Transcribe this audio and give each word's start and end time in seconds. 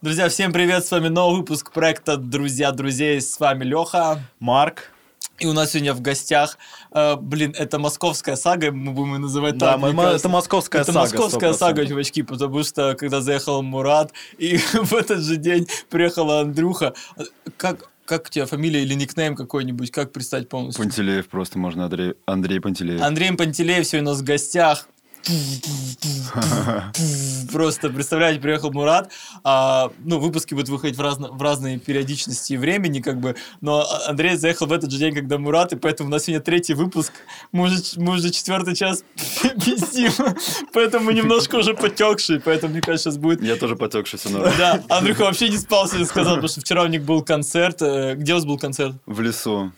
Друзья, 0.00 0.28
всем 0.28 0.52
привет, 0.52 0.86
с 0.86 0.92
вами 0.92 1.08
новый 1.08 1.38
выпуск 1.40 1.72
проекта 1.72 2.16
«Друзья 2.16 2.70
друзей», 2.70 3.20
с 3.20 3.40
вами 3.40 3.64
Леха. 3.64 4.22
Марк. 4.38 4.92
И 5.40 5.46
у 5.46 5.52
нас 5.52 5.72
сегодня 5.72 5.92
в 5.92 6.00
гостях, 6.00 6.56
э, 6.92 7.16
блин, 7.16 7.52
это 7.58 7.80
московская 7.80 8.36
сага, 8.36 8.70
мы 8.70 8.92
будем 8.92 9.14
ее 9.14 9.18
называть 9.18 9.58
Да, 9.58 9.72
так. 9.72 9.80
кажется. 9.80 10.16
это 10.16 10.28
московская 10.28 10.82
это 10.82 10.92
сага, 10.92 11.00
московская 11.00 11.50
100%. 11.50 11.54
сага, 11.54 11.86
чувачки, 11.86 12.22
потому 12.22 12.62
что 12.62 12.94
когда 12.94 13.20
заехал 13.20 13.60
Мурат, 13.62 14.12
и 14.38 14.56
в 14.72 14.92
этот 14.94 15.20
же 15.20 15.36
день 15.36 15.66
приехала 15.90 16.42
Андрюха, 16.42 16.94
как, 17.56 17.90
как 18.04 18.26
у 18.26 18.28
тебя 18.30 18.46
фамилия 18.46 18.82
или 18.82 18.94
никнейм 18.94 19.34
какой-нибудь, 19.34 19.90
как 19.90 20.12
представить 20.12 20.48
полностью? 20.48 20.84
Пантелеев 20.84 21.26
просто 21.28 21.58
можно, 21.58 21.86
Андрей, 21.86 22.14
Андрей 22.24 22.60
Пантелеев. 22.60 23.02
Андрей 23.02 23.32
Пантелеев 23.32 23.84
сегодня 23.84 24.10
у 24.10 24.12
нас 24.12 24.20
в 24.22 24.24
гостях. 24.24 24.86
Просто, 27.52 27.90
представляете, 27.90 28.40
приехал 28.40 28.72
Мурат, 28.72 29.10
а, 29.44 29.90
ну, 30.04 30.18
выпуски 30.18 30.54
будут 30.54 30.68
выходить 30.68 30.96
в, 30.96 31.00
разно- 31.00 31.30
в 31.30 31.40
разные 31.42 31.78
периодичности 31.78 32.52
и 32.54 32.56
времени, 32.56 33.00
как 33.00 33.18
бы, 33.20 33.36
но 33.60 33.86
Андрей 34.06 34.36
заехал 34.36 34.66
в 34.66 34.72
этот 34.72 34.90
же 34.90 34.98
день, 34.98 35.14
когда 35.14 35.38
Мурат, 35.38 35.72
и 35.72 35.76
поэтому 35.76 36.08
у 36.08 36.12
нас 36.12 36.24
сегодня 36.24 36.42
третий 36.44 36.74
выпуск, 36.74 37.12
мы 37.52 37.64
уже, 37.64 37.76
мы 37.96 38.14
уже 38.14 38.30
четвертый 38.30 38.74
час 38.74 39.04
пиздим, 39.64 40.12
поэтому 40.72 41.06
мы 41.06 41.14
немножко 41.14 41.56
уже 41.56 41.74
потекшие, 41.74 42.40
поэтому, 42.40 42.72
мне 42.72 42.82
кажется, 42.82 43.10
сейчас 43.10 43.18
будет... 43.18 43.42
Я 43.42 43.56
тоже 43.56 43.76
потекший 43.76 44.18
все 44.18 44.28
норм. 44.30 44.52
Да, 44.58 44.82
Андрюха 44.88 45.22
вообще 45.22 45.48
не 45.48 45.58
спал, 45.58 45.86
сегодня 45.86 46.06
сказал, 46.06 46.34
потому 46.34 46.48
что 46.48 46.60
вчера 46.60 46.82
у 46.82 46.86
них 46.86 47.02
был 47.04 47.22
концерт. 47.22 47.80
Э, 47.82 48.14
Где 48.14 48.32
у 48.32 48.36
вас 48.36 48.44
был 48.44 48.58
концерт? 48.58 48.94
В 49.06 49.20
лесу. 49.20 49.72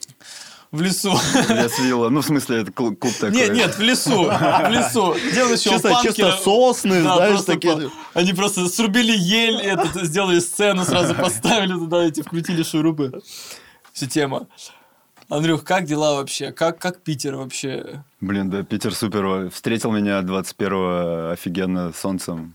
В 0.72 0.82
лесу. 0.82 1.10
Лес 1.48 1.78
вилла. 1.80 2.10
Ну, 2.10 2.20
в 2.20 2.24
смысле, 2.24 2.62
это 2.62 2.70
клуб, 2.70 2.98
клуб 3.00 3.12
такой. 3.14 3.36
Нет, 3.36 3.52
нет, 3.52 3.74
в 3.76 3.80
лесу, 3.80 4.24
в 4.24 4.70
лесу. 4.70 5.02
Он 5.12 5.16
еще? 5.16 5.70
Чисто, 5.70 5.88
Панкера- 5.88 6.02
чисто 6.02 6.32
сосны, 6.44 7.02
Да, 7.02 7.16
знаешь, 7.16 7.42
такие. 7.42 7.90
Они 8.14 8.32
просто 8.32 8.68
срубили 8.68 9.12
ель, 9.16 9.60
это, 9.60 10.04
сделали 10.04 10.38
сцену, 10.38 10.84
сразу 10.84 11.14
поставили 11.14 11.72
туда, 11.72 12.04
эти 12.04 12.22
вкрутили 12.22 12.62
шурупы. 12.62 13.20
Вся 13.92 14.06
тема. 14.06 14.46
Андрюх, 15.28 15.64
как 15.64 15.84
дела 15.84 16.14
вообще? 16.14 16.52
Как, 16.52 16.78
как 16.78 17.02
Питер 17.02 17.36
вообще? 17.36 18.04
Блин, 18.20 18.50
да, 18.50 18.62
Питер 18.62 18.94
супер. 18.94 19.50
Встретил 19.50 19.92
меня 19.92 20.20
21-го 20.20 21.30
офигенно 21.32 21.92
солнцем 21.92 22.54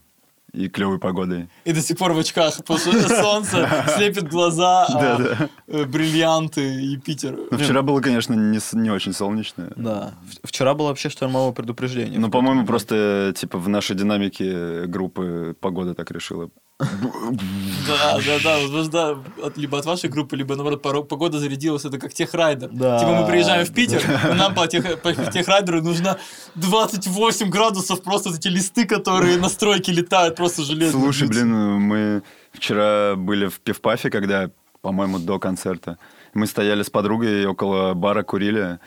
и 0.56 0.70
клевой 0.70 1.00
погодой. 1.00 1.48
И 1.66 1.74
до 1.74 1.82
сих 1.82 1.98
пор 1.98 2.14
в 2.14 2.20
очках, 2.20 2.58
потому 2.58 2.80
что 2.80 2.92
солнце 3.22 3.68
слепит 3.96 4.30
глаза, 4.30 4.86
а, 4.86 5.48
э, 5.68 5.86
бриллианты 5.86 6.62
и 6.84 6.98
Питер. 6.98 7.38
Ну, 7.52 7.58
вчера 7.58 7.82
было, 7.82 8.02
конечно, 8.02 8.34
не, 8.34 8.60
не 8.74 8.92
очень 8.92 9.14
солнечно. 9.14 9.72
Да. 9.76 10.14
Вчера 10.44 10.74
было 10.74 10.88
вообще 10.88 11.10
штормовое 11.10 11.54
предупреждение. 11.54 12.20
Ну, 12.20 12.30
по-моему, 12.30 12.66
просто, 12.66 13.34
типа, 13.36 13.58
в 13.58 13.68
нашей 13.70 13.96
динамике 13.96 14.86
группы 14.86 15.56
погода 15.60 15.94
так 15.94 16.12
решила. 16.12 16.50
Да, 16.80 18.20
да, 18.26 18.40
да, 18.44 18.60
возможно, 18.60 19.24
от- 19.44 19.58
либо 19.58 19.78
от 19.78 19.86
вашей 19.86 20.10
группы, 20.10 20.36
либо, 20.36 20.56
наоборот, 20.56 21.08
погода 21.08 21.40
зарядилась, 21.40 21.86
это 21.86 21.98
как 22.00 22.14
техрайдер. 22.14 22.70
Да. 22.70 23.00
Типа 23.00 23.12
мы 23.14 23.28
приезжаем 23.28 23.66
в 23.66 23.74
Питер, 23.74 24.02
нам 24.36 24.54
по, 24.54 24.68
тех, 24.68 25.02
по 25.02 25.14
техрайдеру 25.14 25.82
нужно 25.82 26.18
28 26.56 27.50
градусов, 27.50 28.04
просто 28.04 28.32
эти 28.32 28.50
листы, 28.50 28.86
которые 28.86 29.38
на 29.38 29.48
стройке 29.50 29.94
летают, 29.94 30.36
просто 30.36 30.64
железные. 30.64 31.02
Слушай, 31.02 31.28
блин, 31.30 31.50
мы 31.80 32.24
вчера 32.52 33.16
были 33.16 33.48
в 33.48 33.60
пивпафе, 33.62 34.10
когда, 34.10 34.50
по-моему, 34.82 35.20
до 35.20 35.40
концерта. 35.40 35.98
Мы 36.34 36.46
стояли 36.48 36.84
с 36.84 36.90
подругой 36.90 37.46
около 37.46 37.94
бара, 37.94 38.24
курили. 38.24 38.80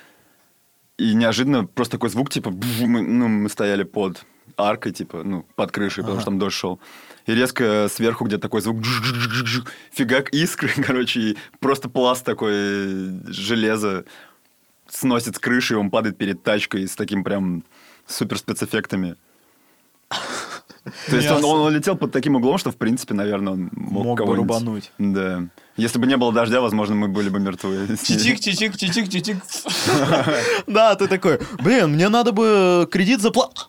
И 0.98 1.14
неожиданно 1.14 1.64
просто 1.64 1.92
такой 1.92 2.11
звук, 2.11 2.28
типа, 2.28 2.50
бф, 2.50 2.81
мы, 2.81 3.00
ну, 3.03 3.28
мы 3.28 3.48
стояли 3.48 3.84
под 3.84 4.25
аркой, 4.57 4.93
типа, 4.93 5.23
ну, 5.23 5.47
под 5.57 5.73
крышей, 5.73 6.03
потому 6.03 6.21
что 6.21 6.31
там 6.31 6.39
дождь 6.39 6.57
шел. 6.57 6.81
И 7.27 7.35
резко 7.35 7.89
сверху 7.91 8.25
где-то 8.25 8.43
такой 8.43 8.63
звук, 8.63 8.83
фигак 9.93 10.31
искры, 10.31 10.71
короче, 10.83 11.21
и 11.21 11.37
просто 11.61 11.89
пласт 11.89 12.25
такой 12.25 12.53
э, 12.55 13.21
железа 13.27 14.05
сносит 14.89 15.37
с 15.37 15.39
крыши, 15.39 15.75
и 15.75 15.77
он 15.77 15.91
падает 15.91 16.17
перед 16.17 16.43
тачкой 16.43 16.89
с 16.89 16.97
таким 16.97 17.25
прям 17.25 17.65
супер 18.06 18.39
спецэффектами. 18.39 19.17
То 21.11 21.17
есть 21.17 21.31
он, 21.31 21.45
он 21.45 21.75
летел 21.75 21.97
под 21.97 22.12
таким 22.12 22.37
углом, 22.37 22.59
что, 22.59 22.71
в 22.71 22.77
принципе, 22.77 23.15
наверное, 23.15 23.53
он 23.55 23.71
мог, 23.72 24.05
Мог 24.05 24.27
бы 24.27 24.37
рубануть. 24.37 24.91
Да. 24.99 25.45
Если 25.77 25.99
бы 25.99 26.06
не 26.06 26.17
было 26.17 26.33
дождя, 26.33 26.61
возможно, 26.61 26.95
мы 26.95 27.09
были 27.09 27.28
бы 27.28 27.41
мертвы. 27.41 27.87
Чичик, 28.03 28.41
чичик, 28.41 28.77
чичик, 28.77 29.09
чичик. 29.09 29.37
Да, 30.67 30.95
ты 30.95 31.06
такой, 31.06 31.41
блин, 31.62 31.93
мне 31.93 32.09
надо 32.09 32.33
бы 32.33 32.89
кредит 32.91 33.21
заплатить. 33.21 33.67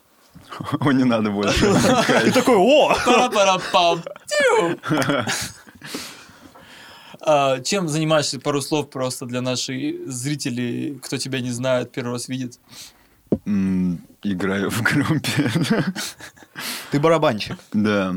О, 0.79 0.91
не 0.91 1.03
надо 1.03 1.31
больше. 1.31 1.65
И 2.25 2.31
такой, 2.31 2.55
о! 2.57 2.95
А, 7.21 7.59
Чем 7.59 7.89
занимаешься? 7.89 8.39
Пару 8.39 8.61
слов 8.61 8.89
просто 8.89 9.25
для 9.25 9.41
наших 9.41 10.09
зрителей, 10.09 10.99
кто 11.03 11.17
тебя 11.17 11.41
не 11.41 11.51
знает, 11.51 11.91
первый 11.91 12.13
раз 12.13 12.27
видит. 12.29 12.59
Играю 14.23 14.69
в 14.69 14.81
группе. 14.81 15.51
Ты 16.91 16.99
барабанщик. 16.99 17.57
Да. 17.73 18.15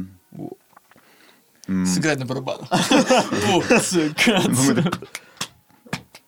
Сыграть 1.66 2.18
на 2.18 2.26
барабанах. 2.26 2.68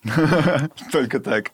Только 0.93 1.19
так. 1.21 1.51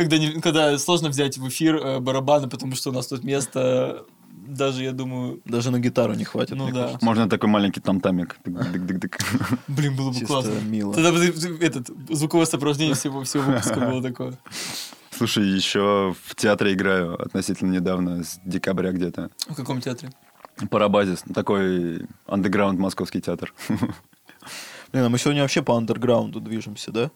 Когда, 0.00 0.18
не- 0.18 0.40
когда 0.40 0.78
сложно 0.78 1.08
взять 1.08 1.36
в 1.38 1.46
эфир 1.48 1.76
э, 1.76 2.00
барабаны, 2.00 2.48
потому 2.48 2.74
что 2.74 2.90
у 2.90 2.92
нас 2.92 3.06
тут 3.08 3.22
место, 3.24 4.04
даже, 4.30 4.82
я 4.82 4.92
думаю, 4.92 5.40
Даже 5.44 5.70
на 5.70 5.78
гитару 5.78 6.14
не 6.14 6.24
хватит. 6.24 6.56
ну 6.56 6.66
да. 6.68 6.82
кажется. 6.84 7.04
Можно 7.04 7.28
такой 7.28 7.48
маленький 7.50 7.80
тамтамик. 7.80 8.38
Блин, 8.44 9.96
было 9.96 10.08
бы 10.10 10.14
Чисто 10.14 10.26
классно. 10.26 10.60
мило. 10.64 10.94
Тогда 10.94 11.12
бы 11.12 11.18
этот, 11.60 11.90
звуковое 12.08 12.46
сопровождение 12.46 12.94
всего, 12.94 13.22
всего 13.24 13.42
выпуска 13.44 13.80
было 13.90 14.02
такое. 14.02 14.38
Слушай, 15.10 15.46
еще 15.46 16.14
в 16.24 16.34
театре 16.34 16.72
играю 16.72 17.20
относительно 17.20 17.72
недавно, 17.72 18.24
с 18.24 18.40
декабря 18.44 18.92
где-то. 18.92 19.30
В 19.48 19.54
каком 19.54 19.80
театре? 19.80 20.10
Парабазис. 20.70 21.24
Такой 21.34 22.06
андеграунд 22.26 22.78
московский 22.78 23.20
театр. 23.20 23.52
Блин, 24.92 25.04
а 25.04 25.08
мы 25.08 25.18
сегодня 25.18 25.42
вообще 25.42 25.62
по 25.62 25.76
андерграунду 25.76 26.40
движемся, 26.40 26.90
да? 26.90 27.10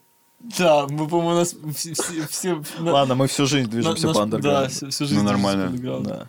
Да, 0.59 0.87
мы, 0.89 1.09
по-моему, 1.09 1.31
у 1.31 1.35
нас 1.41 1.55
все... 1.75 1.95
все- 1.95 2.27
все- 2.29 2.63
на- 2.79 2.93
Ладно, 2.93 3.15
мы 3.15 3.27
всю 3.29 3.47
жизнь 3.47 3.69
движемся 3.71 4.09
по 4.09 4.15
Да, 4.15 4.23
андерграунду. 4.23 4.71
всю, 4.71 4.91
всю 4.91 5.05
жизнь 5.07 5.19
Ну, 5.19 5.25
нормально. 5.25 5.71
Да. 6.01 6.29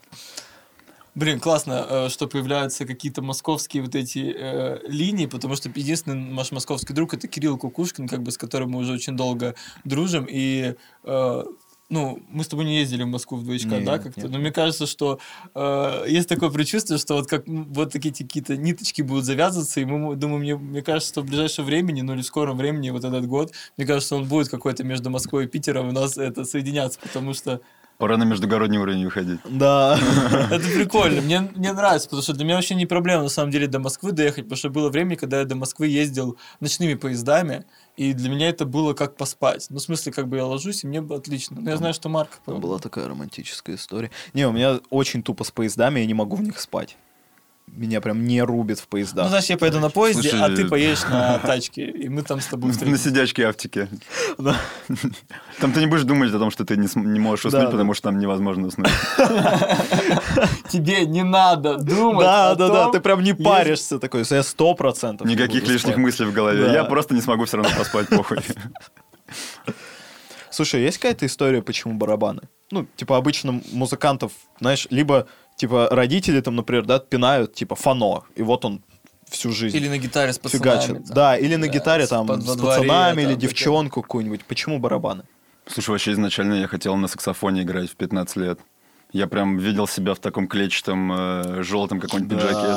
Блин, 1.15 1.39
классно, 1.39 1.85
э, 1.89 2.09
что 2.09 2.27
появляются 2.27 2.85
какие-то 2.85 3.21
московские 3.21 3.83
вот 3.83 3.95
эти 3.95 4.33
э, 4.37 4.79
линии, 4.87 5.27
потому 5.27 5.55
что 5.55 5.69
единственный 5.69 6.15
наш 6.33 6.51
московский 6.51 6.93
друг 6.93 7.13
это 7.13 7.27
Кирилл 7.29 7.57
Кукушкин, 7.57 8.07
как 8.09 8.21
бы 8.21 8.31
с 8.31 8.37
которым 8.37 8.71
мы 8.71 8.79
уже 8.79 8.93
очень 8.93 9.15
долго 9.15 9.55
дружим, 9.85 10.25
и 10.29 10.75
э, 11.03 11.43
ну, 11.89 12.19
мы 12.29 12.43
с 12.43 12.47
тобой 12.47 12.65
не 12.65 12.77
ездили 12.77 13.03
в 13.03 13.07
Москву 13.07 13.37
в 13.37 13.43
двоечка, 13.43 13.69
Нет, 13.69 13.85
да, 13.85 13.99
как-то, 13.99 14.21
нет. 14.21 14.31
но 14.31 14.39
мне 14.39 14.51
кажется, 14.51 14.87
что 14.87 15.19
э, 15.53 16.05
есть 16.07 16.27
такое 16.27 16.49
предчувствие, 16.49 16.97
что 16.97 17.15
вот 17.15 17.27
как 17.27 17.43
вот 17.47 17.91
такие 17.91 18.13
какие-то 18.13 18.57
ниточки 18.57 19.03
будут 19.03 19.25
завязываться, 19.25 19.79
и 19.79 19.85
мы, 19.85 20.15
думаю, 20.15 20.39
мне, 20.39 20.55
мне 20.55 20.81
кажется, 20.81 21.11
что 21.11 21.21
в 21.21 21.25
ближайшем 21.25 21.65
времени, 21.65 22.01
ну 22.01 22.13
или 22.13 22.21
в 22.21 22.25
скором 22.25 22.57
времени, 22.57 22.89
вот 22.89 23.03
этот 23.03 23.27
год, 23.27 23.51
мне 23.77 23.85
кажется, 23.85 24.15
он 24.15 24.25
будет 24.25 24.49
какой-то 24.49 24.83
между 24.83 25.09
Москвой 25.09 25.45
и 25.45 25.47
Питером 25.47 25.89
у 25.89 25.91
нас 25.91 26.17
это 26.17 26.43
соединяться, 26.43 26.99
потому 26.99 27.33
что 27.33 27.61
Пора 27.97 28.17
на 28.17 28.23
междугородний 28.23 28.77
уровень 28.77 29.05
выходить. 29.05 29.39
Да. 29.45 29.97
это 30.51 30.67
прикольно. 30.67 31.21
Мне, 31.21 31.49
мне 31.55 31.71
нравится, 31.71 32.07
потому 32.09 32.23
что 32.23 32.33
для 32.33 32.43
меня 32.43 32.55
вообще 32.55 32.75
не 32.75 32.85
проблема, 32.85 33.23
на 33.23 33.29
самом 33.29 33.51
деле, 33.51 33.67
до 33.67 33.79
Москвы 33.79 34.11
доехать, 34.11 34.45
потому 34.45 34.57
что 34.57 34.69
было 34.69 34.89
время, 34.89 35.15
когда 35.15 35.39
я 35.39 35.45
до 35.45 35.55
Москвы 35.55 35.87
ездил 35.87 36.37
ночными 36.59 36.95
поездами, 36.95 37.65
и 37.95 38.13
для 38.13 38.29
меня 38.29 38.49
это 38.49 38.65
было 38.65 38.93
как 38.93 39.15
поспать. 39.15 39.67
Ну, 39.69 39.77
в 39.77 39.81
смысле, 39.81 40.11
как 40.11 40.27
бы 40.27 40.37
я 40.37 40.45
ложусь, 40.45 40.83
и 40.83 40.87
мне 40.87 41.01
бы 41.01 41.15
отлично. 41.15 41.61
Но 41.61 41.69
я 41.69 41.77
знаю, 41.77 41.93
что 41.93 42.09
Марк... 42.09 42.39
Там 42.45 42.59
была 42.59 42.79
такая 42.79 43.07
романтическая 43.07 43.77
история. 43.77 44.11
Не, 44.33 44.45
у 44.45 44.51
меня 44.51 44.79
очень 44.89 45.23
тупо 45.23 45.45
с 45.45 45.51
поездами, 45.51 46.01
я 46.01 46.05
не 46.05 46.13
могу 46.13 46.35
в 46.35 46.41
них 46.41 46.59
спать. 46.59 46.97
Меня 47.67 47.99
прям 47.99 48.23
не 48.25 48.41
рубит 48.41 48.77
в 48.79 48.83
Ну, 48.83 48.87
поездах. 48.91 49.27
значит, 49.27 49.49
я 49.49 49.57
поеду 49.57 49.79
на 49.81 49.89
поезде, 49.89 50.29
Слушай, 50.29 50.45
а 50.45 50.55
ты 50.55 50.65
поедешь 50.65 51.03
на 51.09 51.39
тачке, 51.39 51.85
и 51.89 52.07
мы 52.07 52.21
там 52.21 52.39
с 52.39 52.45
тобой 52.45 52.67
На 52.67 52.73
встретимся. 52.73 53.09
сидячке 53.09 53.47
Автике. 53.47 53.89
Да. 54.37 54.55
Там 55.59 55.73
ты 55.73 55.81
не 55.81 55.87
будешь 55.87 56.03
думать 56.03 56.33
о 56.33 56.39
том, 56.39 56.51
что 56.51 56.63
ты 56.63 56.77
не, 56.77 56.87
не 56.95 57.19
можешь 57.19 57.45
уснуть, 57.45 57.63
Да, 57.65 57.69
потому 57.71 57.93
что 57.93 58.03
там 58.09 58.19
невозможно 58.19 58.67
уснуть. 58.67 58.87
Тебе 60.69 61.05
не 61.05 61.23
надо 61.23 61.77
думать 61.77 62.25
Да, 62.25 62.51
о 62.51 62.55
да, 62.55 62.67
да, 62.69 62.91
ты 62.91 62.99
прям 62.99 63.21
не 63.21 63.31
есть- 63.31 63.43
паришься 63.43 63.99
такой, 63.99 64.23
я 64.29 64.43
сто 64.43 64.73
процентов. 64.75 65.27
Никаких 65.27 65.63
лишних 65.63 65.93
спать. 65.93 65.97
мыслей 65.97 66.25
в 66.27 66.33
голове. 66.33 66.65
Да. 66.67 66.73
Я 66.73 66.83
просто 66.85 67.13
не 67.13 67.21
смогу 67.21 67.45
все 67.45 67.57
равно 67.57 67.71
поспать, 67.77 68.07
похуй. 68.09 68.37
Слушай, 70.49 70.83
есть 70.83 70.97
какая-то 70.99 71.25
история, 71.25 71.61
почему 71.61 71.95
барабаны? 71.95 72.43
Ну, 72.71 72.87
типа, 72.95 73.17
обычно 73.17 73.61
музыкантов, 73.73 74.31
знаешь, 74.59 74.87
либо, 74.89 75.27
типа, 75.55 75.87
родители 75.91 76.41
там, 76.41 76.55
например, 76.55 76.85
да, 76.85 76.99
пинают, 76.99 77.53
типа, 77.53 77.75
фано, 77.75 78.23
и 78.35 78.43
вот 78.43 78.65
он 78.65 78.81
всю 79.29 79.51
жизнь 79.51 79.75
Или 79.75 79.87
на 79.89 79.97
гитаре 79.97 80.31
с 80.33 80.39
пацанами. 80.39 80.63
фигачит. 80.81 81.05
там. 81.07 81.15
Да, 81.15 81.37
или 81.37 81.55
на 81.55 81.67
Да, 81.67 81.73
гитаре 81.73 82.07
там 82.07 82.27
под- 82.27 82.43
с 82.43 82.47
во 82.47 82.55
дворе, 82.55 82.81
пацанами, 82.87 83.21
или 83.21 83.29
там, 83.31 83.39
девчонку 83.39 84.01
какую-нибудь. 84.01 84.45
Почему 84.45 84.79
барабаны? 84.79 85.23
Слушай, 85.67 85.91
вообще 85.91 86.11
изначально 86.11 86.55
я 86.55 86.67
хотел 86.67 86.95
на 86.95 87.07
саксофоне 87.07 87.63
играть 87.63 87.89
в 87.89 87.95
15 87.95 88.37
лет. 88.37 88.59
Я 89.13 89.27
прям 89.27 89.57
видел 89.57 89.87
себя 89.87 90.13
в 90.13 90.19
таком 90.19 90.47
клетчатом 90.47 91.11
э, 91.11 91.63
желтом 91.63 91.99
каком-нибудь 91.99 92.37
Да. 92.37 92.47
пиджаке. 92.47 92.75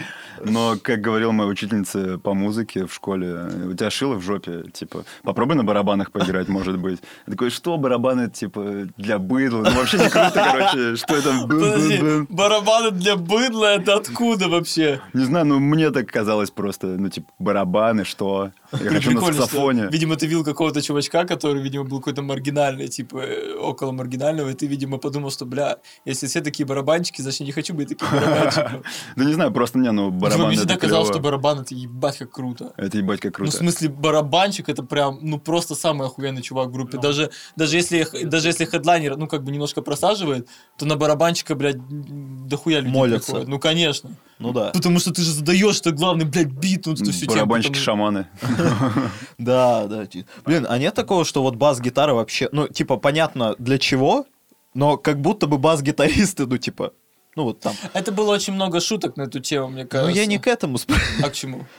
Но, 0.44 0.76
как 0.80 1.00
говорила 1.00 1.32
моя 1.32 1.48
учительница 1.48 2.18
по 2.18 2.34
музыке 2.34 2.86
в 2.86 2.94
школе, 2.94 3.48
у 3.66 3.74
тебя 3.74 3.90
шило 3.90 4.14
в 4.14 4.22
жопе, 4.22 4.64
типа, 4.72 5.04
попробуй 5.22 5.56
на 5.56 5.64
барабанах 5.64 6.12
поиграть, 6.12 6.48
может 6.60 6.78
быть. 6.78 7.00
Я 7.26 7.32
такой, 7.32 7.50
что 7.50 7.76
барабаны, 7.76 8.30
типа, 8.30 8.88
для 8.96 9.18
быдла? 9.18 9.64
Ну, 9.64 9.70
вообще 9.70 9.98
не 9.98 10.08
круто, 10.08 10.32
короче, 10.34 10.96
что 10.96 11.16
это? 11.16 11.32
Подожди, 11.46 12.26
барабаны 12.28 12.90
для 12.90 13.16
быдла, 13.16 13.66
это 13.66 13.96
откуда 13.96 14.48
вообще? 14.48 15.00
Не 15.12 15.24
знаю, 15.24 15.46
ну, 15.46 15.58
мне 15.58 15.90
так 15.90 16.06
казалось 16.06 16.50
просто, 16.50 16.86
ну, 16.86 17.08
типа, 17.08 17.28
барабаны, 17.38 18.04
что? 18.04 18.50
Я 18.72 18.90
хочу 18.90 19.10
на 19.12 19.20
саксофоне. 19.20 19.88
видимо, 19.90 20.16
ты 20.16 20.26
видел 20.26 20.44
какого-то 20.44 20.80
чувачка, 20.82 21.24
который, 21.24 21.62
видимо, 21.62 21.84
был 21.84 21.98
какой-то 21.98 22.22
маргинальный, 22.22 22.88
типа, 22.88 23.22
около 23.60 23.92
маргинального, 23.92 24.50
и 24.50 24.54
ты, 24.54 24.66
видимо, 24.66 24.98
подумал, 24.98 25.30
что, 25.30 25.44
бля, 25.46 25.78
если 26.04 26.26
все 26.26 26.40
такие 26.40 26.64
барабанщики, 26.66 27.22
значит, 27.22 27.40
не 27.40 27.52
хочу 27.52 27.74
быть 27.74 27.88
таким 27.88 28.08
барабанщиком. 28.12 28.82
Да 29.16 29.24
не 29.24 29.32
знаю, 29.34 29.52
просто 29.52 29.78
мне, 29.78 29.90
ну, 29.92 30.06
Видимо, 30.06 30.20
барабаны 30.20 30.48
мне 30.48 30.56
всегда 30.56 30.76
казалось, 30.76 31.08
что 31.08 31.18
барабан 31.20 31.60
это 31.60 31.74
ебать 31.74 32.18
как 32.18 32.30
круто. 32.30 32.72
Это 32.76 32.98
ебать 32.98 33.20
как 33.20 33.38
Ну, 33.38 33.44
в 33.46 33.48
круто. 33.48 33.56
смысле, 33.58 33.88
барабанщик 33.88 34.68
это 34.68 34.82
прям, 34.82 35.18
ну, 35.22 35.38
просто 35.38 35.74
самый 35.74 36.06
охуенный 36.06 36.42
чувак 36.42 36.68
в 36.68 36.72
группе. 36.72 36.98
Даже, 36.98 37.30
даже, 37.56 37.76
если, 37.76 38.06
даже 38.24 38.48
если 38.48 38.64
хедлайнер, 38.64 39.16
ну, 39.16 39.26
как 39.26 39.42
бы 39.42 39.52
немножко 39.52 39.82
просаживает, 39.82 40.48
то 40.76 40.86
на 40.86 40.96
барабанщика, 40.96 41.54
блядь, 41.54 41.76
дохуя 42.46 42.80
людей 42.80 42.92
Молятся. 42.92 43.44
Ну, 43.46 43.58
конечно. 43.58 44.10
Ну 44.38 44.52
да. 44.52 44.70
Потому 44.70 44.98
что 44.98 45.12
ты 45.12 45.22
же 45.22 45.32
задаешь, 45.32 45.76
что 45.76 45.90
главный, 45.92 46.24
блядь, 46.24 46.48
бит, 46.48 46.86
ну, 46.86 46.96
что 46.96 47.10
все 47.12 47.26
Барабанщики-шаманы. 47.26 48.26
Да, 49.38 49.86
да. 49.86 50.06
Блин, 50.44 50.66
а 50.68 50.78
нет 50.78 50.94
такого, 50.94 51.24
что 51.24 51.42
вот 51.42 51.56
бас-гитара 51.56 52.14
вообще, 52.14 52.48
ну, 52.52 52.68
типа, 52.68 52.96
понятно 52.96 53.54
для 53.58 53.78
чего, 53.78 54.26
но 54.74 54.96
как 54.96 55.20
будто 55.20 55.46
бы 55.46 55.58
бас-гитаристы, 55.58 56.46
ну, 56.46 56.58
типа, 56.58 56.92
ну, 57.36 57.44
вот 57.44 57.60
там. 57.60 57.74
Это 57.92 58.12
было 58.12 58.32
очень 58.34 58.52
много 58.54 58.80
шуток 58.80 59.16
на 59.16 59.22
эту 59.22 59.40
тему, 59.40 59.68
мне 59.68 59.82
Ну, 59.84 59.88
кажется. 59.88 60.18
я 60.20 60.26
не 60.26 60.38
к 60.38 60.46
этому 60.46 60.78
А 61.22 61.30
к 61.30 61.32
чему? 61.34 61.66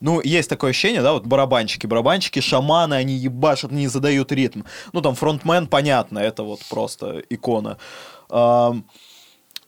Ну, 0.00 0.20
есть 0.20 0.50
такое 0.50 0.70
ощущение, 0.70 1.00
да, 1.00 1.12
вот 1.12 1.26
барабанщики. 1.26 1.86
Барабанщики, 1.86 2.40
шаманы, 2.40 2.94
они 2.94 3.14
ебашат, 3.14 3.70
они 3.70 3.86
задают 3.86 4.32
ритм. 4.32 4.62
Ну, 4.92 5.00
там, 5.00 5.14
фронтмен, 5.14 5.68
понятно, 5.68 6.18
это 6.18 6.42
вот 6.42 6.58
просто 6.68 7.22
икона. 7.30 7.78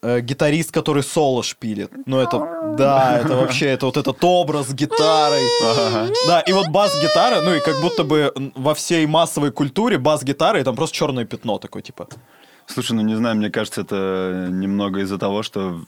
Э, 0.07 0.21
гитарист, 0.21 0.71
который 0.71 1.03
соло 1.03 1.43
шпилит. 1.43 1.91
Ну, 2.05 2.19
это, 2.19 2.77
да, 2.77 3.19
это 3.19 3.37
вообще, 3.37 3.69
это 3.69 3.87
вот 3.87 3.97
этот 3.97 4.23
образ 4.23 4.67
с 4.69 4.75
гитарой. 4.75 5.41
Да, 6.27 6.41
и 6.41 6.53
вот 6.53 6.69
бас-гитара, 6.69 7.41
ну, 7.41 7.55
и 7.55 7.61
как 7.61 7.81
будто 7.81 8.05
бы 8.05 8.31
во 8.55 8.75
всей 8.75 9.07
массовой 9.07 9.51
культуре 9.51 9.97
бас-гитара, 9.97 10.61
и 10.61 10.63
там 10.63 10.77
просто 10.77 10.95
черное 10.95 11.25
пятно 11.25 11.59
такое, 11.59 11.83
типа. 11.83 12.09
Слушай, 12.67 12.93
ну 12.93 13.01
не 13.01 13.15
знаю, 13.15 13.37
мне 13.37 13.49
кажется, 13.49 13.81
это 13.81 14.49
немного 14.51 15.01
из-за 15.01 15.17
того, 15.17 15.43
что 15.43 15.81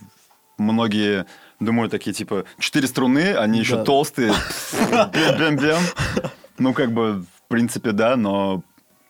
многие 0.56 1.26
думают 1.60 1.90
такие, 1.90 2.14
типа, 2.14 2.44
четыре 2.58 2.86
струны, 2.86 3.34
они 3.34 3.58
еще 3.58 3.76
Да. 3.76 3.84
толстые. 3.84 4.32
Бем-бем-бем. 5.12 5.82
Ну, 6.56 6.72
как 6.72 6.90
бы, 6.92 7.22
в 7.22 7.48
принципе, 7.48 7.92
да, 7.92 8.16
но 8.16 8.62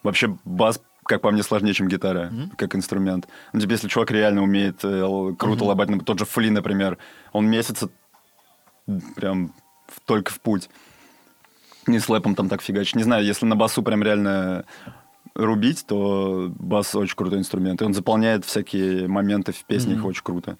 вообще 0.02 0.36
бас 0.44 0.80
как 1.06 1.20
по 1.22 1.30
мне, 1.30 1.42
сложнее, 1.42 1.72
чем 1.74 1.88
гитара, 1.88 2.32
как 2.56 2.74
инструмент. 2.74 3.28
Ну, 3.52 3.60
типа, 3.60 3.72
если 3.72 3.88
чувак 3.88 4.10
реально 4.10 4.42
умеет 4.42 4.80
э, 4.84 5.34
круто 5.38 5.64
лобать, 5.64 5.88
ну, 5.88 5.98
тот 6.00 6.18
же 6.18 6.24
Фли, 6.24 6.50
например, 6.50 6.98
он 7.32 7.46
месяца 7.48 7.88
прям 9.16 9.52
в- 9.88 10.00
только 10.04 10.32
в 10.32 10.40
путь. 10.40 10.68
Не 11.86 11.98
слэпом 12.00 12.34
там 12.34 12.48
так 12.48 12.62
фигачить. 12.62 12.96
Не 12.96 13.02
знаю, 13.04 13.24
если 13.24 13.46
на 13.46 13.56
басу 13.56 13.82
прям 13.82 14.02
реально 14.02 14.64
рубить, 15.34 15.84
то 15.86 16.50
бас 16.58 16.94
очень 16.94 17.14
крутой 17.16 17.38
инструмент. 17.40 17.80
И 17.82 17.84
он 17.84 17.94
заполняет 17.94 18.44
всякие 18.44 19.06
моменты 19.06 19.52
в 19.52 19.64
песнях 19.64 20.04
очень 20.04 20.22
круто. 20.24 20.56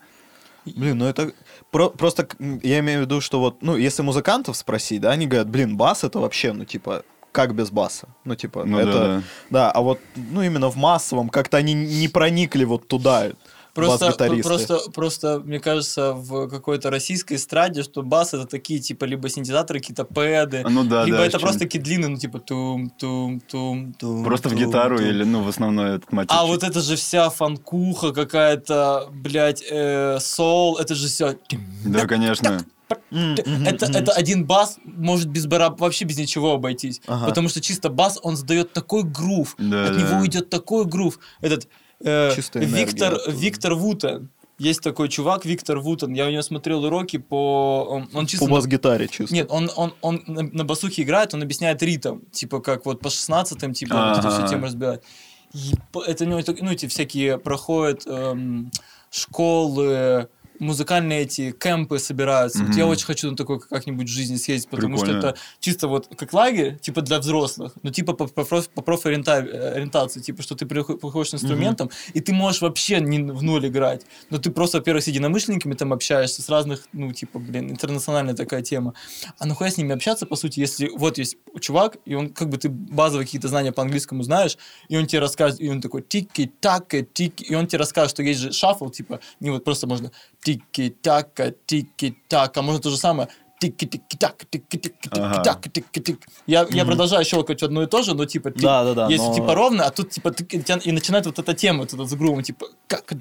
Блин, 0.64 0.98
ну 0.98 1.04
это 1.06 1.32
про- 1.70 1.90
просто 1.90 2.28
я 2.62 2.80
имею 2.80 3.00
в 3.00 3.02
виду, 3.04 3.20
что 3.20 3.38
вот, 3.40 3.62
ну, 3.62 3.76
если 3.76 4.02
музыкантов 4.02 4.56
спросить, 4.56 5.00
да, 5.00 5.12
они 5.12 5.26
говорят, 5.26 5.48
блин, 5.48 5.76
бас 5.76 6.02
это 6.04 6.18
вообще, 6.18 6.52
ну, 6.52 6.64
типа, 6.64 7.04
как 7.36 7.54
без 7.54 7.70
баса? 7.70 8.08
Ну, 8.24 8.34
типа, 8.34 8.64
Ну 8.64 8.78
это... 8.78 8.92
да, 8.92 9.06
да. 9.06 9.22
Да, 9.50 9.70
а 9.70 9.80
вот, 9.82 10.00
ну, 10.16 10.42
именно 10.42 10.70
в 10.70 10.76
массовом 10.76 11.28
как-то 11.28 11.58
они 11.58 11.74
не 11.74 12.08
проникли 12.08 12.64
вот 12.64 12.88
туда, 12.88 13.28
Просто, 13.74 14.06
бас-гитаристы. 14.06 14.48
просто, 14.48 14.90
просто, 14.90 15.42
мне 15.44 15.60
кажется, 15.60 16.14
в 16.14 16.48
какой-то 16.48 16.88
российской 16.90 17.34
эстраде, 17.34 17.82
что 17.82 18.02
бас 18.02 18.32
это 18.32 18.46
такие, 18.46 18.80
типа, 18.80 19.04
либо 19.04 19.28
синтезаторы, 19.28 19.80
какие-то 19.80 20.06
пэды, 20.06 20.64
Ну 20.66 20.82
да, 20.84 21.04
либо 21.04 21.18
да, 21.18 21.26
это 21.26 21.38
просто 21.38 21.60
такие 21.60 21.84
длинные, 21.84 22.08
ну, 22.08 22.16
типа, 22.16 22.38
тум 22.38 22.88
тум 22.98 23.40
тум 23.40 23.92
тум 23.92 24.24
Просто 24.24 24.48
в 24.48 24.54
гитару 24.54 24.96
тум. 24.96 25.06
или, 25.06 25.24
ну, 25.24 25.42
в 25.42 25.48
основной 25.48 25.96
этот 25.96 26.10
мотив. 26.10 26.30
А 26.34 26.46
вот 26.46 26.62
это 26.62 26.80
же 26.80 26.96
вся 26.96 27.28
фанкуха 27.28 28.12
какая-то, 28.12 29.10
блядь, 29.12 29.62
э, 29.70 30.20
сол, 30.20 30.78
это 30.78 30.94
же 30.94 31.08
все... 31.08 31.36
Да, 31.84 32.06
конечно. 32.06 32.64
Это, 33.10 33.86
это 33.86 34.12
один 34.12 34.44
бас 34.44 34.78
может 34.84 35.28
без 35.28 35.46
бараб 35.46 35.80
вообще 35.80 36.04
без 36.04 36.18
ничего 36.18 36.52
обойтись. 36.52 37.00
Ага. 37.06 37.26
Потому 37.26 37.48
что 37.48 37.60
чисто 37.60 37.88
бас, 37.88 38.18
он 38.22 38.36
задает 38.36 38.72
такой 38.72 39.04
грув. 39.04 39.54
Да, 39.58 39.86
от 39.86 39.92
да. 39.92 40.00
него 40.00 40.26
идет 40.26 40.50
такой 40.50 40.84
грув. 40.84 41.18
Этот 41.40 41.68
э, 42.00 42.32
Виктор, 42.54 43.14
оттуда. 43.14 43.36
Виктор 43.36 43.74
Вутен. 43.74 44.30
Есть 44.58 44.80
такой 44.80 45.08
чувак, 45.10 45.44
Виктор 45.44 45.80
Вутен. 45.80 46.14
Я 46.14 46.26
у 46.26 46.30
него 46.30 46.40
смотрел 46.40 46.82
уроки 46.82 47.18
по... 47.18 47.86
Он, 47.90 48.08
он 48.14 48.26
чисто... 48.26 48.46
По 48.46 48.52
бас-гитаре 48.52 49.06
чисто. 49.06 49.34
Нет, 49.34 49.48
он, 49.50 49.70
он, 49.76 49.92
он 50.00 50.22
на, 50.26 50.64
басухе 50.64 51.02
играет, 51.02 51.34
он 51.34 51.42
объясняет 51.42 51.82
ритм. 51.82 52.20
Типа 52.32 52.60
как 52.60 52.86
вот 52.86 53.00
по 53.00 53.08
16-м, 53.08 53.74
типа 53.74 54.14
вот 54.14 54.18
эту 54.18 54.30
всю 54.30 54.48
тему 54.48 54.64
разбирает. 54.64 55.04
Еб- 55.52 56.02
Это 56.06 56.24
у 56.24 56.26
него, 56.26 56.40
ну, 56.60 56.70
эти 56.70 56.86
всякие 56.86 57.38
проходят 57.38 58.06
эм, 58.06 58.70
школы, 59.10 60.28
музыкальные 60.58 61.22
эти 61.22 61.52
кемпы 61.52 61.98
собираются. 61.98 62.64
Вот 62.64 62.76
я 62.76 62.86
очень 62.86 63.06
хочу 63.06 63.30
на 63.30 63.36
такой 63.36 63.60
как-нибудь 63.60 64.08
в 64.08 64.12
жизни 64.12 64.36
съездить, 64.36 64.68
потому 64.68 64.96
Прикольно. 64.96 65.20
что 65.20 65.28
это 65.28 65.38
чисто 65.60 65.88
вот 65.88 66.08
как 66.16 66.32
лагерь, 66.32 66.78
типа 66.78 67.02
для 67.02 67.18
взрослых, 67.18 67.72
но 67.82 67.90
типа 67.90 68.12
по, 68.12 68.26
по, 68.26 68.44
по 68.44 68.82
профориентации, 68.82 70.20
типа 70.20 70.42
что 70.42 70.54
ты 70.54 70.66
приход- 70.66 71.00
приходишь 71.00 71.30
с 71.30 71.34
инструментом, 71.34 71.90
и 72.14 72.20
ты 72.20 72.32
можешь 72.32 72.60
вообще 72.60 73.00
не 73.00 73.18
в 73.18 73.42
ноль 73.42 73.66
играть. 73.66 74.02
Но 74.30 74.38
ты 74.38 74.50
просто, 74.50 74.78
во-первых, 74.78 75.04
с 75.04 75.06
единомышленниками 75.06 75.74
там 75.74 75.92
общаешься, 75.92 76.42
с 76.42 76.48
разных, 76.48 76.86
ну, 76.92 77.12
типа, 77.12 77.38
блин, 77.38 77.70
интернациональная 77.70 78.34
такая 78.34 78.62
тема. 78.62 78.94
А 79.38 79.46
нахуя 79.46 79.70
с 79.70 79.76
ними 79.76 79.94
общаться, 79.94 80.26
по 80.26 80.36
сути, 80.36 80.60
если 80.60 80.88
вот 80.88 81.18
есть 81.18 81.36
чувак, 81.60 81.96
и 82.04 82.14
он, 82.14 82.30
как 82.30 82.48
бы, 82.48 82.58
ты 82.58 82.68
базовые 82.68 83.26
какие-то 83.26 83.48
знания 83.48 83.72
по 83.72 83.82
английскому 83.82 84.22
знаешь, 84.22 84.58
и 84.88 84.96
он 84.96 85.06
тебе 85.06 85.20
расскажет, 85.20 85.60
и 85.60 85.68
он 85.68 85.80
такой 85.80 86.02
тики-така, 86.02 87.02
тики, 87.02 87.44
и 87.44 87.54
он 87.54 87.66
тебе 87.66 87.78
расскажет, 87.78 88.10
что 88.10 88.22
есть 88.22 88.40
же 88.40 88.52
шаффл, 88.52 88.88
типа, 88.90 89.20
не 89.40 89.50
вот 89.50 89.64
просто 89.64 89.86
можно 89.86 90.10
тики-така, 90.46 91.50
тики-така, 91.66 92.62
можно 92.62 92.80
то 92.80 92.90
же 92.90 92.96
самое, 92.96 93.28
тики-тики-так, 93.60 94.44
тики-тики-так, 94.50 95.60
тики-тик. 95.72 96.18
Я, 96.46 96.66
я 96.70 96.84
продолжаю 96.84 97.24
щелкать 97.24 97.62
одно 97.62 97.82
и 97.82 97.86
то 97.86 98.02
же, 98.02 98.14
но 98.14 98.24
типа 98.26 98.50
ти- 98.50 98.62
Да-да-да, 98.62 99.08
есть 99.08 99.24
но- 99.24 99.34
типа 99.34 99.54
ровно, 99.54 99.84
а 99.84 99.90
тут 99.90 100.10
типа 100.10 100.30
тя- 100.30 100.80
и 100.88 100.92
начинает 100.92 101.26
вот 101.26 101.38
эта 101.38 101.54
тема, 101.54 101.80
вот 101.80 101.92
эта 101.94 102.04
с 102.04 102.14
грувом, 102.14 102.42
типа 102.42 102.66
как. 102.86 103.12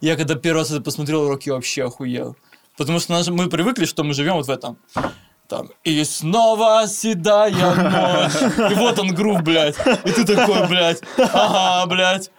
Я 0.00 0.16
когда 0.16 0.34
первый 0.34 0.58
раз 0.60 0.70
это 0.70 0.80
посмотрел 0.80 1.22
уроки, 1.22 1.50
вообще 1.50 1.84
охуел. 1.84 2.36
Потому 2.76 2.98
что 3.00 3.12
наш- 3.12 3.28
мы 3.28 3.48
привыкли, 3.48 3.84
что 3.86 4.02
мы 4.04 4.14
живем 4.14 4.34
вот 4.34 4.46
в 4.46 4.50
этом. 4.50 4.76
Там, 5.54 5.68
и 5.84 6.02
снова 6.02 6.84
седая 6.88 7.52
ночь. 7.52 8.72
И 8.72 8.74
вот 8.74 8.98
он 8.98 9.14
грув, 9.14 9.42
блядь. 9.42 9.76
И 10.04 10.10
ты 10.10 10.24
такой, 10.24 10.66
блядь, 10.66 11.00
ага, 11.16 11.86
блядь. 11.86 12.32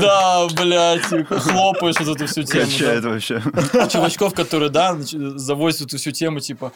Да, 0.00 0.48
блядь. 0.56 1.06
Хлопаешь 1.28 2.00
вот 2.00 2.16
эту 2.16 2.26
всю 2.26 2.42
тему. 2.42 2.64
да. 2.64 2.72
Качает 2.72 3.04
вообще. 3.04 3.42
Чувачков, 3.88 4.34
которые, 4.34 4.70
да, 4.70 4.96
завозят 4.98 5.82
эту 5.82 5.98
всю 5.98 6.10
тему, 6.10 6.40
типа... 6.40 6.72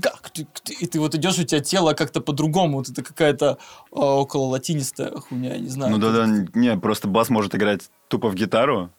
как 0.00 0.38
И 0.80 0.86
ты 0.86 0.98
вот 0.98 1.14
идешь, 1.14 1.38
у 1.38 1.44
тебя 1.44 1.60
тело 1.60 1.92
как-то 1.92 2.22
по-другому. 2.22 2.78
Вот 2.78 2.88
это 2.88 3.02
какая-то 3.02 3.58
а, 3.92 4.20
около 4.20 4.46
латинистая 4.46 5.10
хуйня, 5.10 5.52
я 5.52 5.58
не 5.58 5.68
знаю. 5.68 5.92
Ну 5.92 5.98
да-да, 5.98 6.26
не, 6.54 6.78
просто 6.78 7.08
бас 7.08 7.28
может 7.28 7.54
играть 7.54 7.90
тупо 8.08 8.30
в 8.30 8.34
гитару, 8.34 8.90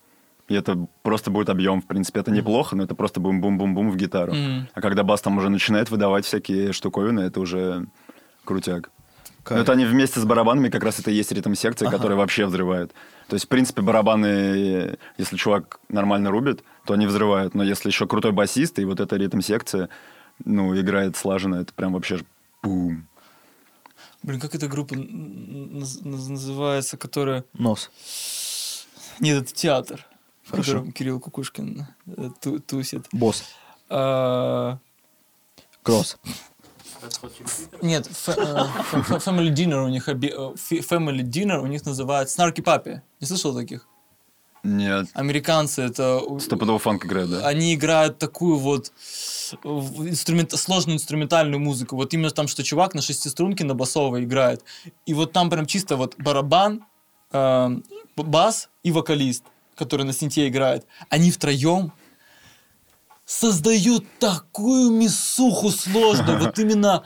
и 0.48 0.56
это 0.56 0.88
просто 1.04 1.32
будет 1.32 1.50
объем. 1.50 1.82
В 1.82 1.86
принципе, 1.86 2.20
это 2.20 2.32
неплохо, 2.32 2.76
но 2.76 2.84
это 2.84 2.96
просто 2.96 3.20
бум-бум-бум-бум 3.20 3.92
в 3.92 3.96
гитару. 3.96 4.34
Мгм. 4.34 4.68
А 4.74 4.82
когда 4.82 5.04
бас 5.04 5.22
там 5.22 5.38
уже 5.38 5.50
начинает 5.50 5.90
выдавать 5.90 6.26
всякие 6.26 6.74
штуковины, 6.74 7.22
это 7.22 7.40
уже 7.40 7.86
крутяк. 8.46 8.92
Кайф. 9.44 9.58
Но 9.58 9.64
это 9.64 9.72
они 9.72 9.86
вместе 9.86 10.20
с 10.20 10.26
барабанами, 10.26 10.70
как 10.70 10.84
раз 10.84 11.00
это 11.00 11.10
и 11.10 11.16
есть 11.16 11.32
ритм-секция, 11.32 11.88
Ага. 11.88 11.98
которая 11.98 12.18
вообще 12.18 12.46
взрывает. 12.46 12.94
То 13.28 13.36
есть, 13.36 13.46
в 13.46 13.48
принципе, 13.48 13.82
барабаны, 13.82 14.98
если 15.18 15.36
чувак 15.36 15.80
нормально 15.90 16.30
рубит, 16.30 16.64
то 16.86 16.94
они 16.94 17.08
взрывают. 17.08 17.56
Но 17.56 17.64
если 17.64 17.90
еще 17.90 18.06
крутой 18.06 18.34
басист, 18.34 18.78
и 18.78 18.86
вот 18.86 19.00
эта 19.00 19.16
ритм-секция, 19.16 19.90
ну, 20.46 20.80
играет 20.80 21.18
слаженно, 21.18 21.56
это 21.56 21.74
прям 21.74 21.94
вообще 21.94 22.18
ж 22.18 22.24
бум. 22.62 23.08
Блин, 24.22 24.40
как 24.40 24.54
эта 24.54 24.68
группа 24.68 24.96
называется, 24.96 26.98
которая... 26.98 27.44
Нос. 27.54 27.90
Нет, 29.20 29.44
это 29.44 29.54
театр. 29.54 30.06
Хорошо. 30.52 30.72
котором 30.74 30.92
Кирилл 30.92 31.20
Кукушкин 31.20 31.88
э, 32.18 32.30
ту- 32.42 32.60
тусит. 32.60 33.08
Босс. 33.12 33.44
А, 33.90 34.78
Кросс. 35.84 36.18
Нет, 37.82 38.08
э, 38.28 38.32
Family 38.32 39.52
Dinner 39.54 39.84
у 39.84 39.88
них 39.90 40.08
э, 40.08 40.14
Family 40.14 41.22
Dinner 41.24 41.60
у 41.60 41.66
них 41.68 41.86
называют 41.86 42.30
Snarky 42.30 42.64
Puppy. 42.64 43.02
Не 43.20 43.28
слышал 43.28 43.56
таких? 43.56 43.88
Нет. 44.64 45.08
Американцы 45.16 45.82
это... 45.82 46.22
Стопудово 46.40 46.78
фанк 46.78 47.06
играет, 47.06 47.32
да? 47.32 47.48
Они 47.48 47.74
играют 47.74 48.20
такую 48.20 48.58
вот 48.58 48.92
инструмент, 49.64 50.52
сложную 50.52 50.98
инструментальную 50.98 51.60
музыку. 51.60 51.96
Вот 51.96 52.14
именно 52.14 52.30
там, 52.30 52.48
что 52.48 52.64
чувак 52.64 52.94
на 52.94 53.02
шестиструнке 53.02 53.64
на 53.64 53.74
басовой 53.74 54.24
играет. 54.24 54.64
И 55.08 55.16
вот 55.16 55.32
там 55.32 55.50
прям 55.50 55.66
чисто 55.66 55.98
вот 55.98 56.16
барабан, 56.20 56.86
б- 57.32 57.82
бас 58.18 58.70
и 58.84 58.92
вокалист, 58.92 59.44
который 59.76 60.06
на 60.06 60.14
синте 60.14 60.48
играет. 60.48 60.86
Они 61.10 61.32
втроем 61.32 61.92
создают 63.26 64.06
такую 64.20 64.92
мясуху 64.92 65.70
сложную. 65.70 66.40
Вот 66.40 66.60
именно 66.60 67.04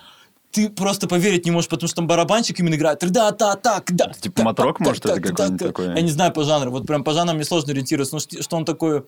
ты 0.52 0.70
просто 0.70 1.08
поверить 1.08 1.46
не 1.46 1.52
можешь, 1.52 1.70
потому 1.70 1.88
что 1.88 1.98
там 1.98 2.08
барабанщик 2.08 2.60
именно 2.60 2.76
играет. 2.76 3.00
Да, 3.12 3.32
да, 3.32 3.56
так, 3.56 3.94
да. 3.94 4.12
Типа 4.20 4.42
матрок, 4.44 4.80
может, 4.80 5.06
это 5.06 5.22
какой-нибудь 5.22 5.60
так. 5.60 5.68
такой? 5.68 5.88
Я 5.88 6.02
не 6.02 6.12
знаю 6.12 6.32
по 6.32 6.44
жанру. 6.44 6.72
Вот 6.72 6.88
прям 6.88 7.04
по 7.04 7.14
жанрам 7.14 7.36
мне 7.36 7.46
сложно 7.46 7.74
ориентироваться. 7.74 8.16
Ну, 8.16 8.42
что 8.42 8.56
он 8.56 8.66
такой... 8.66 9.06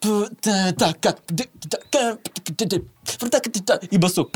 Так, 0.00 0.98
как... 1.00 1.20
И 3.90 3.98
басок. 3.98 4.32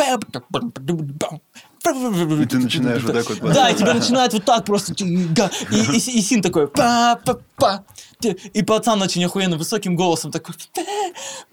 И 1.84 2.46
ты 2.46 2.58
начинаешь 2.58 3.02
вот 3.02 3.14
так 3.14 3.28
вот 3.28 3.52
Да, 3.52 3.70
и 3.70 3.74
тебя 3.74 3.94
начинает 3.94 4.32
вот 4.32 4.44
так 4.44 4.64
просто. 4.64 4.92
И, 4.92 5.04
и, 5.04 5.96
и 5.96 6.20
син 6.20 6.42
такой. 6.42 6.68
Па, 6.68 7.18
па, 7.24 7.38
па. 7.56 7.84
И 8.22 8.62
пацан 8.62 9.02
очень 9.02 9.24
охуенно 9.24 9.56
высоким 9.58 9.94
голосом 9.94 10.30
такой. 10.32 10.54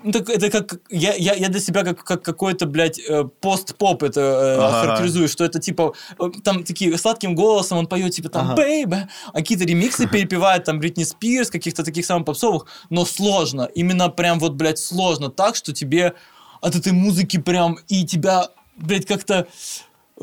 Ну, 0.04 0.12
так 0.12 0.30
Это 0.30 0.50
как... 0.50 0.80
Я, 0.90 1.14
я, 1.14 1.34
я 1.34 1.50
для 1.50 1.60
себя 1.60 1.84
как, 1.84 2.04
как 2.04 2.22
какой-то, 2.24 2.66
блядь, 2.66 3.00
э, 3.00 3.26
пост-поп 3.42 4.04
это 4.04 4.22
э, 4.22 4.58
Ага. 4.60 4.82
характеризую, 4.82 5.28
что 5.28 5.44
это 5.44 5.60
типа... 5.60 5.94
э, 6.20 6.24
Там 6.44 6.64
такие 6.64 6.98
сладким 6.98 7.36
голосом 7.36 7.78
он 7.80 7.88
поет, 7.88 8.14
типа 8.14 8.30
там 8.30 8.46
Ага. 8.46 8.56
«Бэйбэ», 8.56 9.08
а 9.28 9.34
какие-то 9.34 9.66
ремиксы 9.66 10.08
перепевает, 10.12 10.64
там 10.64 10.80
Бритни 10.80 11.04
Спирс, 11.04 11.50
каких-то 11.50 11.84
таких 11.84 12.06
самых 12.06 12.26
попсовых, 12.26 12.66
но 12.90 13.06
сложно. 13.06 13.70
Именно 13.76 14.10
прям 14.10 14.40
вот, 14.40 14.54
блядь, 14.54 14.80
сложно 14.80 15.30
так, 15.30 15.56
что 15.56 15.74
тебе 15.74 16.14
от 16.62 16.76
этой 16.76 16.94
музыки 16.94 17.38
прям 17.40 17.78
и 17.90 18.06
тебя, 18.06 18.48
блядь, 18.78 19.06
как-то 19.06 19.48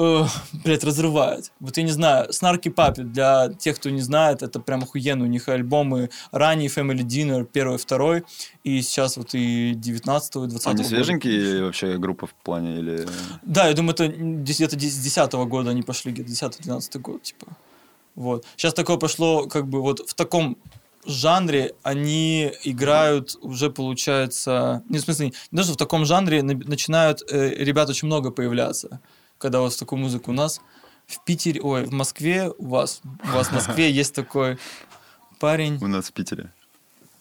э, 0.01 0.25
блядь, 0.65 0.85
разрывает. 0.85 1.53
Вот 1.61 1.77
я 1.77 1.83
не 1.83 1.91
знаю, 1.91 2.33
Снарки 2.33 2.69
Папи, 2.69 3.03
для 3.03 3.51
тех, 3.59 3.77
кто 3.77 3.91
не 3.91 4.01
знает, 4.01 4.43
это 4.43 4.61
прям 4.61 4.83
охуенно. 4.83 5.25
У 5.25 5.27
них 5.27 5.49
альбомы 5.49 6.11
ранний 6.33 6.69
Family 6.69 7.03
Dinner, 7.03 7.45
первый, 7.45 7.79
второй, 7.79 8.25
и 8.65 8.81
сейчас 8.83 9.17
вот 9.17 9.35
и 9.35 9.75
19 9.75 10.37
и 10.37 10.47
20 10.47 10.67
Они 10.67 10.85
свеженькие 10.85 11.65
вообще 11.65 11.99
группа 11.99 12.27
в 12.27 12.35
плане 12.35 12.79
или... 12.79 13.07
Да, 13.43 13.69
я 13.69 13.75
думаю, 13.75 13.93
это 13.93 14.09
где-то 14.09 14.79
с 14.79 14.99
10 14.99 15.33
года 15.33 15.71
они 15.71 15.83
пошли, 15.83 16.13
где-то 16.13 16.31
10-12 16.31 16.99
год, 16.99 17.23
типа. 17.23 17.47
Вот. 18.15 18.45
Сейчас 18.57 18.75
такое 18.75 18.97
пошло, 18.97 19.47
как 19.47 19.69
бы, 19.69 19.81
вот 19.81 20.09
в 20.09 20.15
таком 20.15 20.57
жанре 21.07 21.75
они 21.83 22.53
играют 22.65 23.37
уже, 23.41 23.71
получается... 23.71 24.83
Не, 24.89 24.99
в 24.99 25.03
смысле, 25.03 25.33
что 25.53 25.73
в 25.73 25.77
таком 25.77 26.05
жанре 26.05 26.43
на- 26.43 26.55
начинают 26.55 27.23
э, 27.31 27.55
ребят 27.65 27.89
очень 27.89 28.07
много 28.07 28.31
появляться, 28.31 29.01
когда 29.41 29.61
вот 29.61 29.73
в 29.73 29.79
такую 29.79 29.99
музыку 30.01 30.31
у 30.31 30.35
нас 30.35 30.61
в 31.07 31.25
Питере, 31.25 31.61
ой, 31.61 31.85
в 31.85 31.93
Москве 31.93 32.53
у 32.59 32.69
вас, 32.69 33.01
у 33.25 33.37
вас 33.37 33.49
в 33.49 33.53
Москве 33.53 33.91
есть 34.03 34.15
такой 34.15 34.59
парень, 35.41 35.79
У 35.83 35.87
нас 35.89 36.07
в 36.09 36.13
Питере. 36.13 36.53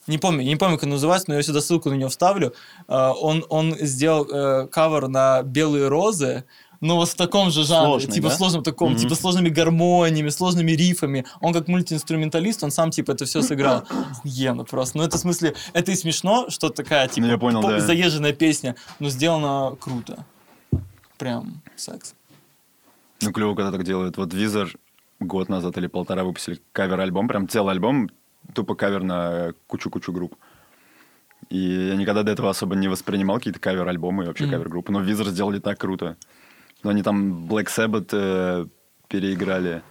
не 0.08 0.18
помню, 0.18 0.44
не 0.44 0.56
помню, 0.56 0.76
как 0.78 0.84
он 0.84 0.90
называется, 0.92 1.30
но 1.30 1.36
я 1.38 1.44
сюда 1.44 1.62
ссылку 1.62 1.90
на 1.90 1.96
него 1.96 2.10
вставлю. 2.10 2.54
А, 2.88 3.14
Он, 3.14 3.44
он 3.50 3.76
сделал 3.80 4.26
э, 4.30 4.68
кавер 4.68 5.08
на 5.08 5.42
«Белые 5.44 5.88
розы», 5.88 6.44
но 6.82 6.96
вот 6.96 7.10
в 7.10 7.16
таком 7.16 7.52
же 7.52 7.64
жанре, 7.66 7.88
Сложный, 7.90 8.14
типа 8.14 8.30
да? 8.30 8.36
сложном 8.36 8.64
таком, 8.64 8.92
Мгм. 8.92 9.00
типа 9.00 9.16
сложными 9.16 9.50
гармониями, 9.50 10.30
сложными 10.30 10.72
рифами. 10.72 11.26
Он 11.42 11.52
как 11.54 11.68
мультиинструменталист, 11.68 12.64
он 12.64 12.72
сам 12.72 12.90
типа 12.92 13.12
это 13.12 13.26
все 13.26 13.42
сыграл. 13.42 13.84
Охуенно 14.12 14.64
просто. 14.64 14.98
Ну 14.98 15.04
это 15.04 15.18
в 15.18 15.20
смысле, 15.20 15.56
это 15.74 15.92
и 15.92 15.96
смешно, 15.96 16.50
что 16.50 16.70
такая 16.70 17.08
типа 17.10 17.28
Ну, 17.28 17.34
я 17.34 17.38
понял, 17.38 17.62
поп- 17.62 17.72
да. 17.72 17.80
заезженная 17.82 18.32
песня, 18.32 18.76
но 19.00 19.10
сделана 19.10 19.76
круто. 19.78 20.26
Прям 21.20 21.62
секс. 21.76 22.16
Ну, 23.22 23.32
клево, 23.32 23.54
когда 23.54 23.72
так 23.72 23.84
делают. 23.84 24.18
Вот 24.18 24.34
Weezer 24.34 24.74
год 25.20 25.50
назад 25.50 25.78
или 25.78 25.88
полтора 25.88 26.24
выпустили 26.24 26.62
кавер-альбом, 26.72 27.28
прям 27.28 27.48
целый 27.50 27.72
альбом, 27.74 28.10
тупо 28.54 28.74
кавер 28.74 29.04
на 29.04 29.54
кучу-кучу 29.68 30.14
групп. 30.14 30.36
И 31.50 31.58
я 31.90 31.96
никогда 31.98 32.24
до 32.24 32.32
этого 32.32 32.50
особо 32.50 32.76
не 32.76 32.88
воспринимал 32.88 33.38
какие-то 33.38 33.60
кавер-альбомы 33.60 34.24
и 34.24 34.28
вообще 34.28 34.46
Мгм. 34.46 34.54
кавер-группы. 34.54 34.92
Но 34.94 35.02
Weezer 35.01 35.28
сделали 35.28 35.60
так 35.60 35.78
круто. 35.78 36.16
Но 36.84 36.90
они 36.92 37.04
там 37.04 37.46
Black 37.48 37.66
Sabbath 37.68 38.10
э, 38.14 38.66
переиграли. 39.10 39.82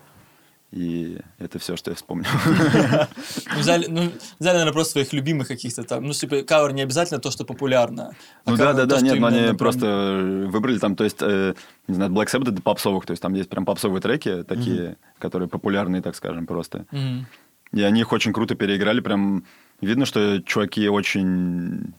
И 0.71 1.19
это 1.39 1.59
все, 1.59 1.77
что 1.77 1.91
я 1.91 1.95
вспомнил. 1.97 2.29
Ну, 3.55 3.61
взяли, 3.61 3.87
ну, 3.87 4.13
взяли, 4.39 4.55
наверное, 4.55 4.73
просто 4.73 4.93
своих 4.93 5.13
любимых 5.13 5.49
каких-то 5.49 5.83
там. 5.83 6.05
Ну, 6.05 6.13
типа, 6.13 6.43
кавер 6.43 6.73
не 6.73 6.83
обязательно 6.83 7.21
то, 7.21 7.31
что 7.31 7.45
популярно. 7.45 8.15
а 8.45 8.51
Ну 8.51 8.57
да, 8.57 8.73
да, 8.75 8.85
да, 8.85 9.01
нет, 9.01 9.19
но 9.19 9.29
они 9.29 9.57
просто 9.57 10.47
выбрали 10.49 10.79
там, 10.79 10.95
то 10.95 11.05
есть, 11.05 11.19
э, 11.21 11.55
не 11.87 11.95
знаю, 11.95 12.11
Black 12.13 12.27
Sabbath 12.27 12.53
это 12.53 12.63
попсовых, 12.63 13.07
то 13.07 13.13
есть 13.13 13.23
там 13.23 13.35
есть 13.35 13.49
прям 13.49 13.65
попсовые 13.65 14.01
треки 14.03 14.45
такие, 14.45 14.97
которые 15.19 15.49
популярные, 15.49 16.03
так 16.03 16.15
скажем, 16.15 16.47
просто. 16.47 16.85
И 17.73 17.83
они 17.83 18.01
их 18.01 18.13
очень 18.13 18.33
круто 18.33 18.55
переиграли, 18.55 19.01
прям 19.01 19.45
видно, 19.81 20.07
что 20.07 20.43
чуваки 20.43 20.89
очень 20.89 21.93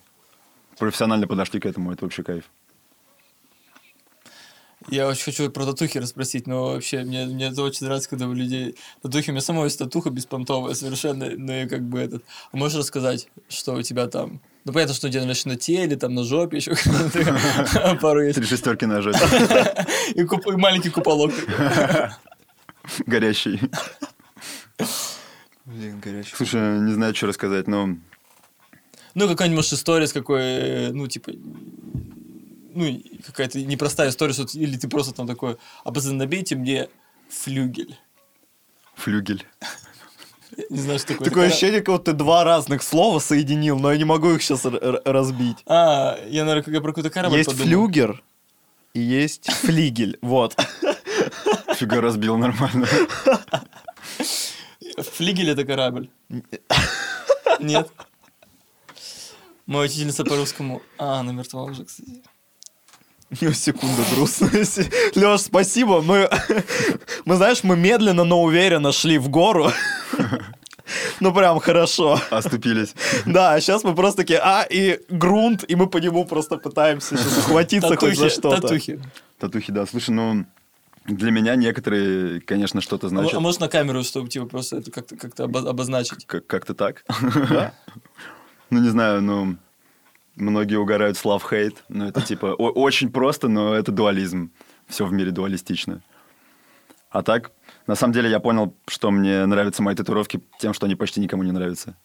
профессионально 0.78 1.28
подошли 1.28 1.60
к 1.60 1.66
этому, 1.66 1.92
это 1.92 2.06
вообще 2.06 2.24
кайф. 2.24 2.46
Я 4.92 5.08
очень 5.08 5.24
хочу 5.24 5.50
про 5.52 5.66
татухи 5.66 6.00
расспросить, 6.00 6.48
но 6.48 6.74
вообще 6.74 7.04
мне, 7.04 7.26
мне 7.26 7.48
это 7.48 7.62
очень 7.62 7.86
нравится, 7.86 8.10
когда 8.10 8.28
у 8.28 8.34
людей 8.34 8.76
татухи. 9.02 9.30
У 9.30 9.34
меня 9.34 9.42
самого 9.42 9.66
есть 9.66 9.78
татуха 9.78 10.10
беспонтовая 10.10 10.74
совершенно, 10.74 11.30
ну 11.30 11.54
и 11.54 11.68
как 11.68 11.84
бы 11.84 12.00
этот. 12.00 12.24
А 12.52 12.58
можешь 12.58 12.78
рассказать, 12.78 13.28
что 13.50 13.74
у 13.74 13.82
тебя 13.82 14.08
там? 14.08 14.42
Ну, 14.66 14.74
понятно, 14.74 14.96
что 14.96 15.08
у 15.08 15.10
тебя 15.10 15.24
значит, 15.24 15.46
на 15.46 15.56
теле, 15.56 15.96
там, 15.96 16.16
на 16.16 16.24
жопе 16.24 16.58
еще 16.58 16.76
пару 18.02 18.24
есть. 18.24 18.36
Три 18.38 18.46
шестерки 18.46 18.86
на 18.86 19.02
жопе, 19.02 19.20
и 20.16 20.24
маленький 20.58 20.90
куполок. 20.90 21.34
горящий. 23.06 23.60
Блин, 25.66 26.00
горячий. 26.00 26.36
Слушай, 26.36 26.80
не 26.80 26.94
знаю, 26.94 27.14
что 27.16 27.28
рассказать, 27.28 27.68
но 27.68 27.90
Ну, 29.14 29.28
какая-нибудь, 29.28 29.58
может, 29.58 29.74
история 29.74 30.08
с 30.08 30.14
какой, 30.14 30.42
э, 30.42 30.92
ну, 30.92 31.08
типа, 31.08 31.32
ну, 32.80 33.02
какая-то 33.26 33.62
непростая 33.62 34.10
история, 34.10 34.34
или 34.54 34.78
ты 34.78 34.88
просто 34.88 35.14
там 35.14 35.28
такой, 35.28 35.58
а 35.84 35.92
пацаны, 35.92 36.14
набейте 36.16 36.56
мне 36.56 36.88
флюгель. 37.30 37.98
флюгель. 38.96 39.46
Не 40.70 40.80
знаю, 40.82 41.00
что 41.00 41.10
такое. 41.10 41.28
Такое 41.30 41.46
Это- 41.46 41.54
ощущение, 41.54 41.82
как 41.82 41.96
будто 41.96 42.12
ты 42.12 42.18
два 42.18 42.44
разных 42.44 42.84
слова 42.84 43.20
соединил, 43.20 43.80
но 43.80 43.92
я 43.92 43.98
не 43.98 44.04
могу 44.04 44.32
их 44.32 44.42
сейчас 44.44 44.66
разбить. 45.06 45.58
А, 45.66 46.18
я, 46.28 46.44
наверное, 46.44 46.64
как 46.64 46.74
я 46.74 46.82
про 46.82 46.92
какой-то 46.92 47.10
корабль 47.10 47.38
Есть 47.38 47.50
подумал. 47.50 47.68
флюгер 47.68 48.24
и 48.94 49.00
есть 49.00 49.50
флигель. 49.52 50.18
Вот. 50.22 50.56
Фига 51.76 52.02
разбил 52.02 52.36
нормально. 52.38 52.88
Флигель 54.98 55.50
это 55.50 55.64
корабль. 55.66 56.10
Нет. 57.60 57.90
Моя 59.66 59.86
учительница 59.86 60.24
по 60.26 60.36
русскому. 60.36 60.82
А, 60.98 61.20
она 61.20 61.32
мертва 61.32 61.64
уже, 61.64 61.86
кстати. 61.86 62.24
Ну, 63.42 63.54
секунду 63.54 64.02
грустности. 64.16 64.90
Леш, 65.16 65.42
спасибо. 65.42 66.02
Мы, 66.02 66.30
мы, 67.26 67.36
знаешь, 67.36 67.64
мы 67.64 67.78
медленно, 67.78 68.24
но 68.24 68.42
уверенно 68.42 68.92
шли 68.92 69.18
в 69.18 69.30
гору. 69.30 69.72
Ну, 71.20 71.34
прям 71.34 71.60
хорошо. 71.60 72.20
Оступились. 72.32 72.96
Да, 73.28 73.54
а 73.54 73.62
сейчас 73.62 73.84
мы 73.84 73.94
просто 73.94 74.24
такие, 74.24 74.40
а, 74.40 74.64
и 74.64 75.00
грунт, 75.10 75.64
и 75.68 75.76
мы 75.76 75.86
по 75.88 75.98
нему 75.98 76.26
просто 76.26 76.58
пытаемся 76.58 77.16
сейчас 77.18 77.38
ухватиться 77.38 77.96
хоть 77.96 78.18
за 78.18 78.30
что-то. 78.30 78.62
татухи. 78.62 79.00
Татухи, 79.38 79.72
да. 79.72 79.86
Слушай, 79.86 80.12
ну, 80.12 80.46
для 81.06 81.30
меня 81.32 81.56
некоторые, 81.56 82.42
конечно, 82.42 82.82
что-то 82.82 83.08
А, 83.08 83.10
значат. 83.10 83.36
а 83.36 83.40
может 83.40 83.60
на 83.60 83.68
камеру, 83.68 84.04
чтобы 84.04 84.30
типа 84.30 84.48
просто 84.48 84.78
это 84.78 84.90
как-то 84.90 85.16
как 85.16 85.40
обозначить? 85.40 86.26
Как- 86.26 86.48
Как-то 86.48 86.74
так. 86.74 87.04
Да? 87.50 87.74
Ну, 88.72 88.80
не 88.80 88.90
знаю, 88.90 89.22
ну, 89.22 89.58
многие 90.40 90.78
угорают 90.78 91.18
с 91.18 91.26
love-hate. 91.26 91.76
Ну, 91.90 92.06
это 92.06 92.22
типа 92.22 92.48
очень 92.48 93.12
просто, 93.12 93.48
но 93.48 93.76
это 93.76 93.92
дуализм. 93.92 94.52
Все 94.88 95.06
в 95.06 95.14
мире 95.14 95.32
дуалистично. 95.32 96.02
А 97.12 97.22
так, 97.24 97.52
на 97.88 97.96
самом 97.96 98.14
деле, 98.14 98.30
я 98.30 98.40
понял, 98.40 98.76
что 98.88 99.12
мне 99.12 99.46
нравятся 99.46 99.82
мои 99.84 99.96
татуировки 99.96 100.42
тем, 100.60 100.74
что 100.74 100.86
они 100.86 100.96
почти 100.96 101.20
никому 101.20 101.44
не 101.44 101.52
нравятся. 101.52 101.96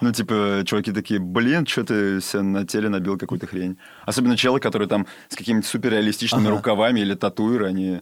Ну, 0.00 0.12
типа, 0.12 0.62
чуваки 0.64 0.92
такие, 0.92 1.18
блин, 1.18 1.66
что 1.66 1.82
ты 1.82 2.20
себе 2.20 2.42
на 2.42 2.64
теле 2.64 2.88
набил 2.88 3.18
какую-то 3.18 3.48
хрень. 3.48 3.78
Особенно 4.06 4.36
челы, 4.36 4.60
которые 4.60 4.88
там 4.88 5.06
с 5.28 5.34
какими-то 5.34 5.66
суперреалистичными 5.66 6.46
Ага. 6.46 6.56
рукавами 6.56 7.00
или 7.00 7.14
татуиры, 7.14 7.66
они 7.66 8.00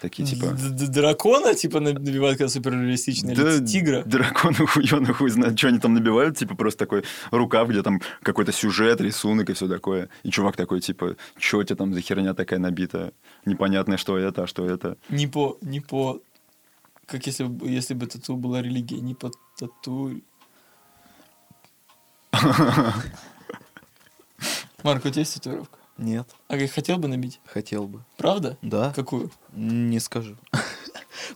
Такие 0.00 0.28
типа... 0.28 0.52
Дракона, 0.52 1.54
типа, 1.54 1.80
набивают, 1.80 2.38
когда 2.38 2.48
суперреалистично, 2.48 3.32
или 3.32 3.66
тигра. 3.66 4.04
Драконы 4.04 4.54
хуёный 4.66 5.12
хуй 5.12 5.28
знает, 5.30 5.58
что 5.58 5.68
они 5.68 5.80
там 5.80 5.94
набивают, 5.94 6.36
типа 6.36 6.54
просто 6.54 6.78
такой 6.78 7.02
рукав, 7.32 7.68
где 7.68 7.82
там 7.82 8.00
какой-то 8.22 8.52
сюжет, 8.52 9.00
рисунок 9.00 9.50
и 9.50 9.54
все 9.54 9.66
такое. 9.66 10.08
И 10.22 10.30
чувак 10.30 10.56
такой, 10.56 10.80
типа, 10.80 11.16
что 11.36 11.64
тебе 11.64 11.74
там 11.76 11.94
за 11.94 12.00
херня 12.00 12.34
такая 12.34 12.60
набита? 12.60 13.12
Непонятно, 13.44 13.96
что 13.96 14.16
это, 14.16 14.44
а 14.44 14.46
что 14.46 14.64
это. 14.66 14.96
Не 15.08 15.26
по, 15.26 15.58
не 15.62 15.80
по, 15.80 16.20
как 17.06 17.26
если, 17.26 17.44
бы- 17.44 17.68
если 17.68 17.94
бы 17.94 18.06
тату 18.06 18.36
была 18.36 18.62
религия, 18.62 19.00
не 19.00 19.14
по 19.14 19.32
тату. 19.58 20.20
Марк, 24.84 25.04
у 25.04 25.08
тебя 25.10 25.20
есть 25.22 25.34
татуировка? 25.34 25.77
Нет, 25.98 26.28
А 26.48 26.56
хотел 26.68 26.98
бы 26.98 27.08
набить? 27.08 27.40
хотел 27.44 27.88
бы. 27.88 28.04
Правда? 28.16 28.56
Да. 28.62 28.92
Какую? 28.94 29.30
Не 29.52 30.00
скажу. 30.00 30.36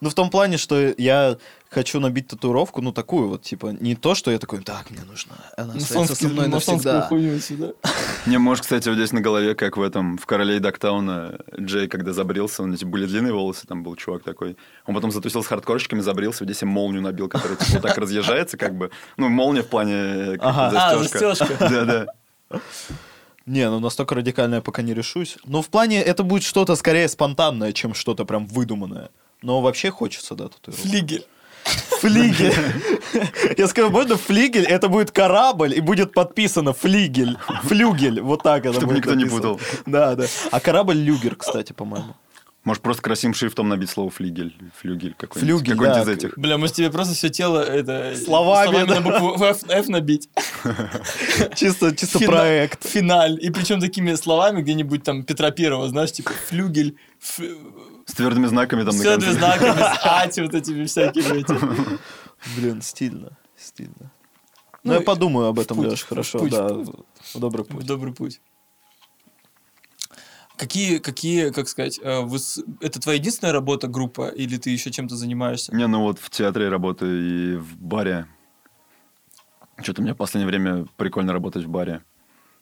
Ну, 0.00 0.10
в 0.10 0.14
том 0.14 0.30
плане, 0.30 0.58
что 0.58 0.94
я 0.96 1.36
хочу 1.68 1.98
набить 2.00 2.28
татуировку, 2.28 2.80
ну, 2.80 2.92
такую 2.92 3.28
вот, 3.28 3.42
типа, 3.42 3.76
не 3.80 3.94
то, 3.96 4.14
что 4.14 4.30
я 4.30 4.38
такой, 4.38 4.60
так, 4.62 4.90
мне 4.90 5.00
нужно, 5.02 5.34
она 5.56 5.74
остается 5.74 6.14
со 6.14 6.28
мной 6.28 6.48
навсегда. 6.48 7.08
Не, 8.26 8.38
может, 8.38 8.62
кстати, 8.62 8.88
вот 8.88 8.94
здесь 8.94 9.12
на 9.12 9.20
голове, 9.20 9.54
как 9.56 9.76
в 9.76 9.82
этом, 9.82 10.16
в 10.16 10.26
«Короле 10.26 10.60
Дактауна», 10.60 11.40
Джей, 11.58 11.88
когда 11.88 12.12
забрился, 12.12 12.62
у 12.62 12.66
него 12.66 12.76
типа, 12.76 12.90
были 12.92 13.06
длинные 13.06 13.32
волосы, 13.32 13.66
там 13.66 13.82
был 13.82 13.96
чувак 13.96 14.22
такой. 14.22 14.56
Он 14.86 14.94
потом 14.94 15.10
затусил 15.10 15.42
с 15.42 15.46
хардкорщиками, 15.46 16.00
забрился, 16.00 16.44
вот 16.44 16.50
здесь 16.50 16.62
им 16.62 16.68
молнию 16.68 17.02
набил, 17.02 17.28
которая 17.28 17.56
типа, 17.56 17.72
вот 17.72 17.82
так 17.82 17.98
разъезжается, 17.98 18.56
как 18.56 18.76
бы. 18.76 18.90
Ну, 19.16 19.28
молния 19.28 19.62
в 19.62 19.68
плане 19.68 19.94
э, 19.94 20.36
Ага. 20.40 20.72
А, 20.74 20.98
застежка. 20.98 21.56
Да-да. 21.58 22.06
Не, 23.46 23.68
ну, 23.68 23.80
настолько 23.80 24.14
радикально 24.14 24.56
я 24.56 24.60
пока 24.60 24.82
не 24.82 24.94
решусь. 24.94 25.36
Но 25.44 25.62
в 25.62 25.68
плане, 25.68 26.00
это 26.00 26.22
будет 26.22 26.42
что-то 26.42 26.76
скорее 26.76 27.08
спонтанное, 27.08 27.72
чем 27.72 27.94
что-то 27.94 28.24
прям 28.24 28.46
выдуманное. 28.46 29.10
Но 29.42 29.60
вообще 29.60 29.90
хочется, 29.90 30.34
да, 30.34 30.48
татуировку. 30.48 30.88
Флигель. 30.88 31.26
Флигель. 32.00 32.54
Я 33.56 33.68
скажу, 33.68 33.90
можно 33.90 34.16
флигель, 34.16 34.64
это 34.64 34.88
будет 34.88 35.10
корабль, 35.10 35.74
и 35.74 35.80
будет 35.80 36.12
подписано 36.12 36.72
флигель. 36.72 37.36
Флюгель, 37.64 38.20
вот 38.20 38.42
так 38.42 38.66
это 38.66 38.74
Чтобы 38.74 38.94
будет 38.94 39.04
никто 39.04 39.14
не 39.14 39.24
путал. 39.24 39.60
Да, 39.86 40.14
да. 40.14 40.26
А 40.50 40.60
корабль 40.60 40.96
люгер, 40.96 41.36
кстати, 41.36 41.72
по-моему. 41.72 42.14
Может, 42.64 42.80
просто 42.82 43.02
красивым 43.02 43.34
шрифтом 43.34 43.68
набить 43.68 43.90
слово 43.90 44.08
флигель, 44.10 44.54
флюгель 44.80 45.14
какой-нибудь. 45.18 45.40
Флюгель, 45.64 45.72
какой-нибудь 45.72 46.04
да. 46.06 46.12
из 46.12 46.16
этих. 46.16 46.38
Бля, 46.38 46.58
может 46.58 46.76
тебе 46.76 46.90
просто 46.92 47.14
все 47.14 47.28
тело 47.28 47.58
это 47.58 48.14
Словами, 48.16 48.86
да. 48.86 49.00
на 49.00 49.00
букву 49.00 49.42
F, 49.44 49.64
F 49.68 49.88
набить. 49.88 50.28
Чисто, 51.56 51.94
чисто 51.96 52.18
Фина- 52.20 52.26
проект. 52.30 52.86
Финаль. 52.86 53.36
И 53.44 53.50
причем 53.50 53.80
такими 53.80 54.14
словами 54.14 54.62
где-нибудь 54.62 55.02
там 55.02 55.24
Петра 55.24 55.50
Первого, 55.50 55.88
знаешь, 55.88 56.12
типа 56.12 56.30
флюгель, 56.48 56.96
ф- 57.20 57.40
С 58.06 58.14
твердыми 58.14 58.46
знаками 58.46 58.84
там 58.84 58.92
все 58.94 59.12
конце. 59.12 59.32
знаками, 59.32 59.80
с 59.80 59.98
ати 60.04 60.40
вот 60.40 60.54
этими 60.54 60.84
всякими 60.86 61.40
этими. 61.40 61.98
Блин, 62.56 62.80
стильно, 62.82 63.36
стильно. 63.56 64.12
Ну, 64.84 64.92
Ну, 64.92 64.92
я 64.94 65.00
подумаю 65.00 65.48
об 65.48 65.58
в 65.58 65.60
этом, 65.60 65.76
путь, 65.78 65.88
Леш, 65.88 66.02
в 66.02 66.08
хорошо, 66.08 66.38
путь, 66.38 66.50
да. 66.52 66.68
в 66.68 66.84
В 67.34 67.38
Добрый 67.40 67.64
В 67.64 67.68
путь. 67.68 67.86
Добрый 67.86 68.12
путь. 68.12 68.40
Какие, 70.62 70.98
какие, 70.98 71.50
как 71.50 71.66
сказать, 71.66 71.98
э, 72.00 72.24
это 72.80 73.00
твоя 73.00 73.18
единственная 73.18 73.52
работа, 73.52 73.88
группа, 73.88 74.28
или 74.28 74.58
ты 74.58 74.70
еще 74.70 74.92
чем-то 74.92 75.16
занимаешься? 75.16 75.74
Не, 75.74 75.88
ну 75.88 76.02
вот 76.02 76.20
в 76.20 76.30
театре 76.30 76.68
работаю 76.68 77.54
и 77.54 77.56
в 77.56 77.76
баре. 77.78 78.28
Что-то 79.82 80.02
мне 80.02 80.14
в 80.14 80.16
последнее 80.16 80.46
время 80.46 80.86
прикольно 80.96 81.32
работать 81.32 81.64
в 81.64 81.68
баре. 81.68 82.04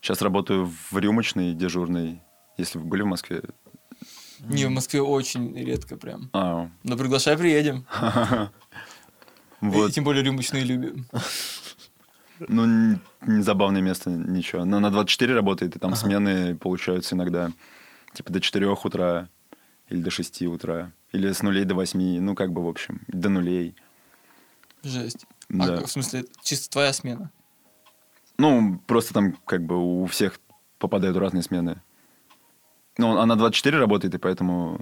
Сейчас 0.00 0.22
работаю 0.22 0.72
в 0.90 0.96
рюмочной 0.96 1.52
дежурной. 1.52 2.22
Если 2.56 2.78
вы 2.78 2.86
были 2.86 3.02
в 3.02 3.06
Москве. 3.06 3.42
Не, 4.38 4.64
в 4.64 4.70
Москве 4.70 5.02
очень 5.02 5.54
редко 5.54 5.98
прям. 5.98 6.30
А, 6.32 6.70
Но 6.82 6.96
приглашай, 6.96 7.36
приедем. 7.36 7.84
И 9.60 9.66
вот. 9.66 9.92
тем 9.92 10.04
более 10.04 10.24
рюмочные 10.24 10.64
любим. 10.64 11.04
Ну, 12.48 12.98
не 13.26 13.42
забавное 13.42 13.82
место, 13.82 14.08
ничего. 14.08 14.64
Но 14.64 14.80
на 14.80 14.90
24 14.90 15.34
работает, 15.34 15.76
и 15.76 15.78
там 15.78 15.94
смены 15.94 16.56
получаются 16.56 17.14
иногда 17.14 17.52
типа 18.12 18.32
до 18.32 18.40
4 18.40 18.66
утра 18.68 19.28
или 19.88 20.00
до 20.00 20.10
6 20.10 20.42
утра. 20.42 20.92
Или 21.12 21.32
с 21.32 21.42
нулей 21.42 21.64
до 21.64 21.74
8, 21.74 22.20
ну, 22.20 22.34
как 22.34 22.52
бы, 22.52 22.64
в 22.64 22.68
общем, 22.68 23.02
до 23.08 23.28
нулей. 23.28 23.74
Жесть. 24.82 25.26
Да. 25.48 25.78
А, 25.78 25.84
в 25.84 25.90
смысле, 25.90 26.24
чисто 26.42 26.70
твоя 26.70 26.92
смена? 26.92 27.30
Ну, 28.38 28.80
просто 28.86 29.12
там 29.12 29.36
как 29.44 29.64
бы 29.66 29.76
у 29.76 30.06
всех 30.06 30.40
попадают 30.78 31.16
разные 31.16 31.42
смены. 31.42 31.82
Ну, 32.96 33.18
она 33.18 33.36
24 33.36 33.78
работает, 33.78 34.14
и 34.14 34.18
поэтому... 34.18 34.80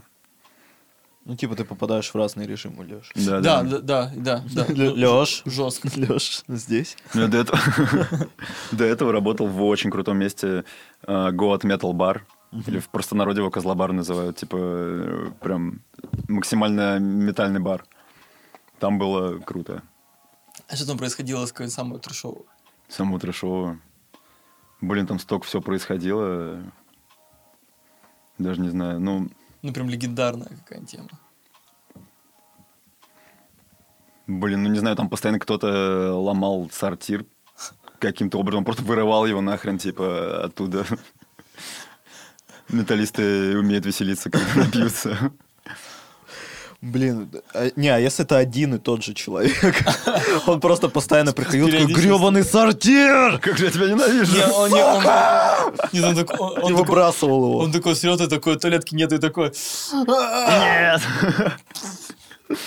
Ну, 1.24 1.36
типа, 1.36 1.56
ты 1.56 1.64
попадаешь 1.64 2.08
в 2.08 2.14
разные 2.14 2.46
режимы, 2.46 2.84
Леш. 2.84 3.12
Да, 3.14 3.40
Да, 3.40 3.62
да. 3.62 3.78
да, 3.80 4.12
да, 4.14 4.44
да. 4.54 4.66
да. 4.66 4.92
Леш. 4.92 5.42
Жестко. 5.44 5.88
Леш, 5.96 6.42
здесь. 6.48 6.96
Ну, 7.14 7.22
я 7.22 7.28
до 7.28 7.38
этого, 7.38 7.60
до 8.72 8.84
этого 8.84 9.12
работал 9.12 9.46
в 9.46 9.62
очень 9.64 9.90
крутом 9.90 10.18
месте 10.18 10.64
э, 11.06 11.12
Goat 11.32 11.62
Metal 11.62 11.92
Bar. 11.92 12.20
Или 12.52 12.78
в 12.78 12.88
простонародье 12.88 13.42
его 13.42 13.50
Козлобар 13.50 13.92
называют. 13.92 14.36
Типа, 14.36 14.56
э, 14.58 15.30
прям 15.40 15.82
максимально 16.28 16.98
метальный 16.98 17.60
бар. 17.60 17.84
Там 18.78 18.98
было 18.98 19.38
круто. 19.38 19.82
А 20.68 20.76
что 20.76 20.86
там 20.86 20.98
происходило 20.98 21.44
с 21.44 21.52
какой 21.52 21.68
самой 21.68 22.00
трешовой? 22.00 22.44
Само 22.88 23.18
трэшово. 23.18 23.78
Блин, 24.80 25.06
там 25.06 25.18
столько 25.18 25.46
все 25.46 25.60
происходило. 25.60 26.62
Даже 28.38 28.60
не 28.60 28.68
знаю. 28.70 29.00
Ну, 29.00 29.28
Ну, 29.62 29.72
прям 29.72 29.88
легендарная 29.88 30.48
какая-нибудь 30.48 30.90
тема. 30.90 31.08
блин, 34.26 34.62
ну 34.62 34.68
не 34.68 34.78
знаю, 34.78 34.94
там 34.94 35.08
постоянно 35.08 35.38
кто-то 35.40 36.14
ломал 36.14 36.68
сортир 36.70 37.24
каким-то 37.98 38.38
образом, 38.38 38.64
просто 38.64 38.84
вырывал 38.84 39.26
его 39.26 39.40
нахрен, 39.40 39.78
типа, 39.78 40.44
оттуда. 40.44 40.84
Металлисты 42.68 43.56
умеют 43.58 43.86
веселиться, 43.86 44.30
когда 44.30 44.54
напьются. 44.54 45.32
Блин, 46.80 47.28
а- 47.54 47.70
не, 47.74 47.88
а 47.88 47.98
если 47.98 48.24
это 48.24 48.36
один 48.36 48.74
и 48.74 48.78
тот 48.78 49.02
же 49.02 49.12
человек? 49.12 49.84
Он 50.46 50.60
просто 50.60 50.88
постоянно 50.88 51.32
приходил, 51.32 51.68
такой, 51.68 51.92
гребаный 51.92 52.44
сортир! 52.44 53.38
Как 53.40 53.58
же 53.58 53.64
я 53.64 53.70
тебя 53.72 53.88
ненавижу! 53.88 54.32
Не, 54.36 54.44
он, 54.44 54.70
не, 54.70 54.84
он, 54.84 56.14
нет, 56.14 56.30
он 56.38 56.40
он, 56.40 56.64
он 56.64 56.74
выбрасывал 56.76 57.48
его. 57.48 57.58
он 57.58 57.72
такой 57.72 57.96
срет, 57.96 58.20
и 58.20 58.28
такой, 58.28 58.56
туалетки 58.58 58.94
нет, 58.94 59.12
и 59.12 59.18
такой, 59.18 59.52
Нет! 59.92 61.02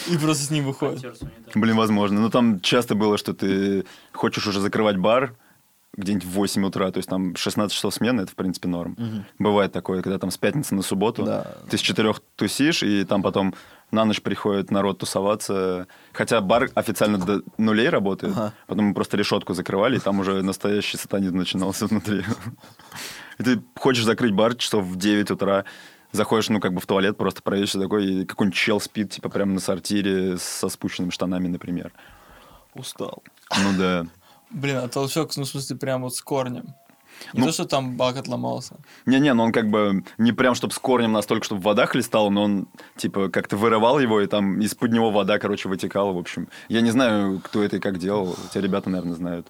и 0.08 0.18
просто 0.18 0.44
с 0.44 0.50
ним 0.50 0.66
выходит. 0.66 1.22
Блин, 1.56 1.78
возможно. 1.78 2.20
Ну, 2.20 2.30
там 2.30 2.60
часто 2.60 2.96
было, 2.96 3.18
что 3.18 3.34
ты 3.34 3.86
хочешь 4.12 4.46
уже 4.46 4.60
закрывать 4.60 4.98
бар 4.98 5.36
где-нибудь 6.02 6.26
в 6.26 6.32
8 6.32 6.66
утра, 6.66 6.92
то 6.92 6.98
есть 6.98 7.10
там 7.10 7.36
16 7.36 7.74
часов 7.76 7.94
смены, 7.94 8.22
это, 8.22 8.32
в 8.32 8.36
принципе, 8.36 8.68
норм. 8.68 8.98
Бывает 9.40 9.72
такое, 9.72 10.02
когда 10.02 10.18
там 10.20 10.30
с 10.32 10.38
пятницы 10.38 10.76
на 10.76 10.82
субботу 10.82 11.24
Да. 11.24 11.56
ты 11.70 11.78
с 11.78 11.82
четырех 11.82 12.22
тусишь, 12.36 12.84
и 12.84 13.04
там 13.06 13.22
потом 13.24 13.54
на 13.92 14.06
ночь 14.06 14.22
приходит 14.22 14.72
народ 14.72 15.00
тусоваться. 15.00 15.88
Хотя 16.14 16.40
бар 16.42 16.70
официально 16.76 17.18
до 17.18 17.42
нулей 17.58 17.90
работает, 17.90 18.34
Ага. 18.36 18.54
потом 18.68 18.86
мы 18.86 18.94
просто 18.94 19.18
решетку 19.18 19.54
закрывали, 19.54 19.98
и 19.98 20.00
там 20.00 20.20
уже 20.20 20.42
настоящий 20.44 20.98
сатанизм 20.98 21.38
начинался 21.38 21.88
внутри. 21.88 22.24
И 23.40 23.44
ты 23.44 23.62
хочешь 23.76 24.04
закрыть 24.04 24.34
бар 24.34 24.56
часов 24.56 24.86
в 24.86 24.98
9 24.98 25.32
утра, 25.32 25.66
заходишь, 26.12 26.50
ну, 26.50 26.60
как 26.60 26.74
бы 26.74 26.80
в 26.82 26.86
туалет, 26.86 27.18
просто 27.18 27.42
проверишь 27.42 27.72
такой, 27.72 28.06
и 28.06 28.26
какой-нибудь 28.26 28.58
чел 28.58 28.80
спит, 28.80 29.12
типа, 29.12 29.30
прямо 29.30 29.54
на 29.54 29.60
сортире 29.60 30.38
со 30.38 30.70
спущенными 30.70 31.10
штанами, 31.12 31.48
например. 31.48 31.92
Устал. 32.76 33.24
Ну 33.64 33.78
да. 33.78 34.06
Блин, 34.52 34.78
а 34.78 34.88
толчок, 34.88 35.36
ну, 35.38 35.44
в 35.44 35.48
смысле, 35.48 35.76
прям 35.78 36.02
вот 36.04 36.16
с 36.16 36.22
корнем. 36.22 36.76
Не 37.34 37.42
Ну- 37.42 37.46
то, 37.48 37.52
что 37.52 37.66
там 37.66 37.98
бак 37.98 38.18
отломался. 38.18 38.78
Не-не, 39.06 39.34
но 39.34 39.44
он 39.44 39.52
как 39.52 39.70
бы 39.70 40.04
не 40.18 40.32
прям, 40.32 40.56
чтобы 40.56 40.74
с 40.74 40.80
корнем 40.80 41.12
настолько, 41.12 41.46
чтобы 41.46 41.62
вода 41.62 41.86
хлестала, 41.86 42.30
но 42.30 42.44
он, 42.44 42.68
типа, 42.98 43.30
как-то 43.30 43.58
вырывал 43.58 44.00
его, 44.00 44.22
и 44.22 44.28
там 44.28 44.60
из-под 44.62 44.92
него 44.92 45.12
вода, 45.12 45.38
короче, 45.38 45.70
вытекала, 45.70 46.12
в 46.12 46.18
общем. 46.18 46.48
Я 46.68 46.82
не 46.82 46.92
знаю, 46.92 47.40
кто 47.44 47.64
это 47.64 47.78
и 47.78 47.80
как 47.80 48.00
делал. 48.00 48.36
Те 48.54 48.62
ребята, 48.62 48.90
наверное, 48.90 49.16
знают. 49.16 49.48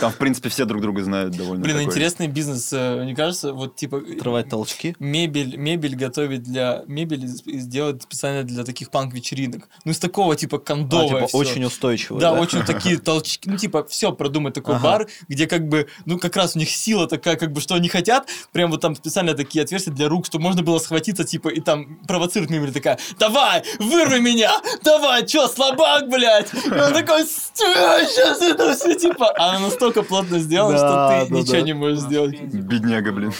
Там, 0.00 0.12
в 0.12 0.16
принципе, 0.16 0.48
все 0.48 0.64
друг 0.64 0.82
друга 0.82 1.02
знают 1.02 1.36
довольно 1.36 1.62
Блин, 1.64 1.76
такой. 1.76 1.90
интересный 1.90 2.28
бизнес, 2.28 2.72
э, 2.72 3.02
мне 3.02 3.14
кажется, 3.14 3.52
вот 3.52 3.76
типа... 3.76 3.98
Отрывать 3.98 4.48
толчки. 4.48 4.94
Мебель, 4.98 5.56
мебель 5.56 5.96
готовить 5.96 6.42
для... 6.42 6.82
Мебель 6.86 7.26
сделать 7.26 8.02
специально 8.02 8.42
для 8.44 8.64
таких 8.64 8.90
панк-вечеринок. 8.90 9.68
Ну, 9.84 9.92
из 9.92 9.98
такого, 9.98 10.36
типа, 10.36 10.56
А, 10.56 10.60
кондовое 10.60 11.08
типа, 11.08 11.26
всё. 11.28 11.38
очень 11.38 11.64
устойчивый. 11.64 12.20
Да, 12.20 12.32
очень 12.32 12.64
такие 12.64 12.98
толчки. 12.98 13.48
Ну, 13.48 13.56
типа, 13.56 13.84
все 13.84 14.12
продумать 14.12 14.54
такой 14.54 14.76
Ага. 14.76 14.84
бар, 14.84 15.06
где 15.28 15.46
как 15.46 15.68
бы, 15.68 15.88
ну, 16.04 16.18
как 16.18 16.36
раз 16.36 16.56
у 16.56 16.58
них 16.58 16.70
сила 16.70 17.06
такая, 17.06 17.36
как 17.36 17.52
бы, 17.52 17.60
что 17.60 17.74
они 17.74 17.88
хотят. 17.88 18.28
Прям 18.52 18.70
вот 18.70 18.80
там 18.80 18.94
специально 18.94 19.34
такие 19.34 19.64
отверстия 19.64 19.92
для 19.92 20.08
рук, 20.08 20.26
что 20.26 20.38
можно 20.38 20.62
было 20.62 20.78
схватиться, 20.78 21.24
типа, 21.24 21.48
и 21.48 21.60
там 21.60 21.96
провоцировать 22.06 22.50
мебель 22.50 22.72
такая, 22.72 22.98
давай, 23.18 23.62
вырви 23.78 24.20
меня, 24.20 24.52
давай, 24.82 25.26
чё, 25.26 25.48
слабак, 25.48 26.08
блядь. 26.08 26.52
И 26.52 26.70
он 26.70 26.92
такой, 26.92 27.24
сейчас 27.24 28.40
это 28.42 28.74
все, 28.76 28.94
типа. 28.94 29.32
А 29.36 29.56
она 29.56 29.63
настолько 29.64 30.02
плотно 30.02 30.38
сделана, 30.38 30.78
Да, 30.78 31.24
что 31.24 31.28
ты 31.28 31.34
ничего 31.34 31.60
не 31.60 31.72
можешь 31.72 32.00
сделать. 32.00 32.40
Бедняга, 32.40 33.12
блин. 33.12 33.32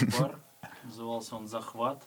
Назывался 0.83 1.35
он 1.35 1.47
«Захват». 1.47 2.03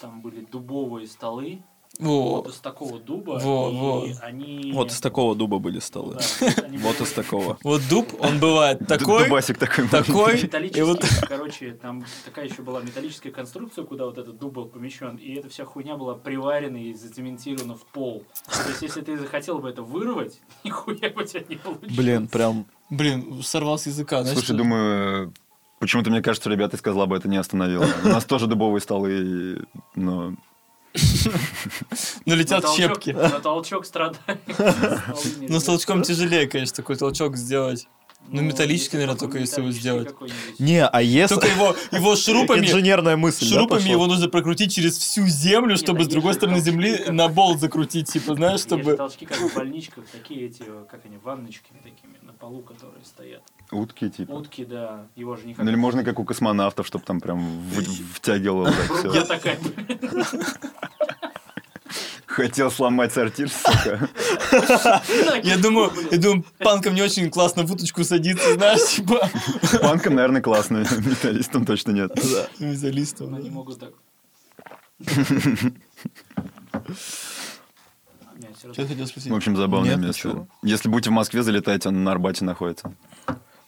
Там 0.00 0.22
были 0.22 0.44
дубовые 0.44 1.06
столы, 1.06 1.62
Во. 1.98 2.36
Вот 2.36 2.48
из 2.48 2.56
такого 2.56 2.98
дуба. 2.98 3.40
Во, 3.42 3.70
и 3.70 3.76
во. 3.76 4.20
они... 4.22 4.70
Вот 4.72 4.90
из 4.92 5.00
такого 5.00 5.34
дуба 5.34 5.58
были 5.58 5.80
столы. 5.80 6.16
Да, 6.40 6.46
они 6.64 6.78
Вот 6.78 6.96
были 6.96 7.08
из 7.08 7.12
такого. 7.12 7.58
Вот 7.64 7.82
дуб, 7.90 8.08
он 8.20 8.38
бывает 8.38 8.86
такой, 8.86 9.24
Дубасик 9.24 9.58
такой. 9.58 9.88
такой, 9.88 10.38
и 10.38 10.42
металлический, 10.44 10.82
вот... 10.82 11.04
короче, 11.28 11.72
там 11.72 12.04
такая 12.24 12.46
еще 12.46 12.62
была 12.62 12.82
металлическая 12.82 13.32
конструкция, 13.32 13.84
куда 13.84 14.06
вот 14.06 14.16
этот 14.18 14.38
дуб 14.38 14.54
был 14.54 14.66
помещен, 14.66 15.16
и 15.16 15.34
эта 15.34 15.48
вся 15.48 15.64
хуйня 15.64 15.96
была 15.96 16.14
приварена 16.14 16.76
и 16.76 16.94
зацементирована 16.94 17.74
в 17.74 17.84
пол. 17.86 18.24
То 18.46 18.68
есть, 18.68 18.82
если 18.82 19.00
ты 19.00 19.18
захотел 19.18 19.58
бы 19.58 19.68
это 19.68 19.82
вырвать, 19.82 20.40
нихуя 20.64 21.10
бы 21.10 21.22
у 21.22 21.24
тебя 21.24 21.42
не 21.48 21.56
получилось. 21.56 21.96
Блин, 21.96 22.28
прям... 22.28 22.66
Блин, 22.90 23.42
сорвал 23.42 23.78
с 23.78 23.86
языка. 23.86 24.24
Слушай, 24.24 24.56
думаю, 24.56 25.34
почему-то 25.78 26.10
мне 26.10 26.22
кажется, 26.22 26.48
ребята 26.48 26.76
из 26.76 26.82
Козла 26.82 27.06
бы 27.06 27.16
это 27.16 27.28
не 27.28 27.36
остановило. 27.36 27.86
У 28.04 28.08
нас 28.08 28.24
тоже 28.24 28.46
дубовые 28.46 28.80
столы, 28.80 29.66
но... 29.94 30.34
Ну, 32.24 32.34
летят 32.34 32.64
щепки. 32.76 33.10
На 33.10 33.40
толчок 33.40 33.86
страдает. 33.86 34.40
Ну, 35.40 35.60
с 35.60 35.64
толчком 35.64 36.02
тяжелее, 36.02 36.46
конечно, 36.46 36.76
такой 36.76 36.96
толчок 36.96 37.36
сделать. 37.36 37.86
Ну, 38.30 38.42
металлический, 38.42 38.96
наверное, 38.96 39.18
только 39.18 39.38
если 39.38 39.62
его 39.62 39.70
сделать. 39.70 40.14
Не, 40.58 40.84
а 40.84 41.00
если... 41.00 41.34
Только 41.34 41.48
его, 41.48 41.74
его 41.92 42.14
шурупами, 42.16 42.66
Инженерная 42.66 43.16
мысль, 43.16 43.46
да, 43.46 43.54
шурупами 43.54 43.88
его 43.88 44.06
нужно 44.06 44.28
прокрутить 44.28 44.74
через 44.74 44.98
всю 44.98 45.26
землю, 45.26 45.78
чтобы 45.78 46.04
с 46.04 46.08
другой 46.08 46.34
стороны 46.34 46.60
земли 46.60 47.04
на 47.08 47.28
болт 47.28 47.60
закрутить, 47.60 48.12
типа, 48.12 48.34
знаешь, 48.34 48.60
чтобы... 48.60 48.96
толчки, 48.96 49.24
как 49.24 49.38
в 49.38 49.54
больничках, 49.54 50.04
такие 50.12 50.46
эти, 50.46 50.62
как 50.90 51.06
они, 51.06 51.16
ванночками 51.16 51.78
такими 51.78 52.18
на 52.22 52.32
полу, 52.34 52.60
которые 52.60 53.04
стоят. 53.04 53.42
Утки, 53.70 54.08
типа. 54.08 54.32
Утки, 54.32 54.64
да, 54.64 55.06
его 55.14 55.36
же 55.36 55.46
никак... 55.46 55.64
Ну, 55.64 55.70
или 55.70 55.76
можно 55.76 56.02
как 56.02 56.18
у 56.18 56.24
космонавтов, 56.24 56.86
чтобы 56.86 57.04
там 57.04 57.20
прям 57.20 57.38
в- 57.60 58.14
втягивало 58.14 58.72
так 58.72 59.04
Я 59.04 59.10
все. 59.10 59.24
такая, 59.24 59.58
Хотел 62.26 62.70
сломать 62.70 63.12
сортир, 63.12 63.50
сука. 63.50 64.08
Я 65.42 65.58
думаю, 65.58 65.90
я 66.10 66.18
думаю, 66.18 66.44
панкам 66.58 66.94
не 66.94 67.02
очень 67.02 67.30
классно 67.30 67.64
в 67.66 67.72
уточку 67.72 68.04
садиться, 68.04 68.54
знаешь, 68.54 68.84
типа, 68.94 69.28
Панком, 69.82 70.14
наверное, 70.14 70.40
классно. 70.40 70.78
Металлистом 70.78 71.66
точно 71.66 71.90
нет. 71.92 72.12
специалистом. 72.54 73.34
они 73.34 73.50
могут 73.50 73.80
так... 73.80 73.90
Что 78.72 78.86
хотел 78.86 79.04
В 79.04 79.08
спросить? 79.08 79.32
общем, 79.32 79.56
забавное 79.56 79.96
Нет, 79.96 80.06
место. 80.06 80.28
ничего. 80.28 80.48
Если 80.62 80.88
будете 80.88 81.10
в 81.10 81.14
Москве, 81.14 81.42
залетайте, 81.42 81.88
он 81.88 82.04
на 82.04 82.12
Арбате 82.12 82.44
находится. 82.44 82.92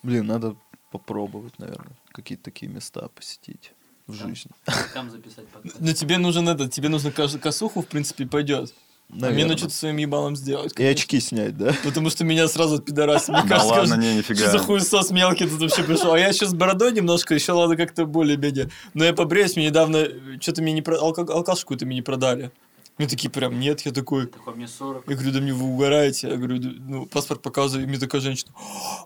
Блин, 0.03 0.27
надо 0.27 0.57
попробовать, 0.91 1.59
наверное, 1.59 1.97
какие-то 2.13 2.45
такие 2.45 2.71
места 2.71 3.09
посетить 3.15 3.73
в 4.07 4.15
жизни. 4.15 4.51
Там 4.95 5.11
записать 5.11 5.47
подкаст. 5.53 5.77
Ну, 5.79 5.93
тебе 5.93 6.19
нужен 6.19 6.49
этот, 6.49 6.73
тебе 6.73 6.89
нужно 6.89 7.11
кос- 7.11 7.39
косуху, 7.39 7.83
в 7.83 7.87
принципе, 7.87 8.27
пойдет. 8.27 8.73
А 9.13 9.13
мне 9.15 9.23
Наверное. 9.23 9.57
что-то 9.57 9.75
своим 9.75 9.97
ебалом 9.97 10.37
сделать. 10.37 10.73
И 10.79 10.85
очки 10.85 11.19
снять, 11.19 11.57
да? 11.57 11.75
Потому 11.85 12.11
что 12.11 12.25
меня 12.25 12.47
сразу 12.47 12.77
от 12.77 12.85
пидораса, 12.85 13.33
мне 13.33 13.43
Да 13.43 13.49
кажется, 13.49 13.75
ладно, 13.75 13.95
не, 13.95 14.15
нифига. 14.19 14.49
Что 14.49 14.53
за 14.53 14.59
хуесос 14.61 15.11
мелкий 15.11 15.49
тут 15.49 15.61
вообще 15.61 15.83
пришел? 15.83 16.13
А 16.13 16.19
я 16.19 16.29
еще 16.29 16.47
с 16.47 16.55
бородой 16.55 16.93
немножко, 16.93 17.35
еще 17.35 17.51
ладно 17.53 17.77
как-то 17.77 18.07
более-менее. 18.07 18.71
Но 18.95 19.05
я 19.05 19.13
побреюсь, 19.13 19.57
мне 19.57 19.67
недавно 19.67 20.07
что-то 20.41 20.63
мне 20.63 20.73
не 20.73 20.83
про... 20.83 20.97
алко- 20.97 21.29
алкашку 21.29 21.63
какую-то 21.63 21.87
мне 21.87 21.97
не 21.97 22.03
продали. 22.03 22.53
Мне 23.01 23.09
такие 23.09 23.31
прям, 23.31 23.59
нет, 23.59 23.81
я 23.87 23.93
такой... 23.93 24.27
Такой, 24.27 24.55
мне 24.57 24.69
40. 24.69 25.09
Я 25.09 25.15
говорю, 25.15 25.33
да 25.33 25.41
мне 25.41 25.55
вы 25.55 25.65
угораете. 25.65 26.29
Я 26.29 26.37
говорю, 26.37 26.59
«Да, 26.59 26.69
ну, 26.81 27.07
паспорт 27.07 27.41
показываю, 27.41 27.87
и 27.87 27.89
мне 27.89 27.99
такая 27.99 28.21
женщина, 28.21 28.53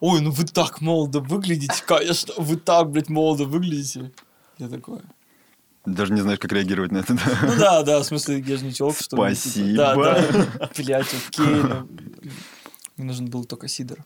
ой, 0.00 0.20
ну 0.20 0.32
вы 0.32 0.42
так 0.46 0.80
молодо 0.80 1.20
выглядите, 1.20 1.80
конечно, 1.86 2.34
вы 2.36 2.56
так, 2.56 2.90
блядь, 2.90 3.08
молодо 3.08 3.44
выглядите. 3.44 4.10
Я 4.58 4.68
такой, 4.68 4.98
Даже 5.86 6.12
не 6.12 6.22
знаешь, 6.22 6.40
как 6.40 6.50
реагировать 6.50 6.90
на 6.90 6.98
это. 6.98 7.14
да? 7.14 7.38
ну 7.42 7.56
да, 7.56 7.82
да, 7.84 8.00
в 8.00 8.04
смысле, 8.04 8.40
я 8.44 8.56
же 8.56 8.64
не 8.64 8.74
челка, 8.74 9.00
что 9.00 9.28
ли, 9.28 9.32
типа, 9.36 9.48
Спасибо. 9.48 9.76
Да, 9.76 9.94
да, 9.94 10.68
блядь, 10.76 11.14
окей, 11.28 11.46
ну, 11.62 11.88
мне 12.96 13.06
нужен 13.06 13.26
был 13.26 13.44
только 13.44 13.68
сидр. 13.68 14.04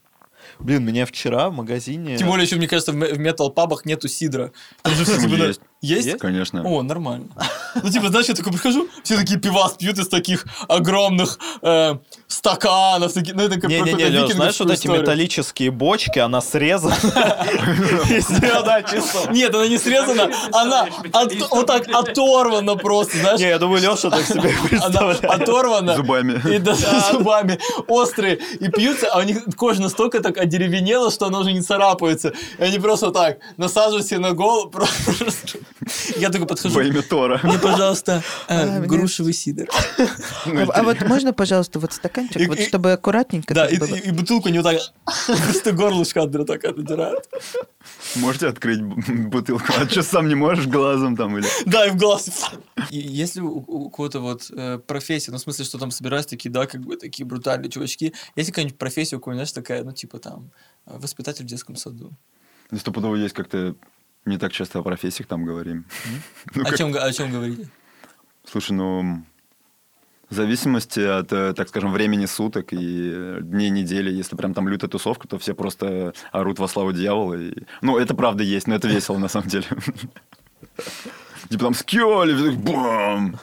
Блин, 0.58 0.84
меня 0.84 1.06
вчера 1.06 1.48
в 1.48 1.54
магазине... 1.54 2.18
Тем 2.18 2.28
более, 2.28 2.44
еще, 2.44 2.56
мне 2.56 2.68
кажется, 2.68 2.92
в 2.92 2.94
ме- 2.94 3.14
в 3.14 3.18
метал-пабах 3.18 3.86
нету 3.86 4.06
сидра. 4.08 4.52
Там 4.82 4.92
же 4.94 5.06
да, 5.06 5.52
есть? 5.80 6.06
Есть? 6.06 6.18
Конечно. 6.18 6.62
О, 6.64 6.82
нормально. 6.82 7.28
Ну, 7.80 7.90
типа, 7.90 8.08
знаешь, 8.08 8.26
я 8.26 8.34
такой 8.34 8.52
прихожу, 8.52 8.88
все 9.04 9.16
такие 9.16 9.38
пивас 9.38 9.74
пьют 9.74 9.98
из 9.98 10.08
таких 10.08 10.46
огромных 10.68 11.38
э, 11.62 11.96
стаканов. 12.26 13.12
Такие, 13.12 13.36
ну, 13.36 13.42
это 13.42 13.60
как 13.60 13.70
Не-не-не, 13.70 13.90
какую-то 13.92 14.10
Лёш, 14.10 14.32
знаешь, 14.32 14.58
вот 14.58 14.70
эти 14.70 14.88
металлические 14.88 15.70
бочки, 15.70 16.18
она 16.18 16.40
срезана. 16.40 16.96
Нет, 19.30 19.54
она 19.54 19.66
не 19.68 19.78
срезана, 19.78 20.30
она 20.52 20.88
вот 21.50 21.66
так 21.66 21.88
оторвана 21.88 22.76
просто, 22.76 23.18
знаешь. 23.18 23.40
Не, 23.40 23.48
я 23.48 23.58
думаю, 23.58 23.82
Леша 23.82 24.10
так 24.10 24.24
себе 24.24 24.40
Она 24.82 24.88
представляет. 25.00 25.24
оторвана. 25.24 25.96
Зубами. 25.96 26.54
И 26.54 26.58
да, 26.58 26.74
зубами 27.12 27.58
острые. 27.86 28.38
И 28.60 28.68
пьются, 28.68 29.08
а 29.12 29.18
у 29.18 29.22
них 29.22 29.44
кожа 29.56 29.82
настолько 29.82 30.20
так 30.20 30.38
одеревенела, 30.38 31.10
что 31.10 31.26
она 31.26 31.40
уже 31.40 31.52
не 31.52 31.60
царапается. 31.60 32.32
И 32.58 32.62
они 32.62 32.78
просто 32.78 33.06
вот 33.06 33.14
так 33.14 33.38
насаживают 33.56 34.06
себе 34.06 34.20
на 34.20 34.32
голову. 34.32 34.70
просто. 34.70 35.58
Я 36.16 36.30
только 36.30 36.46
подхожу. 36.46 36.74
Во 36.74 36.82
имя 36.82 37.02
Тора. 37.02 37.40
Мне, 37.42 37.58
пожалуйста, 37.58 38.22
э, 38.48 38.76
А, 38.76 38.78
мне- 38.78 38.88
грушевый 38.88 39.32
сидр. 39.32 39.68
Ну, 40.46 40.70
А, 40.70 40.80
а 40.80 40.82
вот 40.82 41.00
можно, 41.02 41.32
пожалуйста, 41.32 41.78
вот 41.78 41.92
стаканчик, 41.92 42.48
вот 42.48 42.60
чтобы 42.60 42.92
аккуратненько 42.92 43.54
Да, 43.54 43.66
и, 43.66 44.10
бутылку 44.10 44.48
не 44.48 44.58
вот 44.60 44.72
так, 44.72 44.80
просто 45.26 45.72
горлышко 45.72 46.26
так 46.26 46.64
отдирает. 46.64 47.28
Можете 48.16 48.48
открыть 48.48 48.82
бутылку? 48.82 49.64
А 49.78 49.88
что, 49.88 50.02
сам 50.02 50.28
не 50.28 50.34
можешь 50.34 50.66
глазом 50.66 51.16
там 51.16 51.38
или... 51.38 51.46
Да, 51.66 51.86
и 51.86 51.90
в 51.90 51.96
глаз. 51.96 52.50
И 52.90 52.98
если 52.98 53.40
у, 53.40 53.90
кого-то 53.90 54.20
вот 54.20 54.50
э, 54.50 54.78
профессия, 54.78 55.30
ну, 55.30 55.38
в 55.38 55.40
смысле, 55.40 55.64
что 55.64 55.78
там 55.78 55.90
собираются 55.90 56.30
такие, 56.30 56.50
да, 56.50 56.66
как 56.66 56.80
бы 56.80 56.96
такие 56.96 57.26
брутальные 57.26 57.70
чувачки, 57.70 58.14
есть 58.36 58.50
какая-нибудь 58.50 58.78
профессия 58.78 59.16
у 59.16 59.20
кого-нибудь, 59.20 59.48
знаешь, 59.48 59.52
такая, 59.52 59.84
ну, 59.84 59.92
типа 59.92 60.18
там, 60.18 60.50
э, 60.86 60.98
воспитатель 60.98 61.44
в 61.44 61.48
детском 61.48 61.76
саду. 61.76 62.12
Ну, 62.70 62.78
Стопудово 62.78 63.16
есть 63.16 63.34
как-то... 63.34 63.74
Не 64.24 64.38
так 64.38 64.52
часто 64.52 64.78
о 64.78 64.82
профессиях 64.82 65.28
там 65.28 65.44
говорим. 65.44 65.84
Ну, 66.54 66.62
о, 66.62 66.64
как- 66.66 66.78
чем, 66.78 66.94
о 66.94 67.12
чем 67.12 67.30
говорите? 67.30 67.68
Слушай, 68.44 68.72
ну... 68.72 69.24
В 70.30 70.34
зависимости 70.34 71.00
от, 71.00 71.32
э, 71.32 71.54
так 71.54 71.68
скажем, 71.70 71.90
времени 71.90 72.26
суток 72.26 72.74
и 72.74 73.38
дней 73.40 73.70
недели, 73.70 74.10
если 74.10 74.36
прям 74.36 74.52
там 74.52 74.68
лютая 74.68 74.90
тусовка, 74.90 75.26
то 75.26 75.38
все 75.38 75.54
просто 75.54 76.12
орут 76.32 76.58
во 76.58 76.68
славу 76.68 76.92
дьявола. 76.92 77.32
И... 77.34 77.54
Ну, 77.80 77.96
это 77.96 78.14
правда 78.14 78.42
есть, 78.42 78.66
но 78.66 78.74
это 78.74 78.88
весело 78.88 79.16
на 79.16 79.28
самом 79.28 79.48
деле. 79.48 79.64
Типа 81.48 81.64
там 81.64 81.72
скиоли, 81.74 82.54
бам! 82.56 83.38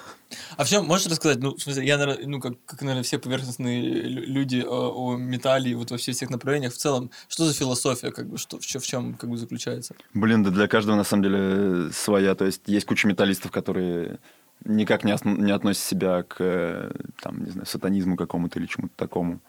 А 0.57 0.63
в 0.63 0.69
чем, 0.69 0.85
можешь 0.85 1.07
рассказать, 1.07 1.39
ну, 1.39 1.55
в 1.55 1.61
смысле, 1.61 1.85
я, 1.85 1.97
наверное, 1.97 2.25
ну, 2.27 2.39
как, 2.39 2.53
как, 2.65 2.81
наверное, 2.81 3.03
все 3.03 3.19
поверхностные 3.19 3.81
лю- 3.81 4.25
люди 4.25 4.63
о, 4.67 4.91
о 5.13 5.17
металле, 5.17 5.71
и 5.71 5.75
вот 5.75 5.91
во 5.91 5.97
всех 5.97 6.15
всех 6.15 6.29
направлениях, 6.29 6.73
в 6.73 6.77
целом, 6.77 7.11
что 7.27 7.45
за 7.45 7.53
философия, 7.53 8.11
как 8.11 8.27
бы, 8.29 8.37
что, 8.37 8.57
в, 8.59 8.65
чё- 8.65 8.79
в 8.79 8.85
чем, 8.85 9.15
как 9.15 9.29
бы, 9.29 9.37
заключается? 9.37 9.95
Блин, 10.13 10.43
да 10.43 10.51
для 10.51 10.67
каждого 10.67 10.95
на 10.95 11.03
самом 11.03 11.23
деле 11.23 11.91
своя. 11.91 12.35
То 12.35 12.45
есть 12.45 12.61
есть 12.67 12.85
куча 12.85 13.07
металлистов, 13.07 13.51
которые 13.51 14.19
никак 14.63 15.03
не, 15.03 15.11
осно- 15.11 15.37
не 15.37 15.51
относят 15.51 15.83
себя 15.83 16.23
к, 16.23 16.35
э, 16.39 16.91
там, 17.21 17.43
не 17.43 17.51
знаю, 17.51 17.65
сатанизму 17.65 18.15
какому-то 18.15 18.59
или 18.59 18.67
чему-то 18.67 18.93
такому. 18.95 19.39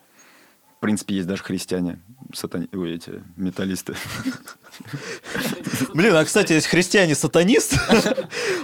В 0.77 0.79
принципе, 0.79 1.15
есть 1.15 1.27
даже 1.27 1.41
христиане, 1.41 1.99
сатани... 2.33 2.69
Ой, 2.71 2.93
эти 2.95 3.23
металлисты. 3.35 3.95
Блин, 5.95 6.15
а, 6.15 6.23
кстати, 6.23 6.53
есть 6.53 6.67
христиане-сатанисты. 6.67 7.79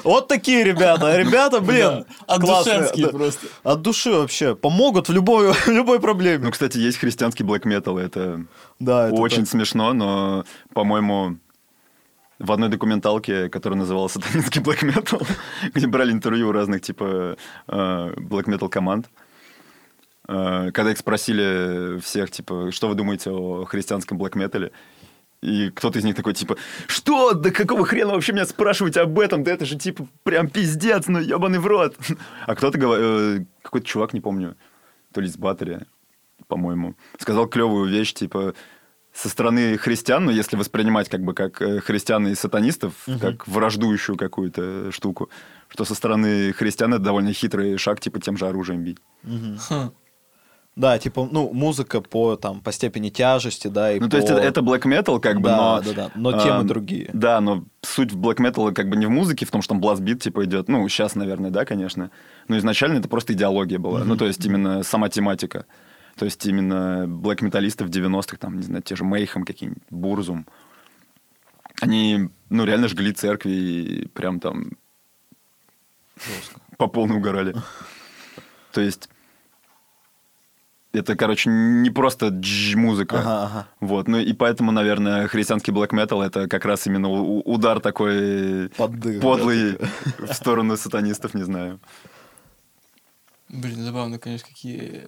Вот 0.04 0.28
такие 0.28 0.64
ребята. 0.64 1.18
Ребята, 1.18 1.60
блин, 1.60 2.06
От 2.28 2.42
классные, 2.42 3.10
просто. 3.10 3.48
От 3.64 3.82
души 3.82 4.12
вообще. 4.12 4.56
Помогут 4.56 5.10
в 5.10 5.12
любой, 5.12 5.56
любой 5.66 5.98
Ну, 5.98 6.02
проблеме. 6.04 6.52
кстати, 6.52 6.78
есть 6.78 7.00
христианский 7.00 7.44
блэк 7.44 7.68
метал, 7.68 7.98
это 7.98 8.46
Да, 8.80 9.10
очень 9.10 9.48
смешно, 9.48 9.94
но, 9.94 10.46
по-моему, 10.74 11.38
в 12.38 12.52
одной 12.52 12.70
документалке, 12.70 13.50
которая 13.50 13.80
называлась 13.80 14.12
«Сатанинский 14.12 14.62
блэк 14.62 14.86
метал», 14.86 15.22
где 15.74 15.88
брали 15.88 16.12
интервью 16.12 16.50
у 16.50 16.52
разных, 16.52 16.82
типа, 16.82 17.38
блэк 17.68 18.48
метал 18.48 18.70
команд, 18.70 19.08
когда 20.26 20.92
их 20.92 20.98
спросили 20.98 22.00
всех, 22.00 22.32
типа, 22.32 22.72
что 22.72 22.88
вы 22.88 22.96
думаете 22.96 23.32
о 23.32 23.66
христианском 23.66 24.18
блэк 24.18 24.38
метале, 24.38 24.72
и 25.44 25.70
кто-то 25.72 26.00
из 26.00 26.06
них 26.06 26.16
такой, 26.16 26.34
типа, 26.34 26.56
что? 26.88 27.34
Да 27.34 27.52
какого 27.52 27.86
хрена 27.86 28.14
вообще 28.14 28.32
меня 28.32 28.46
спрашиваете 28.46 29.02
об 29.02 29.20
этом? 29.20 29.44
Да 29.44 29.52
это 29.52 29.66
же, 29.66 29.78
типа, 29.78 30.08
прям 30.24 30.48
пиздец, 30.48 31.08
ну 31.08 31.20
ебаный 31.20 31.60
в 31.60 31.68
рот. 31.68 31.98
А 32.48 32.56
кто-то 32.56 32.78
говорит, 32.78 33.48
какой-то 33.62 33.86
чувак, 33.86 34.14
не 34.14 34.22
помню, 34.22 34.56
то 35.14 35.20
ли 35.20 35.28
из 35.28 35.38
Баттерия, 35.38 35.86
по-моему, 36.48 36.96
сказал 37.20 37.48
клевую 37.48 37.90
вещь, 37.90 38.14
типа, 38.14 38.54
со 39.14 39.28
стороны 39.28 39.78
христиан, 39.78 40.24
ну, 40.24 40.32
если 40.32 40.56
воспринимать 40.56 41.10
как 41.10 41.22
бы 41.22 41.34
как 41.34 41.62
э, 41.62 41.82
христиан 41.82 42.28
и 42.28 42.36
сатанистов, 42.36 42.94
как 43.20 43.46
враждующую 43.46 44.18
какую-то 44.18 44.92
штуку, 44.94 45.30
что 45.68 45.84
со 45.84 45.94
стороны 45.94 46.54
христиан 46.54 46.94
это 46.94 47.04
довольно 47.04 47.34
хитрый 47.34 47.78
шаг, 47.78 48.00
типа, 48.00 48.22
тем 48.22 48.38
же 48.38 48.48
оружием 48.48 48.84
бить. 48.84 48.98
Хм. 49.24 49.92
Да, 50.76 50.98
типа, 50.98 51.30
ну, 51.32 51.54
музыка 51.54 52.02
по, 52.02 52.36
там, 52.36 52.60
по 52.60 52.72
степени 52.72 53.10
тяжести, 53.10 53.68
да, 53.68 53.94
и 53.94 54.00
Ну, 54.00 54.10
то 54.10 54.18
есть 54.18 54.28
по- 54.28 54.34
это, 54.34 54.42
это 54.42 54.62
black 54.62 54.82
metal, 54.82 55.20
как 55.20 55.40
бы, 55.40 55.50
да, 55.50 55.58
но... 55.58 55.82
да, 55.82 55.94
да, 55.94 56.12
но 56.16 56.32
темы 56.32 56.62
а, 56.62 56.64
другие. 56.64 57.12
Да, 57.14 57.40
но 57.42 57.64
суть 57.84 58.12
в 58.12 58.20
black 58.20 58.38
metal 58.38 58.74
как 58.74 58.90
бы 58.90 58.96
не 58.96 59.06
в 59.06 59.12
музыке, 59.12 59.46
в 59.46 59.52
том, 59.52 59.62
что 59.62 59.76
там 59.76 59.82
бластбит 59.82 60.24
типа 60.24 60.46
идет. 60.46 60.70
Ну, 60.70 60.88
сейчас, 60.90 61.14
наверное, 61.14 61.52
да, 61.52 61.64
конечно. 61.66 62.10
Но 62.48 62.58
изначально 62.58 62.98
это 62.98 63.08
просто 63.08 63.34
идеология 63.34 63.78
была. 63.78 64.04
Ну, 64.04 64.18
то 64.18 64.26
есть 64.26 64.44
именно 64.46 64.82
сама 64.82 65.10
тематика. 65.10 65.66
То 66.16 66.26
есть 66.26 66.46
именно 66.46 67.06
блэк 67.08 67.44
металлисты 67.44 67.86
в 67.86 67.90
90-х, 67.90 68.38
там, 68.38 68.58
не 68.58 68.64
знаю, 68.64 68.84
те 68.84 68.96
же 68.96 69.04
Мейхам 69.04 69.46
какие-нибудь, 69.46 69.84
Бурзум. 69.90 70.48
Они, 71.82 72.30
ну, 72.50 72.66
реально 72.66 72.88
жгли 72.88 73.12
церкви 73.14 73.52
и 73.52 74.08
прям 74.08 74.40
там 74.40 74.72
по 76.78 76.88
полной 76.88 77.18
угорали. 77.18 77.56
То 78.72 78.82
есть 78.82 79.10
это, 80.94 81.16
короче, 81.16 81.50
не 81.50 81.90
просто 81.90 82.28
дж- 82.28 82.76
музыка. 82.76 83.20
Ага, 83.20 83.44
ага. 83.46 83.68
Вот, 83.80 84.08
ну 84.08 84.20
и 84.20 84.32
поэтому, 84.34 84.72
наверное, 84.72 85.28
христианский 85.28 85.72
black 85.72 85.90
metal 85.90 86.24
это 86.24 86.48
как 86.48 86.66
раз 86.66 86.86
именно 86.88 87.10
удар 87.10 87.80
такой 87.80 88.70
Поддых, 88.78 89.22
подлый 89.22 89.78
да, 89.78 90.28
в 90.28 90.34
сторону 90.34 90.78
сатанистов, 90.78 91.34
не 91.34 91.44
знаю. 91.44 91.80
Блин, 93.50 93.84
забавно, 93.84 94.20
конечно, 94.20 94.48
какие... 94.48 95.08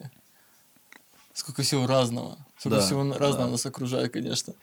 Сколько 1.33 1.61
всего 1.63 1.85
разного. 1.85 2.37
Сколько 2.57 2.77
Да, 2.77 2.83
всего 2.85 3.01
разного 3.17 3.45
да. 3.45 3.51
нас 3.51 3.65
окружает, 3.65 4.11
конечно. 4.13 4.53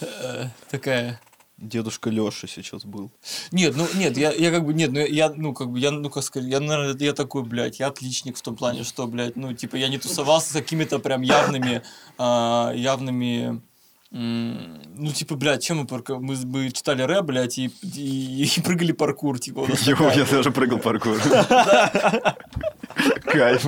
Э, 0.00 0.46
Такая... 0.70 1.20
Дедушка 1.60 2.08
Леша 2.08 2.46
сейчас 2.46 2.84
был. 2.86 3.10
Нет, 3.52 3.76
ну 3.76 3.86
нет, 3.94 4.16
я, 4.16 4.32
я 4.32 4.50
как 4.50 4.64
бы 4.64 4.72
нет, 4.72 4.92
ну 4.92 5.00
я, 5.00 5.28
ну 5.28 5.52
как 5.52 5.68
бы 5.68 5.78
я, 5.78 5.90
ну 5.90 6.08
как 6.08 6.24
сказать, 6.24 6.48
я, 6.48 6.58
наверное, 6.58 6.96
я 6.98 7.12
такой, 7.12 7.42
блядь, 7.44 7.80
я 7.80 7.88
отличник 7.88 8.38
в 8.38 8.42
том 8.42 8.56
плане, 8.56 8.82
что, 8.82 9.06
блядь, 9.06 9.36
ну 9.36 9.52
типа 9.52 9.76
я 9.76 9.88
не 9.88 9.98
тусовался 9.98 10.48
с 10.50 10.52
какими-то 10.52 10.98
прям 11.00 11.20
явными, 11.20 11.82
а, 12.16 12.72
явными, 12.74 13.60
ну 14.10 15.12
типа, 15.12 15.36
блядь, 15.36 15.62
чем 15.62 15.78
мы 15.78 15.86
парка- 15.86 16.18
мы, 16.18 16.34
мы 16.46 16.70
читали 16.70 17.02
рэп, 17.02 17.26
блядь, 17.26 17.58
и, 17.58 17.70
и, 17.82 18.44
и 18.56 18.60
прыгали 18.62 18.92
паркур, 18.92 19.38
типа. 19.38 19.66
такая 19.84 20.16
я 20.16 20.24
даже 20.24 20.50
прыгал 20.50 20.78
паркур. 20.78 21.20
Кайф. 23.24 23.66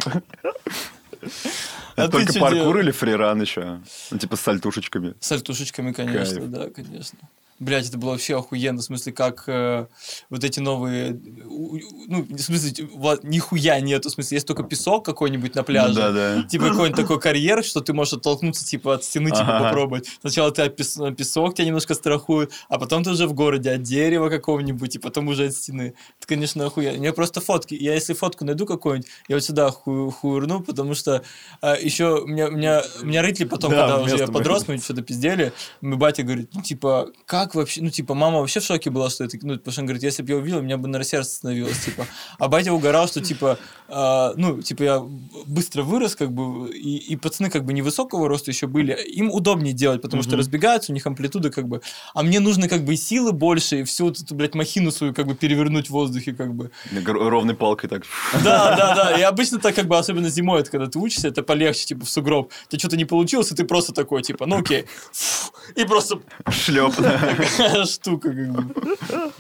А 1.95 2.09
только 2.09 2.33
паркур 2.41 2.79
или 2.79 2.91
фриран 2.91 3.41
еще? 3.41 3.81
Ну, 4.11 4.19
типа 4.19 4.37
с 4.37 4.41
сальтушечками. 4.41 5.15
С 5.21 5.31
альтушечками, 5.33 5.93
конечно, 5.93 6.47
да, 6.47 6.71
конечно. 6.71 7.19
Блять, 7.59 7.89
это 7.89 7.97
было 7.97 8.11
вообще 8.13 8.37
охуенно, 8.37 8.81
в 8.81 8.85
смысле, 8.85 9.13
как 9.13 9.45
э, 9.47 9.87
вот 10.31 10.43
эти 10.43 10.59
новые, 10.59 11.13
у- 11.47 11.79
ну, 12.09 12.27
в 12.29 12.39
смысле, 12.41 12.89
вот, 12.93 13.23
нихуя 13.23 13.79
нету, 13.81 14.09
в 14.09 14.13
смысле, 14.13 14.37
есть 14.37 14.47
только 14.49 14.65
песок 14.65 15.05
какой-нибудь 15.05 15.55
на 15.55 15.63
пляже, 15.63 15.89
Ну 15.95 15.95
да, 15.95 16.13
да. 16.13 16.43
типа 16.43 16.69
какой-нибудь 16.71 16.97
такой 17.01 17.21
карьер, 17.21 17.63
что 17.63 17.81
ты 17.81 17.93
можешь 17.93 18.15
оттолкнуться, 18.15 18.65
типа, 18.67 18.95
от 18.95 19.05
стены, 19.05 19.31
типа, 19.31 19.43
Ага. 19.59 19.65
попробовать. 19.69 20.09
Сначала 20.23 20.51
ты 20.51 20.69
пес- 20.71 20.97
на 20.97 21.15
песок 21.15 21.55
тебя 21.55 21.67
немножко 21.67 21.95
страхуют, 21.95 22.51
а 22.69 22.81
потом 22.81 23.05
ты 23.05 23.11
уже 23.11 23.29
в 23.29 23.33
городе 23.33 23.71
от 23.71 23.83
дерева 23.83 24.29
какого-нибудь, 24.29 24.97
и 24.97 24.99
потом 24.99 25.29
уже 25.29 25.47
от 25.47 25.55
стены. 25.55 25.95
Это, 26.19 26.27
конечно, 26.27 26.67
охуенно. 26.67 26.99
У 26.99 27.01
меня 27.01 27.13
просто 27.13 27.41
фотки. 27.41 27.75
Я 27.75 27.95
если 27.95 28.15
фотку 28.15 28.45
найду 28.45 28.67
какую-нибудь, 28.67 29.09
я 29.29 29.37
вот 29.37 29.45
сюда 29.45 29.71
ху- 29.71 30.11
хуырну, 30.11 30.61
потому 30.63 30.95
что 30.95 31.23
еще 31.63 32.25
меня, 32.27 32.49
меня, 32.49 32.83
меня 33.03 33.23
рытли 33.23 33.45
потом, 33.45 33.71
Да, 33.71 33.81
когда 33.87 34.01
уже 34.03 34.17
я 34.17 34.27
подрос, 34.27 34.67
мы 34.67 34.79
что-то 34.79 35.03
пиздели, 35.03 35.53
мой 35.81 35.97
батя 35.97 36.25
говорит, 36.25 36.51
ну, 36.55 36.63
типа, 36.63 37.09
как 37.27 37.52
вообще, 37.55 37.83
ну, 37.83 37.91
типа, 37.91 38.15
мама 38.15 38.41
вообще 38.41 38.61
в 38.61 38.65
шоке 38.65 38.91
была, 38.91 39.11
что 39.11 39.25
это, 39.25 39.37
ну, 39.43 39.55
потому 39.55 39.73
что 39.73 39.81
он 39.81 39.87
говорит, 39.87 40.03
если 40.03 40.23
бы 40.23 40.31
я 40.31 40.37
увидел, 40.37 40.59
у 40.59 40.63
меня 40.63 40.77
бы, 40.77 40.89
наверное, 40.89 41.09
сердце 41.09 41.31
остановилось, 41.31 41.79
типа. 41.85 42.07
А 42.39 42.49
батя 42.49 42.73
угорал, 42.73 43.07
что, 43.09 43.21
типа, 43.21 43.59
а, 43.89 44.33
ну, 44.37 44.63
типа, 44.63 44.83
я 44.83 45.01
быстро 45.47 45.83
вырос, 45.83 46.17
как 46.17 46.33
бы, 46.33 46.71
и, 46.71 46.97
и 46.97 47.17
пацаны, 47.17 47.51
как 47.51 47.65
бы, 47.65 47.73
невысокого 47.73 48.29
роста 48.29 48.51
еще 48.51 48.67
были, 48.67 48.93
им 48.93 49.31
удобнее 49.31 49.73
делать, 49.73 50.03
потому 50.03 50.23
что 50.23 50.37
разбегаются, 50.37 50.93
у 50.93 50.95
них 50.95 51.07
амплитуда, 51.07 51.51
как 51.51 51.69
бы, 51.69 51.83
а 52.15 52.23
мне 52.23 52.41
нужно, 52.41 52.69
как 52.69 52.85
бы, 52.85 52.95
и 52.95 52.97
силы 52.97 53.33
больше, 53.33 53.81
и 53.81 53.85
всю 53.85 54.11
эту, 54.11 54.35
блядь, 54.35 54.55
махину 54.55 54.91
свою, 54.91 55.15
как 55.15 55.27
бы, 55.27 55.35
перевернуть 55.35 55.89
в 55.89 55.91
воздухе, 55.91 56.33
как 56.33 56.55
бы. 56.55 56.71
Ровной 57.05 57.55
палкой 57.55 57.89
так. 57.91 58.05
Да, 58.45 58.77
да, 58.77 58.95
да. 58.95 59.19
И 59.19 59.23
обычно 59.23 59.59
так, 59.59 59.75
как 59.75 59.87
бы, 59.87 59.99
особенно 59.99 60.29
зимой, 60.29 60.61
это 60.61 60.71
когда 60.71 60.87
ты 60.87 60.99
учишься, 60.99 61.29
это 61.29 61.43
полегче, 61.43 61.87
типа, 61.87 62.05
в 62.05 62.09
сугроб. 62.09 62.53
Тебе 62.69 62.79
что-то 62.79 62.97
не 62.97 63.05
получилось, 63.05 63.53
и 63.53 63.55
ты 63.55 63.65
просто 63.65 63.93
такой, 63.93 64.23
типа, 64.23 64.47
ну 64.47 64.59
окей. 64.59 64.87
И 65.77 65.85
просто 65.85 66.21
Шлеп. 66.51 66.93
Такая 67.37 67.85
штука, 67.87 68.29
как 68.33 68.53
бы. 68.53 69.33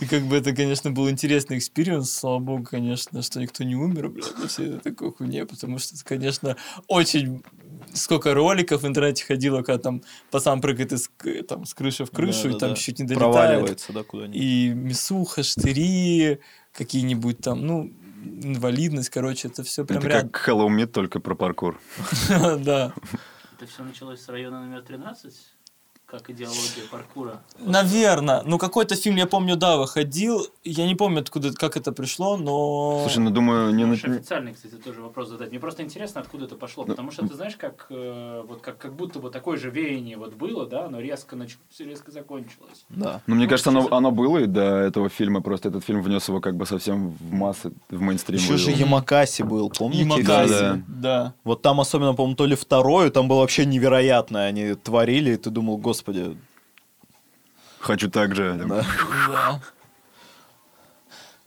И 0.00 0.06
как 0.06 0.22
бы 0.22 0.36
это, 0.36 0.54
конечно, 0.54 0.90
был 0.90 1.10
интересный 1.10 1.58
experience, 1.58 2.10
слава 2.10 2.38
богу, 2.38 2.64
конечно, 2.64 3.22
что 3.22 3.40
никто 3.40 3.64
не 3.64 3.76
умер, 3.76 4.08
блядь, 4.08 4.38
на 4.38 4.48
всей 4.48 4.68
этой 4.68 4.92
такой 4.92 5.12
хуйне, 5.12 5.46
потому 5.46 5.78
что 5.78 5.94
это, 5.94 6.04
конечно, 6.04 6.56
очень 6.86 7.42
сколько 7.94 8.34
роликов 8.34 8.82
в 8.82 8.86
интернете 8.86 9.24
ходило, 9.24 9.62
когда 9.62 9.82
там 9.82 10.02
пацан 10.30 10.60
прыгает 10.60 10.92
из, 10.92 11.10
там, 11.48 11.64
с 11.64 11.74
крыши 11.74 12.04
в 12.04 12.10
крышу, 12.10 12.50
и 12.50 12.58
там 12.58 12.74
чуть 12.74 12.98
не 12.98 13.06
долетает. 13.06 13.32
Проваливается, 13.32 13.92
да, 13.92 14.02
куда-нибудь. 14.02 14.40
И 14.40 14.68
мясуха, 14.70 15.42
штыри, 15.42 16.40
какие-нибудь 16.72 17.38
там, 17.38 17.66
ну, 17.66 17.92
инвалидность, 18.24 19.10
короче, 19.10 19.48
это 19.48 19.62
все 19.62 19.84
прям 19.84 20.02
Это 20.02 20.22
как 20.22 20.48
Hello 20.48 20.86
только 20.86 21.20
про 21.20 21.34
паркур. 21.34 21.80
Да. 22.28 22.92
Это 23.56 23.70
все 23.70 23.82
началось 23.82 24.22
с 24.22 24.28
района 24.28 24.60
номер 24.60 24.82
13, 24.82 25.34
как 26.10 26.28
идеология 26.30 26.84
паркура. 26.90 27.40
Наверное. 27.58 28.42
Ну, 28.44 28.58
какой-то 28.58 28.96
фильм, 28.96 29.16
я 29.16 29.26
помню, 29.26 29.56
да, 29.56 29.76
выходил. 29.76 30.46
Я 30.64 30.86
не 30.86 30.94
помню, 30.94 31.20
откуда, 31.20 31.52
как 31.52 31.76
это 31.76 31.92
пришло, 31.92 32.36
но... 32.36 33.00
Слушай, 33.04 33.18
ну 33.20 33.30
думаю, 33.30 33.74
не... 33.74 33.84
Можешь 33.84 34.04
на- 34.04 34.16
официальный, 34.16 34.52
кстати, 34.54 34.74
тоже 34.74 35.00
вопрос 35.00 35.28
задать. 35.28 35.50
Мне 35.50 35.60
просто 35.60 35.82
интересно, 35.82 36.20
откуда 36.20 36.46
это 36.46 36.56
пошло. 36.56 36.84
Ну, 36.84 36.90
Потому 36.92 37.10
что 37.12 37.26
ты 37.26 37.34
знаешь, 37.34 37.56
как, 37.56 37.86
э, 37.90 38.42
вот 38.46 38.60
как, 38.60 38.78
как 38.78 38.94
будто 38.94 39.18
бы 39.20 39.30
такое 39.30 39.56
же 39.58 39.70
веяние 39.70 40.16
вот 40.16 40.34
было, 40.34 40.66
да, 40.66 40.88
но 40.88 41.00
резко 41.00 41.36
началось, 41.36 41.60
резко 41.78 42.10
закончилось. 42.10 42.84
Да. 42.88 43.20
Ну, 43.26 43.34
мне 43.36 43.46
кажется, 43.46 43.70
оно, 43.70 43.88
оно 43.90 44.10
было 44.10 44.38
и 44.38 44.46
до 44.46 44.62
этого 44.78 45.08
фильма, 45.08 45.40
просто 45.42 45.68
этот 45.68 45.84
фильм 45.84 46.02
внес 46.02 46.28
его 46.28 46.40
как 46.40 46.56
бы 46.56 46.66
совсем 46.66 47.10
в 47.10 47.32
массы, 47.32 47.72
в 47.88 48.00
мейнстрим. 48.00 48.38
Еще 48.38 48.56
же. 48.56 48.70
Ямакаси 48.70 49.42
был, 49.42 49.70
помните? 49.70 50.02
Ямакаси, 50.02 50.48
Да, 50.48 50.78
да. 50.88 51.34
Вот 51.44 51.62
там 51.62 51.80
особенно, 51.80 52.14
по-моему, 52.14 52.36
то 52.36 52.46
ли 52.46 52.56
второй, 52.56 53.10
там 53.10 53.28
было 53.28 53.40
вообще 53.40 53.64
невероятно. 53.66 54.44
Они 54.44 54.74
творили, 54.74 55.32
и 55.32 55.36
ты 55.36 55.50
думал, 55.50 55.76
господи, 55.76 55.99
Хочу 57.78 58.10
так 58.10 58.34
же. 58.34 58.56
там. 58.58 58.68
да. 58.68 58.84
Да. 59.28 59.60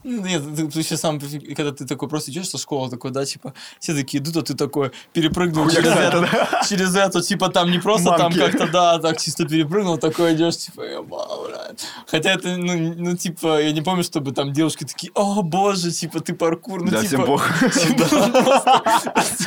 Нет, 0.04 0.44
ты, 0.56 0.68
ты 0.68 0.80
еще 0.80 0.98
сам, 0.98 1.20
когда 1.56 1.72
ты 1.72 1.86
такой 1.86 2.10
просто 2.10 2.32
идешь 2.32 2.50
со 2.50 2.58
школы, 2.58 2.90
такой, 2.90 3.12
да, 3.12 3.26
типа, 3.26 3.54
все 3.80 3.94
такие 3.94 4.22
идут, 4.22 4.36
а 4.36 4.42
ты 4.42 4.54
такой 4.54 4.92
перепрыгнул 5.14 5.70
через 5.70 5.92
это, 5.92 6.50
через 6.68 6.94
это, 6.96 7.22
типа, 7.22 7.50
там 7.50 7.72
не 7.72 7.80
просто 7.80 8.10
там 8.10 8.34
Мамки. 8.34 8.40
как-то, 8.40 8.68
да, 8.68 9.00
так 9.00 9.22
чисто 9.22 9.46
перепрыгнул, 9.46 9.98
такой 9.98 10.34
идешь, 10.36 10.58
типа, 10.58 10.82
«Ебал, 10.82 11.46
блядь». 11.48 11.63
Хотя 12.08 12.32
это, 12.34 12.58
ну, 12.58 12.94
ну, 12.96 13.18
типа, 13.18 13.62
я 13.62 13.72
не 13.72 13.82
помню, 13.82 14.04
чтобы 14.04 14.32
там 14.32 14.52
девушки 14.54 14.84
такие, 14.86 15.12
о, 15.16 15.42
боже, 15.42 15.92
типа, 15.92 16.20
ты 16.20 16.34
паркур, 16.34 16.84
ну, 16.84 16.92
Да, 16.92 17.02
типа... 17.04 17.08
всем 17.08 17.26
похуй. 17.26 17.70
типа, 17.70 18.84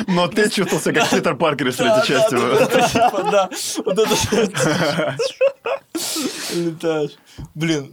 Но 0.09 0.29
ты 0.29 0.49
чувствовался 0.51 0.93
как 0.93 1.11
Питер 1.11 1.37
Паркер 1.37 1.69
из 1.69 1.77
третьей 1.77 2.07
части. 2.07 2.35
да. 3.31 3.49
Вот 3.85 3.99
это 3.99 5.17
летаешь. 6.55 7.13
Блин, 7.55 7.91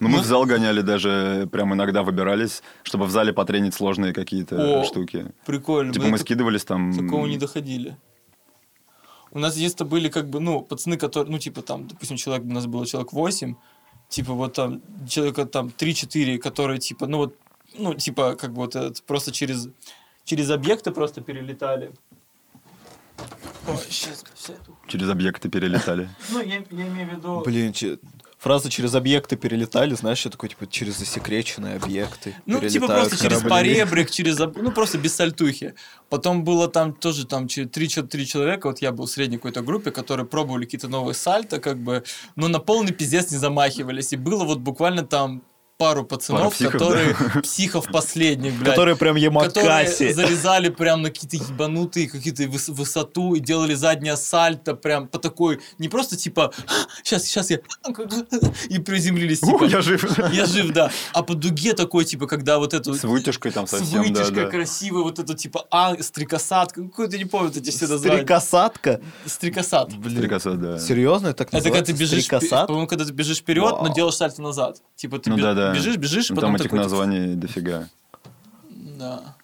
Ну, 0.00 0.08
мы 0.08 0.18
Ну- 0.18 0.22
в 0.22 0.26
зал 0.26 0.44
гоняли 0.46 0.80
даже, 0.80 1.48
прям 1.50 1.74
иногда 1.74 2.02
выбирались, 2.04 2.62
чтобы 2.84 3.06
в 3.06 3.10
зале 3.10 3.32
потренить 3.32 3.74
сложные 3.74 4.12
какие-то 4.12 4.84
штуки. 4.84 5.26
прикольно. 5.44 5.92
Типа 5.92 6.06
Мы 6.06 6.18
скидывались 6.18 6.64
там... 6.64 6.92
Такого 6.96 7.26
не 7.26 7.36
доходили. 7.36 7.96
У 9.32 9.38
нас 9.38 9.56
есть-то 9.56 9.84
были 9.84 10.08
как 10.08 10.28
бы, 10.28 10.40
ну, 10.40 10.62
пацаны, 10.62 10.96
которые, 10.96 11.30
ну, 11.30 11.38
типа 11.38 11.62
там, 11.62 11.86
допустим, 11.86 12.16
человек, 12.16 12.44
у 12.44 12.52
нас 12.52 12.66
было 12.66 12.86
человек 12.86 13.12
8, 13.12 13.54
типа 14.08 14.32
вот 14.32 14.54
там, 14.54 14.82
человека 15.08 15.46
там 15.46 15.68
3-4, 15.68 16.38
которые 16.38 16.78
типа, 16.78 17.06
ну 17.06 17.18
вот, 17.18 17.36
ну, 17.76 17.94
типа, 17.94 18.34
как 18.36 18.52
бы 18.52 18.62
вот 18.62 18.76
это, 18.76 19.02
просто 19.06 19.32
через, 19.32 19.68
через 20.24 20.50
объекты 20.50 20.90
просто 20.90 21.20
перелетали. 21.20 21.92
Ой, 23.66 23.76
сейчас, 23.90 24.24
все. 24.34 24.54
Через 24.86 25.10
объекты 25.10 25.48
перелетали. 25.48 26.08
Ну, 26.30 26.40
я, 26.40 26.56
я 26.70 26.88
имею 26.88 27.08
в 27.08 27.12
виду... 27.12 27.42
Блин, 27.44 27.72
фраза 28.38 28.70
через 28.70 28.94
объекты 28.94 29.36
перелетали, 29.36 29.94
знаешь, 29.94 30.18
что 30.18 30.30
такое, 30.30 30.50
типа, 30.50 30.66
через 30.66 30.98
засекреченные 30.98 31.76
объекты 31.76 32.34
Ну, 32.46 32.60
типа 32.60 32.86
просто 32.86 33.18
через 33.18 33.42
поребрик, 33.42 34.10
через... 34.10 34.38
Ну, 34.38 34.70
просто 34.70 34.96
без 34.98 35.14
сальтухи. 35.14 35.74
Потом 36.08 36.44
было 36.44 36.68
там 36.68 36.92
тоже 36.94 37.26
там 37.26 37.48
три 37.48 37.88
человека, 37.88 38.68
вот 38.68 38.80
я 38.80 38.92
был 38.92 39.06
в 39.06 39.10
средней 39.10 39.36
какой-то 39.36 39.62
группе, 39.62 39.90
которые 39.90 40.26
пробовали 40.26 40.64
какие-то 40.64 40.88
новые 40.88 41.14
сальто, 41.14 41.60
как 41.60 41.78
бы, 41.78 42.04
но 42.36 42.48
на 42.48 42.60
полный 42.60 42.92
пиздец 42.92 43.30
не 43.30 43.38
замахивались. 43.38 44.12
И 44.12 44.16
было 44.16 44.44
вот 44.44 44.60
буквально 44.60 45.04
там 45.04 45.42
пару 45.78 46.04
пацанов, 46.04 46.42
Пару 46.42 46.50
психов, 46.50 46.72
которые 46.72 47.16
психов 47.42 47.86
последних, 47.90 48.52
блядь. 48.58 48.70
Которые 48.70 48.96
прям 48.96 49.14
которые 49.14 49.84
ямакаси. 49.84 50.12
залезали 50.12 50.68
прям 50.70 51.02
на 51.02 51.10
какие-то 51.10 51.36
ебанутые 51.36 52.08
какие-то 52.08 52.42
выс- 52.42 52.72
высоту 52.72 53.34
и 53.34 53.40
делали 53.40 53.74
заднее 53.74 54.16
сальто 54.16 54.74
прям 54.74 55.06
по 55.06 55.18
такой, 55.20 55.60
не 55.78 55.88
просто 55.88 56.16
типа, 56.16 56.52
сейчас, 57.04 57.24
сейчас 57.24 57.50
я, 57.50 57.60
и 58.68 58.78
приземлились, 58.80 59.42
У, 59.42 59.46
типа, 59.52 59.64
я 59.64 59.80
жив. 59.80 60.18
я 60.32 60.46
жив, 60.46 60.72
да, 60.72 60.90
а 61.12 61.22
по 61.22 61.34
дуге 61.34 61.74
такой, 61.74 62.04
типа, 62.04 62.26
когда 62.26 62.58
вот 62.58 62.74
эту 62.74 62.94
С 62.94 63.04
вытяжкой 63.04 63.52
там 63.52 63.66
с 63.66 63.70
совсем, 63.70 64.02
да, 64.02 64.08
вытяжкой 64.08 64.44
да. 64.44 64.50
красивой, 64.50 65.02
вот 65.04 65.18
эту 65.20 65.34
типа 65.34 65.64
а, 65.70 65.94
стрикосатка, 66.02 66.82
какую-то 66.82 67.16
не 67.16 67.24
помню 67.24 67.52
эти 67.54 67.70
все 67.70 67.86
названия. 67.86 68.16
Стрекосатка? 68.18 69.00
Стрикосат. 69.26 69.92
Стрекоса, 69.92 70.54
да. 70.54 70.78
Серьезно, 70.80 71.28
это 71.28 71.44
так 71.44 71.54
Это 71.54 71.62
когда 71.70 71.82
ты 71.82 71.92
бежишь, 71.92 72.24
Стрекосат? 72.24 72.66
по-моему, 72.66 72.88
когда 72.88 73.04
ты 73.04 73.12
бежишь 73.12 73.38
вперед, 73.38 73.76
но 73.80 73.94
делаешь 73.94 74.16
сальто 74.16 74.42
назад. 74.42 74.78
Типа 74.96 75.18
ты 75.20 75.30
Ну 75.30 75.36
беж- 75.36 75.42
да, 75.44 75.54
да. 75.54 75.67
Бежишь, 75.74 75.96
бежишь, 75.96 76.30
Ну, 76.30 76.36
потом 76.36 76.50
Там 76.50 76.56
этих 76.56 76.64
такой, 76.64 76.78
названий 76.78 77.34
дофига. 77.34 77.88
Да. 78.98 79.36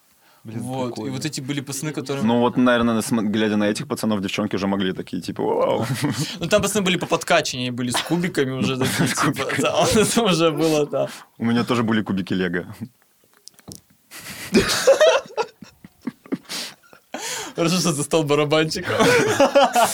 Блин, 0.44 0.60
вот. 0.60 0.88
И 0.88 0.92
прикольно. 0.92 1.12
вот 1.12 1.24
эти 1.24 1.40
были 1.40 1.60
пацаны, 1.62 1.92
которые... 1.92 2.22
Ну 2.22 2.40
вот, 2.40 2.58
наверное, 2.58 3.02
глядя 3.10 3.56
на 3.56 3.64
этих 3.64 3.88
пацанов, 3.88 4.20
девчонки 4.20 4.56
уже 4.56 4.66
могли 4.66 4.92
такие, 4.92 5.22
типа, 5.22 5.42
вау. 5.42 5.86
Ну, 6.40 6.46
там 6.48 6.62
пацаны 6.62 6.84
были 6.84 6.98
по 6.98 7.06
подкачанию, 7.06 7.72
были 7.72 7.90
с 7.90 7.96
кубиками 7.96 8.50
уже 8.50 8.76
такие, 8.78 9.08
типа, 9.08 9.48
это 9.94 10.22
уже 10.22 10.50
было, 10.50 10.86
да. 10.86 11.08
У 11.38 11.44
меня 11.46 11.64
тоже 11.64 11.82
были 11.82 12.02
кубики 12.02 12.34
Лего. 12.34 12.66
Хорошо, 17.56 17.78
что 17.78 17.92
ты 17.92 18.02
стал 18.02 18.24
барабанщиком. 18.24 18.96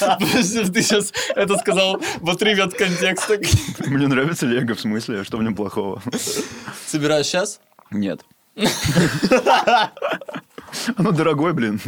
Потому 0.00 0.42
что 0.42 0.72
Ты 0.72 0.82
сейчас 0.82 1.12
это 1.36 1.56
сказал 1.58 2.00
в 2.20 2.30
отрыве 2.30 2.62
от 2.62 2.74
контекста. 2.74 3.38
Мне 3.86 4.08
нравится 4.08 4.46
Лего, 4.46 4.74
в 4.74 4.80
смысле, 4.80 5.24
что 5.24 5.36
в 5.36 5.42
нем 5.42 5.54
плохого? 5.54 6.02
Собираешь 6.86 7.26
сейчас? 7.26 7.60
Нет. 7.90 8.24
Оно 10.96 11.10
дорогой, 11.12 11.52
блин. 11.52 11.80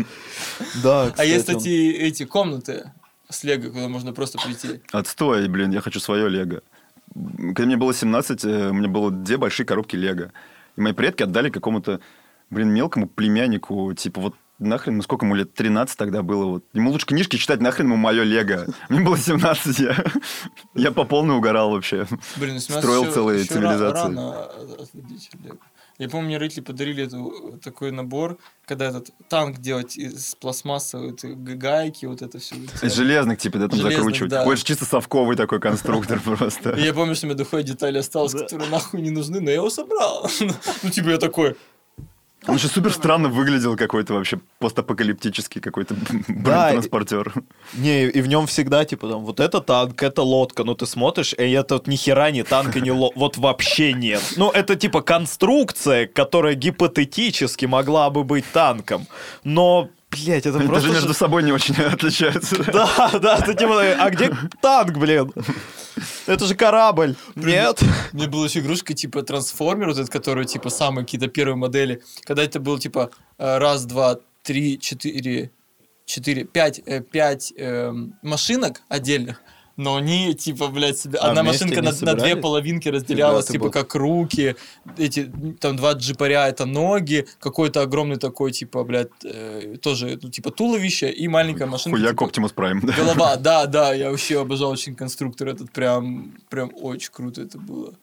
Да, 0.82 1.12
А 1.16 1.24
есть, 1.24 1.40
кстати, 1.40 1.58
кстати, 1.58 1.92
эти 1.92 2.24
комнаты 2.24 2.92
с 3.28 3.44
лего, 3.44 3.70
куда 3.70 3.88
можно 3.88 4.12
просто 4.12 4.38
прийти. 4.38 4.82
Отстой, 4.92 5.48
блин, 5.48 5.70
я 5.70 5.80
хочу 5.80 6.00
свое 6.00 6.28
Лего. 6.28 6.62
Когда 7.14 7.64
мне 7.64 7.76
было 7.76 7.94
17, 7.94 8.44
э, 8.44 8.70
у 8.70 8.72
меня 8.72 8.88
было 8.88 9.10
две 9.10 9.36
большие 9.36 9.66
коробки 9.66 9.96
Лего. 9.96 10.32
И 10.76 10.80
мои 10.80 10.92
предки 10.92 11.22
отдали 11.22 11.50
какому-то, 11.50 12.00
блин, 12.50 12.70
мелкому 12.70 13.06
племяннику, 13.08 13.92
типа 13.94 14.20
вот 14.20 14.34
нахрен, 14.66 14.96
ну 14.96 15.02
сколько 15.02 15.24
ему 15.26 15.34
лет, 15.34 15.54
13 15.54 15.96
тогда 15.96 16.22
было. 16.22 16.44
Вот. 16.44 16.64
Ему 16.72 16.90
лучше 16.90 17.06
книжки 17.06 17.36
читать, 17.36 17.60
нахрен 17.60 17.86
ему 17.86 17.96
мое 17.96 18.22
Лего. 18.22 18.66
Мне 18.88 19.00
было 19.00 19.18
17, 19.18 19.78
я, 19.80 20.04
я 20.74 20.90
по 20.92 21.04
полной 21.04 21.36
угорал 21.36 21.70
вообще. 21.70 22.06
Блин, 22.36 22.54
ну, 22.54 22.60
17 22.60 22.78
Строил 22.78 23.02
еще- 23.04 23.12
целые 23.12 23.40
еще 23.40 23.52
цивилизации. 23.54 24.02
Рано 24.02 24.48
лего. 25.44 25.58
Я 25.98 26.08
помню, 26.08 26.26
мне 26.28 26.38
родители 26.38 26.62
подарили 26.64 27.04
эту, 27.04 27.60
такой 27.62 27.92
набор, 27.92 28.38
когда 28.64 28.88
этот 28.88 29.10
танк 29.28 29.58
делать 29.58 29.96
из 29.96 30.34
пластмассы, 30.34 30.98
вот, 30.98 31.20
г- 31.22 31.54
гайки, 31.54 32.06
вот 32.06 32.22
это 32.22 32.38
все. 32.38 32.56
Из 32.82 32.94
железных, 32.94 33.38
типа, 33.38 33.58
да, 33.58 33.68
там 33.68 33.78
Железных, 33.78 33.98
закручивать. 33.98 34.30
да. 34.30 34.56
Ж 34.56 34.62
чисто 34.62 34.84
совковый 34.84 35.36
такой 35.36 35.60
конструктор 35.60 36.18
просто. 36.24 36.70
И 36.70 36.82
я 36.82 36.94
помню, 36.94 37.14
что 37.14 37.26
у 37.26 37.28
меня 37.28 37.38
доходят 37.38 37.66
детали 37.66 37.98
осталось, 37.98 38.32
которые 38.32 38.68
нахуй 38.70 39.00
не 39.02 39.10
нужны, 39.10 39.40
но 39.40 39.50
я 39.50 39.56
его 39.56 39.70
собрал. 39.70 40.28
Ну, 40.82 40.90
типа, 40.90 41.10
я 41.10 41.18
такой, 41.18 41.56
Он 42.48 42.56
еще 42.56 42.66
супер 42.68 42.92
странно 42.92 43.28
выглядел 43.28 43.76
какой-то 43.76 44.14
вообще 44.14 44.40
постапокалиптический 44.58 45.60
какой-то 45.60 45.94
Да, 46.28 46.70
транспортер. 46.72 47.32
Не, 47.74 48.06
и 48.08 48.20
в 48.20 48.26
нем 48.26 48.46
всегда, 48.46 48.84
типа, 48.84 49.08
там, 49.08 49.24
вот 49.24 49.38
это 49.38 49.60
танк, 49.60 50.02
это 50.02 50.22
лодка, 50.22 50.64
ну 50.64 50.74
ты 50.74 50.86
смотришь, 50.86 51.34
и 51.34 51.50
это 51.52 51.74
вот 51.74 51.86
ни 51.86 51.94
хера 51.96 52.30
не 52.32 52.42
танк 52.42 52.76
и 52.76 52.80
не 52.80 52.90
лодка, 52.90 53.18
вот 53.18 53.36
вообще 53.38 53.92
нет. 53.92 54.20
Ну, 54.36 54.50
это 54.50 54.74
типа 54.74 55.02
конструкция, 55.02 56.06
которая 56.06 56.54
гипотетически 56.54 57.66
могла 57.66 58.10
бы 58.10 58.24
быть 58.24 58.44
танком, 58.52 59.06
но, 59.44 59.88
блядь, 60.10 60.44
это 60.46 60.58
Они 60.58 60.66
просто... 60.66 60.88
даже 60.88 60.88
же- 60.88 60.92
между 60.94 61.14
собой 61.14 61.44
не 61.44 61.52
очень 61.52 61.74
отличаются. 61.92 62.56
Да, 62.72 63.10
да, 63.20 63.40
ты 63.40 63.54
типа, 63.54 63.82
а 63.98 64.10
где 64.10 64.32
танк, 64.60 64.98
блин? 64.98 65.32
Это 66.26 66.46
же 66.46 66.54
корабль. 66.54 67.16
Нет. 67.34 67.82
У 68.12 68.16
меня 68.16 68.28
была 68.28 68.46
еще 68.46 68.60
игрушка 68.60 68.94
типа 68.94 69.22
трансформер, 69.22 69.88
вот 69.88 69.98
этот, 69.98 70.10
который 70.10 70.44
типа 70.44 70.70
самые 70.70 71.04
какие-то 71.04 71.28
первые 71.28 71.56
модели. 71.56 72.02
Когда 72.24 72.42
это 72.44 72.60
был 72.60 72.78
типа 72.78 73.10
э, 73.38 73.58
раз, 73.58 73.84
два, 73.84 74.18
три, 74.42 74.78
четыре, 74.78 75.50
четыре, 76.04 76.44
пять, 76.44 76.80
э, 76.86 77.00
пять 77.00 77.52
эм, 77.56 78.18
машинок 78.22 78.82
отдельных. 78.88 79.40
Но 79.76 79.96
они, 79.96 80.34
типа, 80.34 80.68
блядь, 80.68 80.98
себе... 80.98 81.18
А 81.18 81.28
одна 81.28 81.42
машинка 81.42 81.82
на, 81.82 81.92
на 82.00 82.14
две 82.14 82.36
половинки 82.36 82.88
разделялась, 82.88 83.46
типа, 83.46 83.64
бог. 83.64 83.72
как 83.72 83.94
руки. 83.94 84.56
Эти, 84.98 85.32
там, 85.60 85.76
два 85.76 85.92
джипаря— 85.92 86.48
это 86.48 86.66
ноги. 86.66 87.26
Какой-то 87.38 87.82
огромный 87.82 88.16
такой, 88.16 88.52
типа, 88.52 88.84
блядь, 88.84 89.08
э, 89.24 89.76
тоже, 89.80 90.18
ну, 90.22 90.28
типа, 90.30 90.50
туловище 90.50 91.10
и 91.10 91.26
маленькая 91.28 91.66
машинка. 91.66 91.98
Хуяк 91.98 92.32
типа, 92.32 92.48
Прайм. 92.48 92.80
да. 92.82 92.92
Голова, 92.92 93.36
да, 93.40 93.66
да, 93.66 93.94
я 93.94 94.10
вообще 94.10 94.40
обожал 94.40 94.70
очень 94.70 94.94
конструктор 94.94 95.48
этот, 95.48 95.72
прям, 95.72 96.34
прям 96.50 96.70
очень 96.74 97.10
круто 97.12 97.40
это 97.40 97.58
было. 97.58 97.94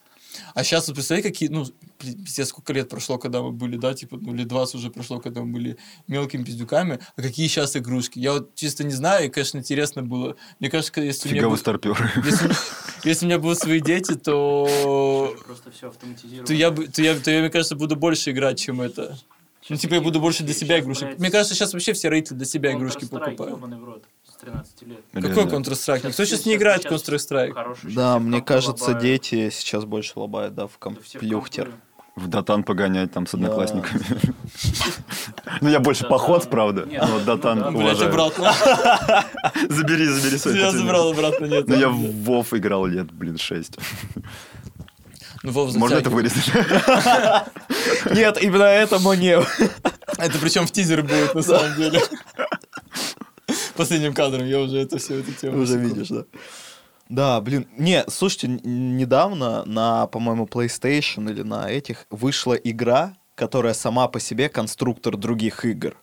А 0.54 0.64
сейчас 0.64 0.88
вот 0.88 0.96
представляете, 0.96 1.30
какие, 1.30 1.50
ну, 1.50 1.66
пи- 1.98 2.16
пиздец, 2.16 2.50
сколько 2.50 2.74
лет 2.74 2.90
прошло, 2.90 3.18
когда 3.18 3.42
мы 3.42 3.52
были, 3.52 3.78
да, 3.78 3.94
типа, 3.94 4.18
ну, 4.20 4.34
лет 4.34 4.48
20 4.48 4.76
уже 4.76 4.90
прошло, 4.90 5.20
когда 5.20 5.42
мы 5.42 5.52
были 5.54 5.78
мелкими 6.08 6.44
пиздюками, 6.44 7.00
а 7.16 7.22
какие 7.22 7.48
сейчас 7.48 7.76
игрушки? 7.76 8.20
Я 8.20 8.34
вот 8.34 8.56
чисто 8.56 8.84
не 8.84 8.94
знаю, 8.94 9.26
и, 9.26 9.30
конечно, 9.30 9.58
интересно 9.58 10.04
было. 10.04 10.36
Мне 10.60 10.70
кажется, 10.70 11.02
если 11.02 11.30
у 11.30 11.32
меня, 11.32 11.40
Фига 11.42 11.46
вы 11.48 11.52
будет- 11.52 11.60
старперы. 11.62 12.12
если, 12.26 12.46
у 12.46 12.48
меня- 12.50 12.58
если 13.04 13.26
у 13.26 13.28
меня 13.30 13.40
будут 13.40 13.60
свои 13.60 13.80
дети, 13.82 14.16
то, 14.16 15.36
Просто 15.46 15.72
все 15.72 15.90
автоматизировано. 15.90 16.48
то, 16.48 16.54
я, 16.54 16.72
бы- 16.72 16.88
то, 16.88 17.02
я, 17.02 17.16
то 17.20 17.32
я, 17.32 17.40
мне 17.42 17.50
кажется, 17.50 17.76
буду 17.76 17.96
больше 17.96 18.32
играть, 18.32 18.60
чем 18.60 18.82
это. 18.82 19.18
Ну, 19.68 19.76
типа, 19.76 19.96
я 19.96 20.02
буду 20.02 20.20
больше 20.20 20.44
для 20.44 20.56
себя 20.56 20.80
игрушек. 20.80 21.20
Мне 21.20 21.30
кажется, 21.30 21.54
сейчас 21.54 21.74
вообще 21.74 21.94
все 21.94 22.10
родители 22.10 22.36
для 22.38 22.46
себя 22.48 22.72
игрушки 22.74 23.06
покупают. 23.28 23.62
Ёбаный 24.46 24.54
в 24.54 24.58
рот, 24.58 24.66
с 24.66 24.74
13 24.74 24.82
лет. 24.84 25.00
Какой. 25.14 25.46
Counter-Strike? 25.46 25.96
Никто 26.08 26.12
сейчас 26.12 26.28
Сейчас- 26.30 26.46
не 26.46 26.56
играет 26.56 26.84
в 26.84 26.88
Counter-Strike. 26.88 27.54
Хороший, 27.54 27.94
Да, 27.94 28.20
мне 28.20 28.42
кажется, 28.42 28.86
лобают. 28.86 29.02
дети 29.02 29.50
сейчас 29.50 29.86
больше 29.86 30.14
лобают, 30.16 30.56
да, 30.56 30.68
в 30.68 30.78
комплюхтер. 30.78 31.70
В 32.16 32.28
Датан 32.28 32.64
погонять 32.64 33.14
там 33.14 33.26
с 33.28 33.34
одноклассниками. 33.34 34.04
Ну, 35.62 35.68
я 35.70 35.80
больше 35.80 36.08
поход, 36.08 36.50
правда. 36.50 36.86
Нет, 36.86 37.02
Но 37.02 37.18
ну 37.20 37.26
Датан 37.26 37.60
да. 37.60 37.72
Блять, 37.72 38.00
уважаю. 38.02 38.12
обратно. 38.12 38.54
Забери, 39.70 40.06
забери 40.06 40.38
свой 40.38 40.58
Я 40.58 40.72
забрал 40.72 41.10
обратно, 41.12 41.46
нет. 41.46 41.68
Ну, 41.68 41.76
я 41.76 41.90
в 41.90 41.96
Вов 41.98 42.54
играл 42.54 42.86
лет, 42.86 43.12
блин, 43.12 43.38
6. 43.38 43.78
Ну, 45.44 45.52
Вов 45.52 45.74
Можно 45.76 45.96
это 45.96 46.10
вырезать? 46.10 46.48
Нет, 48.12 48.42
именно 48.42 48.64
этому 48.64 49.14
не. 49.14 49.38
Это 49.38 50.38
причем 50.42 50.68
в 50.68 50.72
тизер 50.72 51.02
будет, 51.02 51.34
на 51.36 51.42
самом 51.42 51.76
деле. 51.76 52.02
Последним 53.76 54.14
кадром 54.14 54.46
я 54.46 54.60
уже 54.60 54.80
это 54.80 54.98
все, 54.98 55.20
эту 55.20 55.32
тему. 55.34 55.62
Уже 55.62 55.78
видишь, 55.78 56.10
да. 56.10 56.26
Да, 57.10 57.42
блин. 57.42 57.68
Не, 57.78 58.04
слушайте, 58.08 58.48
недавно 58.48 59.66
на, 59.66 60.06
по-моему, 60.08 60.46
PlayStation 60.46 61.30
или 61.32 61.42
на 61.42 61.70
этих 61.70 62.06
вышла 62.12 62.54
игра, 62.54 63.16
которая 63.36 63.74
сама 63.74 64.08
по 64.08 64.20
себе 64.20 64.48
конструктор 64.48 65.18
других 65.18 65.66
игр. 65.66 65.98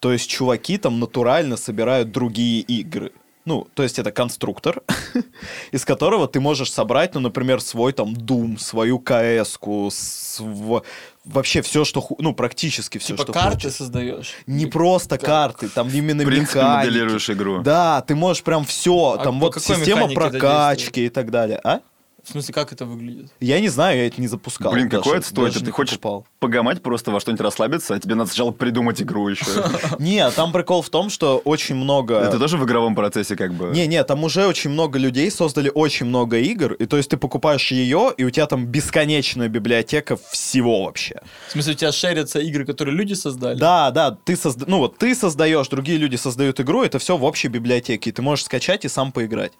То 0.00 0.12
есть 0.12 0.28
чуваки 0.28 0.76
там 0.76 0.98
натурально 0.98 1.56
собирают 1.56 2.10
другие 2.10 2.60
игры. 2.60 3.12
Ну, 3.44 3.66
то 3.74 3.82
есть 3.82 3.98
это 3.98 4.10
конструктор, 4.10 4.82
из 5.70 5.84
которого 5.84 6.26
ты 6.26 6.40
можешь 6.40 6.72
собрать, 6.72 7.14
ну, 7.14 7.20
например, 7.20 7.60
свой 7.60 7.92
там 7.92 8.14
Doom, 8.14 8.58
свою 8.58 8.98
КС-ку, 8.98 9.90
св- 9.92 10.82
вообще 11.26 11.60
все, 11.60 11.84
что... 11.84 12.00
ху- 12.00 12.16
Ну, 12.20 12.34
практически 12.34 12.96
все, 12.98 13.08
Типа 13.14 13.22
что 13.24 13.32
карты 13.34 13.54
хочешь. 13.56 13.72
создаешь. 13.74 14.32
Не 14.46 14.64
просто 14.66 15.18
карты, 15.18 15.68
там 15.68 15.88
именно 15.88 16.22
В 16.22 16.26
принципе, 16.26 16.58
механики. 16.60 16.86
моделируешь 16.86 17.28
игру. 17.30 17.60
Да, 17.62 18.00
ты 18.00 18.14
можешь 18.14 18.42
прям 18.42 18.64
все, 18.64 19.16
А 19.18 19.24
там 19.24 19.38
вот 19.40 19.60
система 19.62 20.08
прокачки 20.08 21.04
и 21.04 21.08
так 21.10 21.30
далее. 21.30 21.60
А? 21.64 21.80
В 22.24 22.30
смысле, 22.30 22.54
как 22.54 22.72
это 22.72 22.86
выглядит? 22.86 23.30
Я 23.38 23.60
не 23.60 23.68
знаю, 23.68 23.98
я 23.98 24.06
это 24.06 24.18
не 24.18 24.28
запускал. 24.28 24.72
Блин, 24.72 24.88
даже, 24.88 25.02
какой 25.02 25.18
это 25.18 25.26
стоит? 25.26 25.48
даже 25.48 25.60
Ты 25.60 25.66
не 25.66 25.72
хочешь 25.72 25.98
покупал. 25.98 26.26
погамать 26.38 26.82
просто 26.82 27.10
во 27.10 27.20
что-нибудь 27.20 27.42
расслабиться, 27.42 27.94
а 27.94 28.00
тебе 28.00 28.14
надо 28.14 28.30
сначала 28.30 28.50
придумать 28.50 29.02
игру 29.02 29.28
еще. 29.28 29.44
Не, 29.98 30.30
там 30.30 30.50
прикол 30.50 30.80
в 30.80 30.88
том, 30.88 31.10
что 31.10 31.36
очень 31.38 31.74
много... 31.74 32.14
Это 32.14 32.38
тоже 32.38 32.56
в 32.56 32.64
игровом 32.64 32.94
процессе 32.94 33.36
как 33.36 33.52
бы... 33.52 33.66
Не, 33.74 33.86
не, 33.86 34.02
там 34.04 34.24
уже 34.24 34.46
очень 34.46 34.70
много 34.70 34.98
людей 34.98 35.30
создали 35.30 35.70
очень 35.74 36.06
много 36.06 36.38
игр, 36.38 36.72
и 36.72 36.86
то 36.86 36.96
есть 36.96 37.10
ты 37.10 37.18
покупаешь 37.18 37.70
ее, 37.70 38.14
и 38.16 38.24
у 38.24 38.30
тебя 38.30 38.46
там 38.46 38.66
бесконечная 38.66 39.48
библиотека 39.48 40.16
всего 40.30 40.84
вообще. 40.84 41.20
В 41.48 41.52
смысле, 41.52 41.74
у 41.74 41.76
тебя 41.76 41.92
шерятся 41.92 42.38
игры, 42.38 42.64
которые 42.64 42.96
люди 42.96 43.12
создали? 43.12 43.58
Да, 43.58 43.90
да, 43.90 44.12
ты 44.12 44.34
созда... 44.36 44.64
ну 44.66 44.78
вот 44.78 44.96
ты 44.96 45.14
создаешь, 45.14 45.68
другие 45.68 45.98
люди 45.98 46.16
создают 46.16 46.58
игру, 46.58 46.82
это 46.82 46.98
все 46.98 47.18
в 47.18 47.24
общей 47.24 47.48
библиотеке, 47.48 48.08
и 48.08 48.12
ты 48.12 48.22
можешь 48.22 48.46
скачать 48.46 48.86
и 48.86 48.88
сам 48.88 49.12
поиграть. 49.12 49.52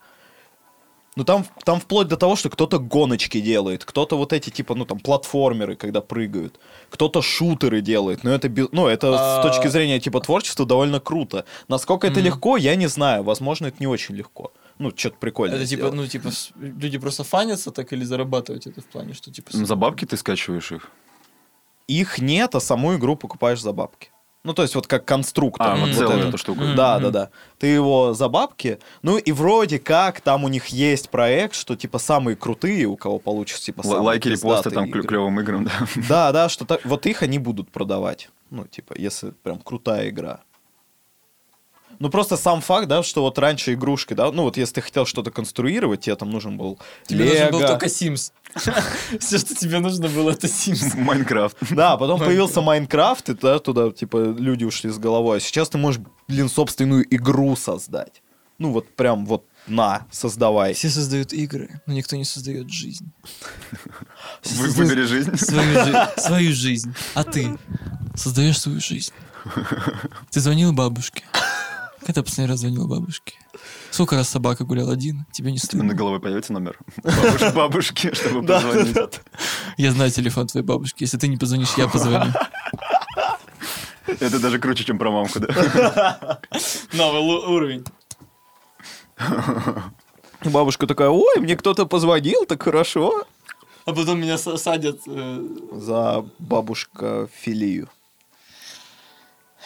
Ну 1.16 1.24
там, 1.24 1.46
там 1.64 1.78
вплоть 1.78 2.08
до 2.08 2.16
того, 2.16 2.34
что 2.34 2.50
кто-то 2.50 2.78
гоночки 2.78 3.40
делает, 3.40 3.84
кто-то 3.84 4.16
вот 4.16 4.32
эти 4.32 4.50
типа, 4.50 4.74
ну 4.74 4.84
там 4.84 4.98
платформеры, 4.98 5.76
когда 5.76 6.00
прыгают, 6.00 6.58
кто-то 6.90 7.22
шутеры 7.22 7.80
делает, 7.80 8.24
но 8.24 8.30
это, 8.30 8.50
ну 8.72 8.88
это 8.88 9.14
А- 9.14 9.40
с 9.40 9.42
точки 9.42 9.68
зрения 9.68 10.00
типа 10.00 10.20
творчества 10.20 10.66
довольно 10.66 10.98
круто. 10.98 11.44
Насколько 11.68 12.08
это 12.08 12.20
легко, 12.20 12.56
я 12.56 12.74
не 12.74 12.88
знаю, 12.88 13.22
возможно 13.22 13.66
это 13.66 13.76
не 13.78 13.86
очень 13.86 14.16
легко. 14.16 14.52
ну, 14.78 14.90
что-то 14.96 15.16
прикольное 15.20 15.58
Это 15.58 15.66
типа, 15.66 15.92
ну, 15.92 16.06
типа, 16.06 16.30
люди 16.56 16.98
просто 16.98 17.22
фанятся 17.22 17.70
так 17.70 17.92
или 17.92 18.02
зарабатывать 18.04 18.66
это 18.66 18.80
в 18.80 18.86
плане, 18.86 19.14
что 19.14 19.30
типа... 19.30 19.50
Ну, 19.54 19.66
За 19.66 19.76
бабки 19.76 20.04
ты 20.04 20.16
скачиваешь 20.16 20.72
их? 20.72 20.90
Их 21.86 22.18
нет, 22.18 22.54
а 22.54 22.60
саму 22.60 22.96
игру 22.96 23.14
покупаешь 23.16 23.60
за 23.60 23.72
бабки. 23.72 24.10
Ну, 24.44 24.52
то 24.52 24.60
есть 24.62 24.74
вот 24.74 24.86
как 24.86 25.06
конструктор. 25.06 25.66
А, 25.68 25.76
вот 25.76 25.88
Мгм. 25.88 25.96
целую 25.96 26.28
эту 26.28 26.36
штуку. 26.38 26.60
Да, 26.76 26.98
да, 26.98 27.10
да. 27.10 27.30
Ты 27.58 27.68
его 27.68 28.12
за 28.12 28.28
бабки. 28.28 28.78
Ну 29.02 29.16
и 29.16 29.32
вроде 29.32 29.78
как 29.78 30.20
там 30.20 30.44
у 30.44 30.48
них 30.48 30.66
есть 30.66 31.08
проект, 31.08 31.54
что 31.54 31.76
типа 31.76 31.98
самые 31.98 32.36
крутые, 32.36 32.84
у 32.84 32.96
кого 32.96 33.18
получится 33.18 33.64
типа 33.64 33.82
самые 33.82 34.00
Лайки, 34.02 34.28
репосты 34.28 34.70
там 34.70 34.84
игры. 34.84 35.02
клевым 35.02 35.40
играм, 35.40 35.64
да. 35.64 35.72
Да, 36.08 36.32
да, 36.32 36.48
что 36.50 36.66
так, 36.66 36.84
вот 36.84 37.06
их 37.06 37.22
они 37.22 37.38
будут 37.38 37.70
продавать. 37.70 38.28
Ну, 38.50 38.66
типа, 38.66 38.94
если 38.98 39.30
прям 39.42 39.58
крутая 39.58 40.10
игра. 40.10 40.40
Ну, 41.98 42.10
просто 42.10 42.36
сам 42.36 42.60
факт, 42.60 42.88
да, 42.88 43.02
что 43.02 43.22
вот 43.22 43.38
раньше 43.38 43.74
игрушки, 43.74 44.14
да, 44.14 44.30
ну, 44.32 44.42
вот 44.42 44.56
если 44.56 44.74
ты 44.74 44.80
хотел 44.82 45.06
что-то 45.06 45.30
конструировать, 45.30 46.00
тебе 46.00 46.16
там 46.16 46.30
нужен 46.30 46.56
был 46.56 46.78
Тебе 47.06 47.24
нужен 47.24 47.50
был 47.50 47.58
Лего. 47.60 47.68
только 47.68 47.86
Sims. 47.86 48.32
Все, 49.20 49.38
что 49.38 49.54
тебе 49.54 49.78
нужно 49.80 50.08
было, 50.08 50.30
это 50.30 50.46
Sims. 50.46 50.96
Майнкрафт. 50.96 51.56
Да, 51.70 51.96
потом 51.96 52.18
появился 52.20 52.60
Майнкрафт, 52.60 53.28
и 53.30 53.34
да, 53.34 53.58
туда, 53.58 53.90
типа, 53.90 54.16
люди 54.38 54.64
ушли 54.64 54.90
с 54.90 54.98
головой. 54.98 55.38
А 55.38 55.40
сейчас 55.40 55.68
ты 55.68 55.78
можешь, 55.78 56.00
блин, 56.28 56.48
собственную 56.48 57.04
игру 57.14 57.56
создать. 57.56 58.22
Ну, 58.58 58.70
вот 58.70 58.94
прям 58.94 59.26
вот 59.26 59.44
на, 59.66 60.06
создавай. 60.12 60.74
Все 60.74 60.88
создают 60.90 61.32
игры, 61.32 61.80
но 61.86 61.94
никто 61.94 62.14
не 62.16 62.24
создает 62.24 62.70
жизнь. 62.70 63.10
Все 64.42 64.54
Вы- 64.56 64.66
создают 64.68 64.90
Выбери 64.90 65.06
жизнь. 65.06 65.36
Свою, 65.36 65.84
жи- 65.84 66.08
свою 66.18 66.52
жизнь. 66.52 66.94
А 67.14 67.24
ты 67.24 67.58
создаешь 68.14 68.60
свою 68.60 68.80
жизнь. 68.80 69.12
Ты 70.30 70.40
звонил 70.40 70.72
бабушке? 70.72 71.24
Когда 72.06 72.22
последний 72.22 72.50
раз 72.50 72.60
звонил 72.60 72.86
бабушке? 72.86 73.34
Сколько 73.90 74.16
раз 74.16 74.28
собака 74.28 74.64
гулял 74.64 74.90
один? 74.90 75.24
Тебе 75.32 75.52
не 75.52 75.58
стыдно? 75.58 75.84
на 75.84 75.94
голове 75.94 76.18
появится 76.20 76.52
номер 76.52 76.78
бабуш- 77.02 77.52
бабушки, 77.54 78.12
чтобы 78.14 78.46
позвонить. 78.46 78.96
Я 79.78 79.92
знаю 79.92 80.10
телефон 80.10 80.46
твоей 80.46 80.66
бабушки. 80.66 81.04
Если 81.04 81.16
ты 81.18 81.28
не 81.28 81.36
позвонишь, 81.36 81.74
я 81.78 81.88
позвоню. 81.88 82.32
Это 84.06 84.38
даже 84.38 84.58
круче, 84.58 84.84
чем 84.84 84.98
про 84.98 85.10
мамку, 85.10 85.40
да? 85.40 86.40
Новый 86.92 87.20
уровень. 87.22 87.84
Бабушка 90.44 90.86
такая, 90.86 91.08
ой, 91.08 91.36
мне 91.40 91.56
кто-то 91.56 91.86
позвонил, 91.86 92.44
так 92.46 92.62
хорошо. 92.62 93.24
А 93.86 93.92
потом 93.94 94.20
меня 94.20 94.34
са- 94.36 94.58
садят. 94.58 94.98
э, 95.06 95.48
За 95.72 96.24
бабушка 96.38 97.28
филию. 97.32 97.88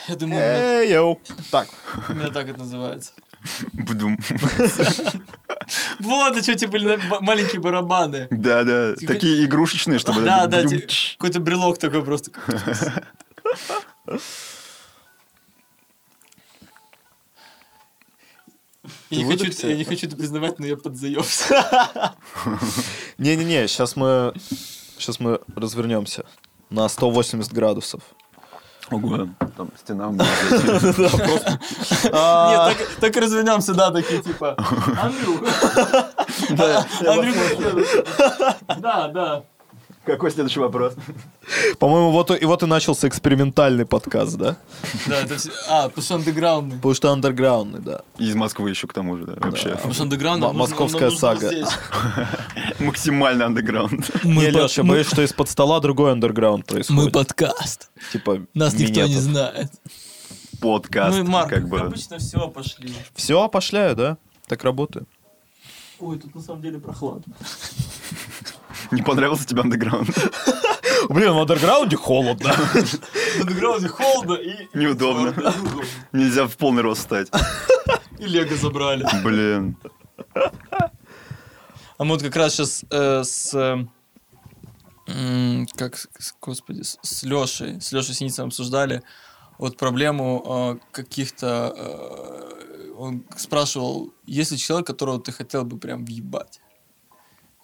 Я 0.08 0.16
думаю, 0.16 0.40
Эй, 0.42 0.90
йоу. 0.92 1.20
Так, 1.50 1.68
у 2.08 2.14
меня 2.14 2.30
так 2.30 2.48
это 2.48 2.58
называется. 2.58 3.12
Будум. 3.72 4.18
Вот, 6.00 6.36
а 6.36 6.42
что, 6.42 6.54
типа, 6.54 6.72
были 6.72 6.98
маленькие 7.20 7.60
барабаны. 7.60 8.26
Да, 8.30 8.64
да. 8.64 8.96
Типа- 8.96 9.12
Такие 9.12 9.44
игрушечные, 9.44 9.98
чтобы... 9.98 10.22
Да, 10.22 10.46
да, 10.46 10.62
Будум. 10.62 10.80
ти- 10.80 11.16
какой-то 11.18 11.40
брелок 11.40 11.78
такой 11.78 12.02
просто. 12.04 12.30
Я 19.10 19.22
не, 19.24 19.36
хочу, 19.36 19.66
я 19.68 19.76
не 19.76 19.84
хочу 19.84 20.06
это 20.06 20.16
признавать, 20.16 20.58
но 20.58 20.66
я 20.66 20.76
подзаебся. 20.76 22.14
не-не-не, 23.18 23.66
сейчас 23.68 23.96
мы, 23.96 24.32
сейчас 24.98 25.18
мы 25.20 25.40
развернемся 25.56 26.24
на 26.70 26.88
180 26.88 27.52
градусов. 27.52 28.02
Ого, 28.90 29.28
там 29.56 29.70
стена 29.76 30.08
у 30.08 30.12
меня. 30.12 30.24
А, 32.12 32.68
Нет, 32.70 32.88
так, 33.00 33.16
развернемся, 33.16 33.74
да, 33.74 33.90
такие 33.90 34.22
типа. 34.22 34.56
Андрюха. 35.02 36.06
Да, 38.78 39.08
да. 39.08 39.42
Какой 40.08 40.30
следующий 40.30 40.58
вопрос? 40.58 40.94
По-моему, 41.78 42.12
вот, 42.12 42.30
и 42.30 42.42
вот 42.46 42.62
и 42.62 42.66
начался 42.66 43.08
экспериментальный 43.08 43.84
подкаст, 43.84 44.36
да? 44.38 44.56
Да, 45.06 45.20
это 45.20 45.36
все. 45.36 45.50
А, 45.68 45.90
потому 45.90 46.02
что 46.02 46.14
андеграундный. 46.14 46.76
Потому 46.76 46.94
что 46.94 47.12
андерграундный, 47.12 47.80
да. 47.80 48.00
Из 48.16 48.34
Москвы 48.34 48.70
еще 48.70 48.86
к 48.86 48.94
тому 48.94 49.18
же, 49.18 49.26
да, 49.26 49.34
вообще. 49.38 49.68
Потому 49.72 49.92
что 49.92 50.04
андеграундный. 50.04 50.52
Московская 50.54 51.10
сага. 51.10 51.50
Максимально 52.78 53.44
андеграунд. 53.46 54.10
Мы 54.24 54.46
не, 54.46 54.52
под- 54.52 54.62
Леш, 54.62 54.78
я 54.78 54.82
мы- 54.84 54.90
боюсь, 54.94 55.08
что 55.08 55.20
из-под 55.20 55.50
стола 55.50 55.78
другой 55.80 56.12
андерграунд 56.12 56.64
Мы 56.70 56.74
происходит. 56.76 57.12
подкаст. 57.12 57.90
Типа, 58.10 58.46
Нас 58.54 58.72
никто 58.72 59.06
не 59.06 59.18
знает. 59.18 59.70
Подкаст, 60.62 61.18
Ну 61.18 61.22
и 61.22 61.26
Марк, 61.28 61.50
как 61.50 61.68
бы. 61.68 61.80
обычно 61.80 62.16
все 62.18 62.48
пошли. 62.48 62.94
Все, 63.14 63.42
опошляю, 63.42 63.94
да? 63.94 64.16
Так 64.46 64.64
работаю. 64.64 65.06
Ой, 66.00 66.18
тут 66.18 66.34
на 66.34 66.40
самом 66.40 66.62
деле 66.62 66.78
прохладно. 66.78 67.24
Не 68.90 69.02
понравился 69.02 69.46
тебе 69.46 69.60
андеграунд? 69.62 70.08
Блин, 71.08 71.32
в 71.32 71.38
андерграунде 71.38 71.96
холодно. 71.96 72.52
В 72.52 73.40
андеграунде 73.40 73.88
холодно 73.88 74.34
и... 74.34 74.68
Неудобно. 74.74 75.34
Нельзя 76.12 76.46
в 76.46 76.56
полный 76.56 76.82
рост 76.82 77.02
стать. 77.02 77.30
И 78.18 78.26
Лего 78.26 78.56
забрали. 78.56 79.06
Блин. 79.22 79.76
А 80.34 82.04
мы 82.04 82.14
вот 82.14 82.22
как 82.22 82.36
раз 82.36 82.54
сейчас 82.54 82.84
с... 82.90 83.54
э, 85.06 85.64
как, 85.76 85.96
с- 85.96 86.34
господи, 86.40 86.82
с, 86.82 86.98
с 87.02 87.22
Лешей, 87.24 87.80
с 87.80 87.92
Лешей 87.92 88.14
Синицыным 88.14 88.48
обсуждали 88.48 89.02
вот 89.58 89.76
проблему 89.76 90.78
э, 90.80 90.86
каких-то... 90.92 91.72
э, 91.76 92.92
он 92.96 93.24
спрашивал, 93.36 94.12
есть 94.26 94.50
ли 94.52 94.58
человек, 94.58 94.86
которого 94.86 95.20
ты 95.20 95.32
хотел 95.32 95.64
бы 95.64 95.78
прям 95.78 96.04
въебать? 96.04 96.60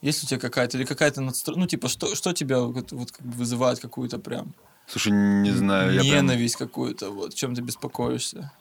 Есть 0.05 0.23
у 0.23 0.27
тебя 0.27 0.39
какая-то, 0.39 0.77
или 0.77 0.85
какая-то 0.85 1.23
надстройка, 1.23 1.61
ну, 1.61 1.67
типа, 1.67 1.89
что, 1.89 2.15
что 2.15 2.35
тебя 2.35 2.61
вот, 2.61 2.93
вот 2.93 3.11
как 3.11 3.25
бы 3.25 3.33
вызывает 3.39 3.81
какую-то 3.81 4.19
прям 4.19 4.55
Слушай, 4.87 5.13
не 5.13 5.51
знаю, 5.51 5.95
я 5.95 6.01
прям 6.01 6.27
ненависть 6.27 6.57
какую-то, 6.57 7.11
вот, 7.11 7.35
чем 7.35 7.55
ты 7.55 7.63
беспокоишься? 7.63 8.53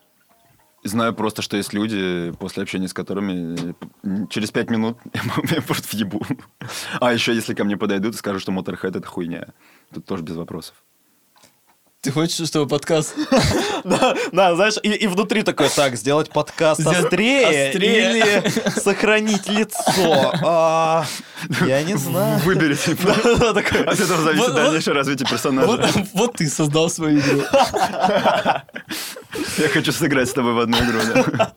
знаю 0.86 1.14
просто, 1.14 1.42
что 1.42 1.58
есть 1.58 1.74
люди, 1.74 2.34
после 2.40 2.64
общения 2.64 2.88
с 2.88 2.94
которыми 2.94 3.76
через 4.30 4.52
пять 4.52 4.70
минут 4.70 4.98
я 5.52 5.62
просто 5.62 5.88
въебу. 5.92 6.26
А 7.00 7.14
еще 7.14 7.34
если 7.34 7.54
ко 7.54 7.64
мне 7.64 7.78
подойдут 7.78 8.16
и 8.16 8.18
скажут, 8.18 8.42
что 8.42 8.52
Motorhead 8.52 8.98
это 8.98 9.08
хуйня. 9.08 9.54
Тут 9.94 10.06
тоже 10.06 10.24
без 10.24 10.36
вопросов. 10.36 10.76
Ты 12.04 12.12
хочешь, 12.12 12.46
чтобы 12.50 12.68
подкаст 12.68 13.16
Да, 13.86 14.14
да, 14.34 14.56
знаешь, 14.56 14.76
и, 14.84 14.90
и 14.92 15.08
внутри 15.08 15.42
такой, 15.42 15.70
так, 15.70 15.96
сделать 15.96 16.30
подкаст 16.30 16.86
острее, 16.86 17.70
острее. 17.70 18.12
или 18.12 18.80
сохранить 18.80 19.48
лицо. 19.48 20.34
А, 20.44 21.06
я 21.66 21.82
не 21.82 21.96
знаю. 21.96 22.40
Выберите. 22.42 22.98
Да, 23.04 23.54
такой, 23.54 23.86
От 23.86 24.02
этого 24.02 24.22
зависит 24.22 24.48
Вот- 24.48 24.54
дальнейшее 24.54 24.94
развитие 24.94 25.30
персонажа. 25.30 25.68
Вот, 25.68 25.86
вот 26.14 26.34
ты 26.36 26.50
создал 26.50 26.90
свою 26.90 27.20
игру. 27.22 27.44
Я 29.58 29.70
хочу 29.72 29.94
сыграть 29.94 30.28
с 30.28 30.34
тобой 30.34 30.54
в 30.56 30.60
одну 30.60 30.78
игру. 30.80 31.00
да. 31.38 31.54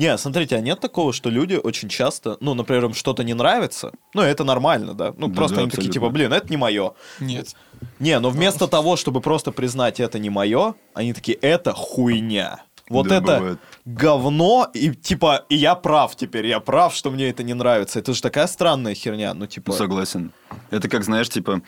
Не, 0.00 0.16
смотрите, 0.16 0.56
а 0.56 0.60
нет 0.60 0.80
такого, 0.80 1.12
что 1.12 1.28
люди 1.28 1.54
очень 1.62 1.90
часто, 1.90 2.38
ну, 2.40 2.54
например, 2.54 2.86
им 2.86 2.94
что-то 2.94 3.22
не 3.22 3.34
нравится, 3.34 3.92
ну, 4.14 4.22
это 4.22 4.44
нормально, 4.44 4.94
да? 4.94 5.12
Ну, 5.18 5.28
Да, 5.28 5.34
просто 5.34 5.56
да, 5.56 5.60
они 5.62 5.70
такие, 5.70 5.88
абсолютно. 5.88 5.92
типа, 5.92 6.08
блин, 6.08 6.32
это 6.32 6.48
не 6.48 6.56
мое. 6.56 6.92
Нет. 7.20 7.54
Не, 7.98 8.18
но 8.18 8.30
вместо 8.30 8.66
того, 8.66 8.96
чтобы 8.96 9.20
просто 9.20 9.52
признать 9.52 10.00
это 10.00 10.18
не 10.18 10.30
мое, 10.30 10.74
они 10.94 11.12
такие, 11.12 11.36
это 11.36 11.72
хуйня. 11.74 12.62
Вот 12.88 13.08
Да, 13.08 13.18
это 13.18 13.36
бывает. 13.36 13.58
говно, 13.84 14.68
и 14.74 14.90
типа, 14.94 15.44
и 15.50 15.54
я 15.56 15.74
прав 15.74 16.16
теперь, 16.16 16.46
я 16.46 16.60
прав, 16.60 16.94
что 16.94 17.10
мне 17.10 17.28
это 17.28 17.42
не 17.42 17.54
нравится. 17.54 17.98
Это 17.98 18.14
же 18.14 18.22
такая 18.22 18.46
странная 18.46 18.94
херня, 18.94 19.34
ну, 19.34 19.46
типа... 19.46 19.72
Согласен. 19.72 20.32
Это 20.70 20.88
как, 20.88 21.04
знаешь, 21.04 21.28
типа, 21.28 21.60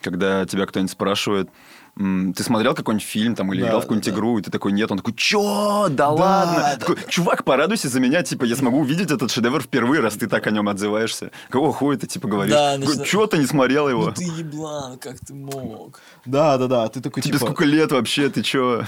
когда 0.00 0.46
тебя 0.46 0.66
кто-нибудь 0.66 0.92
спрашивает, 0.92 1.48
«М, 1.48 1.54
ты 1.96 2.42
смотрел 2.42 2.74
какой-нибудь 2.74 3.06
фильм 3.06 3.34
там 3.36 3.52
или 3.52 3.60
Да, 3.60 3.66
играл 3.68 3.80
в 3.80 3.82
какую-нибудь 3.84 4.06
да, 4.10 4.14
игру, 4.16 4.38
и 4.38 4.42
ты 4.42 4.50
такой, 4.50 4.72
нет, 4.72 4.90
он 4.90 4.98
такой, 4.98 5.14
чё, 5.14 5.86
да, 5.90 6.08
ладно. 6.10 6.54
да. 6.56 6.76
Такой, 6.76 6.96
чувак, 7.08 7.44
порадуйся 7.44 7.88
за 7.88 8.00
меня, 8.00 8.22
типа, 8.22 8.44
я 8.44 8.56
смогу 8.56 8.80
увидеть 8.80 9.12
этот 9.12 9.30
шедевр 9.30 9.62
впервые, 9.62 10.00
раз 10.00 10.14
ты 10.14 10.26
так 10.26 10.46
о 10.46 10.50
нем 10.50 10.68
отзываешься. 10.68 11.30
Какого 11.50 11.72
хуя 11.72 11.96
ты, 11.96 12.06
типа, 12.08 12.26
говоришь? 12.26 12.52
Да, 12.54 12.76
начина- 12.78 13.04
чё 13.04 13.26
ты 13.28 13.38
не 13.38 13.46
смотрел 13.46 13.88
его? 13.88 14.06
Ну 14.06 14.12
ты 14.12 14.24
еблан, 14.24 14.98
как 14.98 15.20
ты 15.20 15.34
мог? 15.34 16.00
Да, 16.24 16.58
да, 16.58 16.66
да, 16.66 16.88
ты 16.88 17.00
такой, 17.00 17.22
Тебе 17.22 17.34
типа... 17.34 17.46
сколько 17.46 17.64
лет 17.64 17.92
вообще, 17.92 18.28
ты 18.28 18.42
чё? 18.42 18.84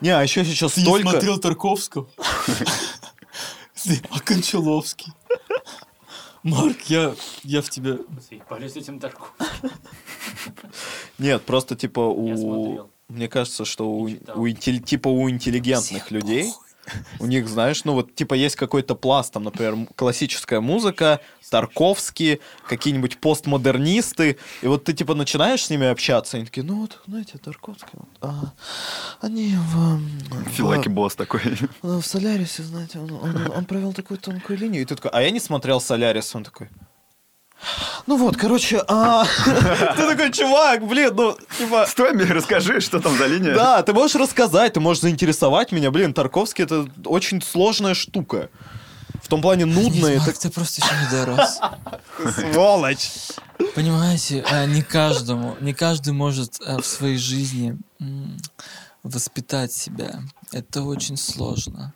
Не, 0.00 0.10
а 0.10 0.22
еще 0.22 0.44
сейчас 0.44 0.72
Ты 0.72 0.80
не 0.80 0.86
столько... 0.86 1.10
смотрел 1.10 1.38
Тарковского? 1.38 2.08
Ты- 3.84 4.00
А 4.10 4.18
Кончаловский? 4.20 5.12
Марк, 6.42 6.82
я, 6.82 7.14
я 7.42 7.62
в 7.62 7.70
тебя... 7.70 7.98
Заебались 8.28 8.76
этим 8.76 9.00
Тарковским. 9.00 9.70
Нет, 11.18 11.42
просто, 11.42 11.76
типа, 11.76 12.00
у... 12.00 12.88
Мне 13.08 13.28
кажется, 13.28 13.64
что 13.64 13.88
у, 13.88 14.08
у 14.34 14.48
типа 14.50 15.08
у 15.08 15.30
интеллигентных 15.30 16.10
людей 16.10 16.52
У 17.20 17.26
них, 17.26 17.48
знаешь, 17.48 17.84
ну 17.84 17.92
вот 17.94 18.14
типа 18.14 18.34
есть 18.34 18.56
какой-то 18.56 18.94
пласт, 18.94 19.32
там, 19.32 19.44
например, 19.44 19.76
классическая 19.96 20.60
музыка, 20.60 21.20
Тарковский, 21.50 22.40
какие-нибудь 22.68 23.18
постмодернисты, 23.18 24.36
и 24.62 24.66
вот 24.66 24.84
ты 24.84 24.92
типа 24.92 25.14
начинаешь 25.14 25.64
с 25.64 25.70
ними 25.70 25.86
общаться, 25.86 26.36
и 26.36 26.40
они 26.40 26.46
такие, 26.46 26.62
ну 26.62 26.80
вот, 26.82 27.00
знаете, 27.06 27.38
Тарковский, 27.38 27.88
вот, 27.94 28.08
а, 28.20 28.52
они 29.20 29.54
в, 29.56 29.76
м, 29.94 30.18
в- 30.30 30.48
Филаки 30.50 30.88
босс 30.88 31.14
такой. 31.16 31.40
в 31.82 32.02
Солярисе, 32.02 32.62
знаете, 32.62 32.98
он, 32.98 33.12
он- 33.12 33.50
он 33.50 33.64
провел 33.64 33.92
такую 33.92 34.18
тонкую 34.18 34.58
линию, 34.58 34.82
и 34.82 34.84
ты 34.84 34.94
такой, 34.96 35.10
а 35.12 35.22
я 35.22 35.30
не 35.30 35.40
смотрел 35.40 35.80
Солярис, 35.80 36.34
он 36.34 36.44
такой, 36.44 36.68
ну 38.06 38.16
вот, 38.16 38.36
короче, 38.36 38.82
а... 38.88 39.24
Ты 39.44 40.06
такой, 40.06 40.32
чувак, 40.32 40.86
блин, 40.86 41.12
ну, 41.14 41.36
типа... 41.58 41.86
Стой 41.86 42.12
мне, 42.12 42.24
расскажи, 42.24 42.80
что 42.80 43.00
там 43.00 43.16
за 43.16 43.26
линия. 43.26 43.54
Да, 43.54 43.82
ты 43.82 43.92
можешь 43.92 44.16
рассказать, 44.16 44.74
ты 44.74 44.80
можешь 44.80 45.02
заинтересовать 45.02 45.72
меня. 45.72 45.90
Блин, 45.90 46.14
Тарковский 46.14 46.64
это 46.64 46.86
очень 47.04 47.42
сложная 47.42 47.94
штука. 47.94 48.48
В 49.22 49.28
том 49.28 49.42
плане 49.42 49.66
нудная. 49.66 50.20
Марк, 50.20 50.38
ты 50.38 50.50
просто 50.50 50.80
еще 50.80 50.94
не 50.94 51.10
дорос. 51.10 51.60
Это 52.18 52.52
сволочь. 52.52 53.10
Понимаете, 53.74 54.44
а, 54.48 54.64
не 54.64 54.82
каждому, 54.82 55.56
не 55.60 55.74
каждый 55.74 56.12
может 56.12 56.54
а, 56.64 56.80
в 56.80 56.86
своей 56.86 57.18
жизни 57.18 57.76
воспитать 59.02 59.72
себя. 59.72 60.22
Это 60.52 60.82
очень 60.82 61.16
сложно. 61.16 61.92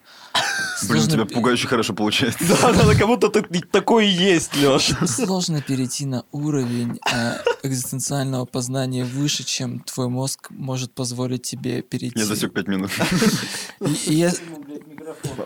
Блин, 0.89 1.05
у 1.05 1.07
тебя 1.07 1.25
пугающе 1.25 1.69
хорошо 1.69 1.95
получается. 1.95 2.39
Да, 2.49 2.73
да, 2.73 2.85
да, 2.87 2.95
как 2.95 3.07
будто 3.07 3.29
ты 3.29 3.43
такой 3.61 4.07
и 4.09 4.11
есть, 4.11 4.55
Леш. 4.57 4.91
Сложно 5.07 5.61
перейти 5.63 6.07
на 6.07 6.25
уровень 6.33 6.99
а, 7.11 7.39
экзистенциального 7.63 8.45
познания 8.45 9.05
выше, 9.05 9.45
чем 9.45 9.81
твой 9.81 10.09
мозг 10.09 10.49
может 10.51 10.95
позволить 10.95 11.43
тебе 11.43 11.83
перейти. 11.83 12.19
Я 12.19 12.25
засек 12.25 12.53
пять 12.53 12.69
минут. 12.69 12.91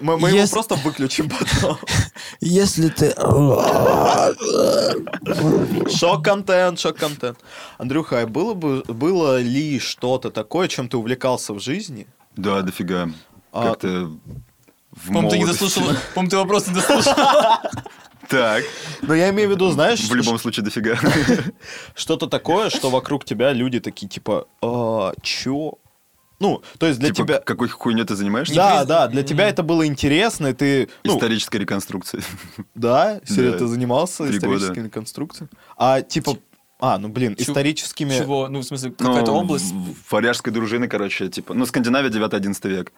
Мы, 0.00 0.18
мы 0.18 0.30
его 0.30 0.46
просто 0.48 0.74
выключим 0.76 1.30
потом. 1.30 1.78
Если 2.40 2.88
ты... 2.88 3.14
Шок-контент, 5.90 6.78
шок-контент. 6.78 7.38
Андрюха, 7.78 8.22
а 8.22 8.26
было, 8.26 8.54
бы, 8.54 8.82
было 8.88 9.40
ли 9.40 9.78
что-то 9.78 10.30
такое, 10.30 10.68
чем 10.68 10.88
ты 10.88 10.96
увлекался 10.96 11.52
в 11.54 11.60
жизни? 11.60 12.06
Да, 12.36 12.62
дофига. 12.62 13.10
А- 13.52 13.70
Как-то 13.70 14.10
в 14.96 15.06
По-моему, 15.08 15.30
ты 15.30 15.38
не 15.38 15.46
дослушал. 15.46 15.82
По-моему, 16.14 16.30
ты 16.30 16.36
вопрос 16.36 16.66
не 16.68 16.74
дослушал. 16.80 17.14
Так, 18.28 18.64
Но 19.02 19.14
я 19.14 19.30
имею 19.30 19.48
в 19.48 19.52
виду, 19.52 19.70
знаешь, 19.70 20.00
в 20.00 20.12
любом 20.14 20.38
случае 20.38 20.64
дофига. 20.64 20.98
что-то 21.94 22.26
такое, 22.26 22.70
что 22.70 22.90
вокруг 22.90 23.24
тебя 23.24 23.52
люди 23.52 23.78
такие, 23.78 24.08
типа, 24.08 24.48
а, 24.62 25.12
чё? 25.22 25.74
Ну, 26.40 26.62
то 26.78 26.86
есть 26.86 26.98
для 26.98 27.10
Типа, 27.10 27.24
тебя... 27.26 27.38
какой 27.38 27.68
хуйней 27.68 28.04
ты 28.04 28.14
занимаешься? 28.14 28.54
Да, 28.54 28.84
да, 28.84 29.06
для 29.08 29.22
тебя 29.22 29.48
это 29.48 29.62
было 29.62 29.86
интересно, 29.86 30.48
и 30.48 30.52
ты... 30.54 30.88
Ну, 31.04 31.14
Исторической 31.16 31.56
реконструкции. 31.58 32.20
да, 32.74 33.20
серьезно, 33.24 33.52
Да. 33.52 33.58
ты 33.58 33.66
занимался 33.68 34.26
Три 34.26 34.36
историческими 34.38 34.88
конструкциями? 34.88 35.50
А, 35.78 36.02
типа... 36.02 36.36
А, 36.78 36.98
ну, 36.98 37.08
блин, 37.08 37.36
Чё- 37.36 37.44
историческими... 37.44 38.18
Чего? 38.18 38.48
Ну, 38.48 38.58
в 38.60 38.64
смысле, 38.64 38.92
Ну, 38.98 39.06
какая-то 39.06 39.32
область? 39.32 39.72
в- 39.72 39.94
в 39.94 40.12
Варяжской 40.12 40.52
дружины, 40.52 40.88
короче, 40.88 41.28
типа, 41.28 41.54
ну, 41.54 41.64
Скандинавия 41.64 42.10
9-11 42.10 42.68
век. 42.68 42.92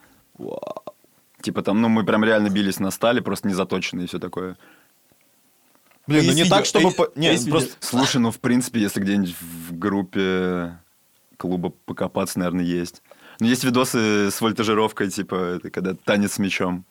Типа 1.41 1.62
там, 1.62 1.80
ну, 1.80 1.89
мы 1.89 2.05
прям 2.05 2.24
реально 2.24 2.49
бились 2.51 2.80
на 2.80 2.91
стали, 2.91 3.20
просто 3.20 3.47
не 3.49 3.55
заточенные 3.55 4.05
и 4.05 4.09
все 4.09 4.18
такое. 4.18 4.57
Блин, 6.07 6.24
ну 6.26 6.32
не 6.32 6.43
видео, 6.43 6.57
так, 6.57 6.64
чтобы... 6.64 6.91
по- 6.91 7.11
Не, 7.16 7.28
есть 7.32 7.45
видео. 7.47 7.59
просто... 7.61 7.76
Слушай, 7.80 8.16
ну, 8.18 8.30
в 8.30 8.41
принципе, 8.41 8.80
если 8.80 9.01
где-нибудь 9.01 9.36
в 9.41 9.78
группе 9.78 10.78
клуба 11.36 11.70
покопаться, 11.84 12.39
наверное, 12.39 12.64
есть. 12.64 13.03
Но 13.41 13.47
есть 13.47 13.62
видосы 13.62 14.30
с 14.30 14.41
вольтажировкой, 14.41 15.11
типа, 15.11 15.34
это 15.57 15.70
когда 15.70 15.95
танец 15.95 16.32
с 16.34 16.39
мячом. 16.39 16.84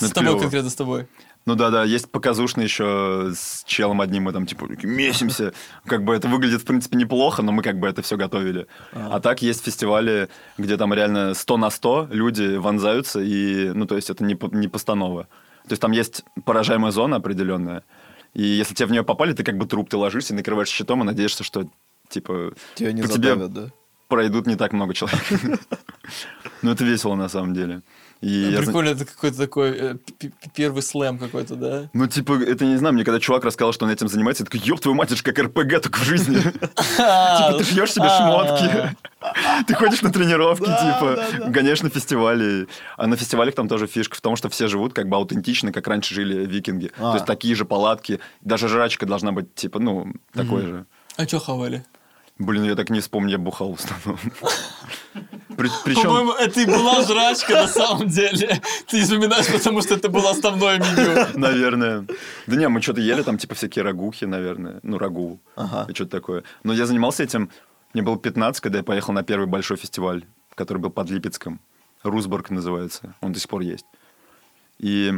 Ну, 0.00 0.06
С 0.06 0.10
это 0.10 0.14
тобой 0.16 0.30
клёво. 0.30 0.40
конкретно, 0.42 0.70
с 0.70 0.74
тобой. 0.74 1.06
Ну 1.46 1.56
да, 1.56 1.70
да, 1.70 1.84
есть 1.84 2.10
показушный 2.10 2.64
еще 2.64 3.32
с 3.34 3.64
челом 3.66 4.00
одним, 4.00 4.24
мы 4.24 4.32
там 4.32 4.46
типа 4.46 4.66
месимся. 4.82 5.52
Как 5.84 6.02
бы 6.02 6.14
это 6.14 6.26
выглядит, 6.26 6.62
в 6.62 6.64
принципе, 6.64 6.96
неплохо, 6.96 7.42
но 7.42 7.52
мы 7.52 7.62
как 7.62 7.78
бы 7.78 7.86
это 7.86 8.00
все 8.00 8.16
готовили. 8.16 8.66
А 8.92 9.20
так 9.20 9.42
есть 9.42 9.64
фестивали, 9.64 10.28
где 10.56 10.76
там 10.76 10.94
реально 10.94 11.34
100 11.34 11.56
на 11.58 11.70
100 11.70 12.08
люди 12.12 12.56
вонзаются, 12.56 13.20
и, 13.20 13.70
ну, 13.74 13.86
то 13.86 13.96
есть 13.96 14.08
это 14.08 14.24
не, 14.24 14.38
не 14.52 14.68
постанова. 14.68 15.24
То 15.64 15.72
есть 15.72 15.82
там 15.82 15.92
есть 15.92 16.24
поражаемая 16.44 16.92
зона 16.92 17.16
определенная, 17.16 17.84
и 18.32 18.42
если 18.42 18.74
тебе 18.74 18.86
в 18.86 18.92
нее 18.92 19.04
попали, 19.04 19.32
ты 19.32 19.44
как 19.44 19.56
бы 19.56 19.66
труп, 19.66 19.90
ты 19.90 19.96
ложишься, 19.96 20.34
накрываешь 20.34 20.68
щитом 20.68 21.02
и 21.02 21.04
надеешься, 21.04 21.44
что, 21.44 21.68
типа, 22.08 22.52
Тебя 22.74 22.92
не 22.92 23.02
по 23.02 23.08
тебе 23.08 23.36
да? 23.36 23.70
Пройдут 24.08 24.46
не 24.46 24.56
так 24.56 24.72
много 24.72 24.94
человек. 24.94 25.22
Ну, 26.62 26.70
это 26.70 26.82
весело 26.84 27.14
на 27.14 27.28
самом 27.28 27.52
деле. 27.52 27.82
И 28.22 28.28
я 28.28 28.56
зна- 28.56 28.64
Прикольно, 28.66 28.88
это 28.90 29.04
какой-то 29.04 29.36
такой 29.36 29.70
э, 29.78 29.94
первый 30.54 30.82
слэм 30.82 31.18
какой-то, 31.18 31.56
да? 31.56 31.90
Ну, 31.92 32.06
типа, 32.06 32.42
это 32.42 32.64
не 32.64 32.76
знаю, 32.76 32.94
мне 32.94 33.04
когда 33.04 33.20
чувак 33.20 33.44
рассказал, 33.44 33.74
что 33.74 33.84
он 33.84 33.90
этим 33.90 34.08
занимается, 34.08 34.42
я 34.42 34.46
такой, 34.46 34.60
ёб 34.60 34.80
твою 34.80 34.94
мать, 34.94 35.08
это 35.08 35.16
же 35.16 35.22
как 35.22 35.38
РПГ, 35.38 35.82
только 35.82 35.98
в 35.98 36.04
жизни. 36.04 36.36
Типа, 36.40 37.54
ты 37.58 37.64
шьешь 37.64 37.92
себе 37.92 38.08
шмотки, 38.08 38.96
ты 39.66 39.74
ходишь 39.74 40.00
на 40.00 40.10
тренировки, 40.10 40.64
типа, 40.64 41.50
гоняешь 41.50 41.82
на 41.82 41.90
фестивали. 41.90 42.66
А 42.96 43.06
на 43.06 43.16
фестивалях 43.16 43.54
там 43.54 43.68
тоже 43.68 43.86
фишка 43.86 44.16
в 44.16 44.20
том, 44.22 44.36
что 44.36 44.48
все 44.48 44.68
живут 44.68 44.94
как 44.94 45.08
бы 45.08 45.16
аутентично, 45.16 45.70
как 45.70 45.86
раньше 45.86 46.14
жили 46.14 46.46
викинги. 46.46 46.92
А. 46.96 47.10
То 47.10 47.14
есть 47.16 47.26
такие 47.26 47.54
же 47.54 47.66
палатки, 47.66 48.20
даже 48.40 48.68
жрачка 48.68 49.04
должна 49.04 49.32
быть, 49.32 49.54
типа, 49.54 49.80
ну, 49.80 50.14
такой 50.32 50.62
же. 50.62 50.86
А 51.16 51.26
что 51.26 51.40
хавали? 51.40 51.84
Блин, 52.38 52.64
я 52.64 52.74
так 52.74 52.90
не 52.90 53.00
вспомню, 53.00 53.30
я 53.30 53.38
бухал 53.38 53.74
в 53.74 53.80
основном. 53.80 54.18
При- 55.56 55.70
Причем... 55.84 56.02
По-моему, 56.02 56.32
это 56.32 56.60
и 56.60 56.66
была 56.66 57.04
жрачка 57.04 57.52
на 57.54 57.68
самом 57.68 58.08
деле. 58.08 58.60
Ты 58.88 59.02
вспоминаешь, 59.02 59.46
потому 59.52 59.82
что 59.82 59.94
это 59.94 60.08
было 60.08 60.30
основное 60.30 60.78
меню. 60.78 61.28
Наверное. 61.38 62.04
Да 62.48 62.56
не, 62.56 62.68
мы 62.68 62.82
что-то 62.82 63.00
ели, 63.00 63.22
там 63.22 63.38
типа 63.38 63.54
всякие 63.54 63.84
рагухи, 63.84 64.24
наверное. 64.24 64.80
Ну, 64.82 64.98
рагу. 64.98 65.38
Ага. 65.54 65.86
И 65.88 65.94
что-то 65.94 66.10
такое. 66.10 66.42
Но 66.64 66.72
я 66.72 66.86
занимался 66.86 67.22
этим, 67.22 67.50
мне 67.92 68.02
было 68.02 68.18
15, 68.18 68.60
когда 68.60 68.78
я 68.78 68.84
поехал 68.84 69.12
на 69.12 69.22
первый 69.22 69.46
большой 69.46 69.76
фестиваль, 69.76 70.24
который 70.56 70.78
был 70.78 70.90
под 70.90 71.10
Липецком. 71.10 71.60
Русборг 72.02 72.50
называется. 72.50 73.14
Он 73.20 73.32
до 73.32 73.38
сих 73.38 73.48
пор 73.48 73.60
есть. 73.60 73.86
И 74.80 75.12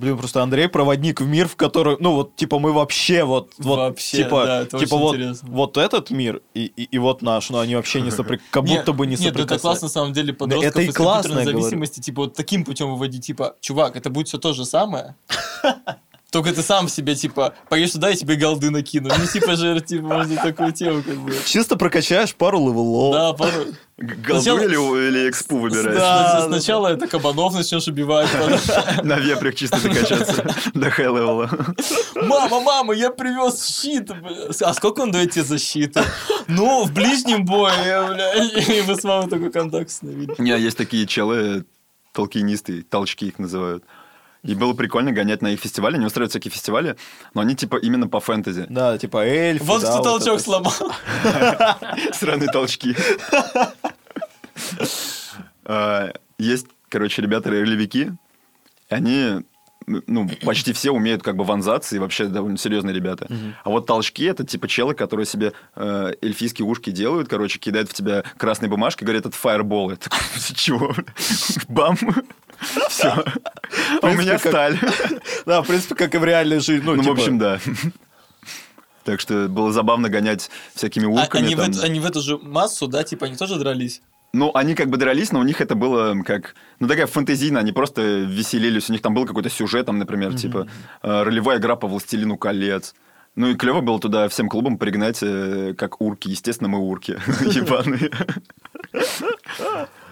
Блин, 0.00 0.16
просто 0.16 0.42
Андрей 0.42 0.66
проводник 0.66 1.20
в 1.20 1.26
мир, 1.26 1.46
в 1.46 1.56
который, 1.56 1.98
ну 2.00 2.14
вот, 2.14 2.34
типа, 2.34 2.58
мы 2.58 2.72
вообще 2.72 3.22
вот, 3.22 3.52
вот 3.58 3.76
Вообще, 3.76 4.24
типа, 4.24 4.46
да, 4.46 4.62
это 4.62 4.78
типа 4.78 4.96
вот, 4.96 5.14
интересно. 5.16 5.48
вот 5.50 5.76
этот 5.76 6.10
мир 6.10 6.40
и, 6.54 6.64
и, 6.64 6.84
и 6.84 6.98
вот 6.98 7.20
наш, 7.20 7.50
но 7.50 7.58
они 7.60 7.76
вообще 7.76 8.00
не 8.00 8.10
соприк... 8.10 8.40
как 8.50 8.64
будто 8.64 8.94
бы 8.94 9.06
не 9.06 9.16
Нет, 9.16 9.38
это 9.38 9.58
классно, 9.58 9.88
на 9.88 9.92
самом 9.92 10.14
деле, 10.14 10.32
подростков 10.32 10.70
это 10.70 10.80
и 10.80 10.86
из 10.86 10.94
классно, 10.94 11.44
зависимости, 11.44 12.00
типа, 12.00 12.22
вот 12.22 12.34
таким 12.34 12.64
путем 12.64 12.90
выводить, 12.90 13.26
типа, 13.26 13.56
чувак, 13.60 13.94
это 13.94 14.08
будет 14.08 14.28
все 14.28 14.38
то 14.38 14.54
же 14.54 14.64
самое, 14.64 15.16
только 16.30 16.52
ты 16.52 16.62
сам 16.62 16.88
себе, 16.88 17.14
типа, 17.14 17.54
поешь 17.68 17.90
туда, 17.92 18.10
я 18.10 18.16
тебе 18.16 18.36
голды 18.36 18.70
накину. 18.70 19.10
Ну, 19.16 19.26
типа 19.26 19.56
же, 19.56 19.80
типа, 19.80 20.04
можно 20.06 20.36
такую 20.36 20.72
тему, 20.72 21.02
как 21.02 21.16
бы. 21.16 21.34
Чисто 21.44 21.76
прокачаешь 21.76 22.34
пару 22.34 22.58
левелов. 22.58 23.12
Да, 23.12 23.32
пару... 23.32 23.66
голду 23.98 24.42
Сначала- 24.42 24.58
или, 24.60 25.08
или 25.08 25.28
экспу 25.28 25.58
выбираешь? 25.58 25.96
Да, 25.96 26.46
сначала 26.46 26.88
это 26.88 27.06
кабанов 27.06 27.54
начнешь 27.54 27.88
убивать. 27.88 28.28
На 29.02 29.18
вепрях 29.18 29.54
чисто 29.54 29.80
докачаться 29.82 30.54
до 30.74 30.90
хай-левела. 30.90 31.50
Мама, 32.14 32.60
мама, 32.60 32.94
я 32.94 33.10
привез 33.10 33.66
щит. 33.66 34.10
А 34.62 34.74
сколько 34.74 35.00
он 35.00 35.10
дает 35.10 35.32
тебе 35.32 35.44
защиты? 35.44 36.02
Ну, 36.46 36.84
в 36.84 36.92
ближнем 36.92 37.44
бое, 37.44 37.72
бля. 38.08 38.34
И 38.34 38.80
вы 38.82 38.94
с 38.96 39.04
мамой 39.04 39.28
такой 39.28 39.50
контакт 39.50 39.90
установили. 39.90 40.34
Не, 40.38 40.58
есть 40.58 40.76
такие 40.76 41.06
челы, 41.06 41.64
толкинисты, 42.12 42.82
толчки 42.82 43.26
их 43.28 43.38
называют. 43.38 43.84
И 44.42 44.54
было 44.54 44.72
прикольно 44.72 45.12
гонять 45.12 45.42
на 45.42 45.48
их 45.48 45.60
фестивали. 45.60 45.96
Они 45.96 46.06
устраивают 46.06 46.32
всякие 46.32 46.50
фестивали, 46.50 46.96
но 47.34 47.42
они 47.42 47.54
типа 47.54 47.76
именно 47.76 48.08
по 48.08 48.20
фэнтези. 48.20 48.66
Да, 48.70 48.96
типа 48.96 49.18
эльфы, 49.26 49.64
Вот 49.64 49.82
да, 49.82 49.92
кто 49.92 50.02
толчок 50.02 50.34
это. 50.36 50.42
сломал. 50.44 50.72
Сраные 52.12 52.48
толчки. 52.50 52.96
А, 55.64 56.12
Есть, 56.38 56.66
короче, 56.88 57.22
ребята 57.22 57.50
ролевики. 57.50 58.10
Они, 58.88 59.44
ну, 59.86 60.28
почти 60.42 60.72
все 60.72 60.90
умеют 60.90 61.22
как 61.22 61.36
бы 61.36 61.44
вонзаться, 61.44 61.94
и 61.94 61.98
вообще 62.00 62.26
довольно 62.26 62.58
серьезные 62.58 62.94
ребята. 62.94 63.28
А 63.62 63.70
вот 63.70 63.86
толчки 63.86 64.24
это 64.24 64.44
типа 64.44 64.66
челы, 64.66 64.94
которые 64.94 65.26
себе 65.26 65.52
э, 65.76 66.12
эльфийские 66.22 66.66
ушки 66.66 66.90
делают, 66.90 67.28
короче, 67.28 67.58
кидают 67.60 67.88
в 67.88 67.94
тебя 67.94 68.24
красной 68.36 68.68
бумажкой, 68.68 69.06
говорят, 69.06 69.26
это 69.26 69.36
фаербол. 69.36 69.96
Такой, 69.96 70.18
чего? 70.54 70.92
Бам! 71.68 71.96
Все. 72.88 73.24
А 74.02 74.06
у 74.06 74.14
меня 74.14 74.38
сталь. 74.38 74.78
Да, 75.46 75.62
в 75.62 75.66
принципе, 75.66 75.94
как 75.94 76.14
и 76.14 76.18
в 76.18 76.24
реальной 76.24 76.60
жизни. 76.60 76.84
Ну, 76.84 76.94
Ну, 76.96 77.00
в 77.02 77.04
типа, 77.04 77.14
общем, 77.14 77.38
да. 77.38 77.58
Так 79.04 79.20
что 79.20 79.48
было 79.48 79.72
забавно 79.72 80.08
гонять 80.08 80.50
всякими 80.74 81.06
А 81.06 81.22
урками. 81.22 81.44
Они 81.46 81.54
в 81.54 81.58
там. 81.58 81.70
эту- 81.70 81.82
они 81.82 82.00
в 82.00 82.04
эту 82.06 82.20
же 82.20 82.38
массу, 82.38 82.86
да, 82.86 83.02
типа, 83.02 83.26
они 83.26 83.36
тоже 83.36 83.56
дрались? 83.58 84.02
Ну, 84.32 84.52
они 84.54 84.74
как 84.74 84.88
бы 84.90 84.96
дрались, 84.96 85.32
но 85.32 85.40
у 85.40 85.42
них 85.42 85.60
это 85.60 85.74
было 85.74 86.14
как... 86.22 86.54
Ну, 86.78 86.86
такая 86.86 87.06
фантазийная, 87.06 87.62
они 87.62 87.72
просто 87.72 88.02
веселились. 88.02 88.88
У 88.88 88.92
них 88.92 89.02
там 89.02 89.12
был 89.14 89.26
какой-то 89.26 89.48
сюжет, 89.50 89.86
там, 89.86 89.98
например, 89.98 90.34
типа 90.36 90.68
э, 91.02 91.22
ролевая 91.24 91.58
игра 91.58 91.74
по 91.74 91.88
«Властелину 91.88 92.36
колец». 92.36 92.94
Ну 93.36 93.48
и 93.48 93.54
клево 93.54 93.80
было 93.80 93.98
туда 93.98 94.28
всем 94.28 94.48
клубам 94.48 94.76
пригнать, 94.78 95.18
э, 95.22 95.74
как 95.76 96.00
урки. 96.00 96.28
Естественно, 96.28 96.68
мы 96.68 96.78
урки 96.78 97.12
ебаные. 97.40 98.10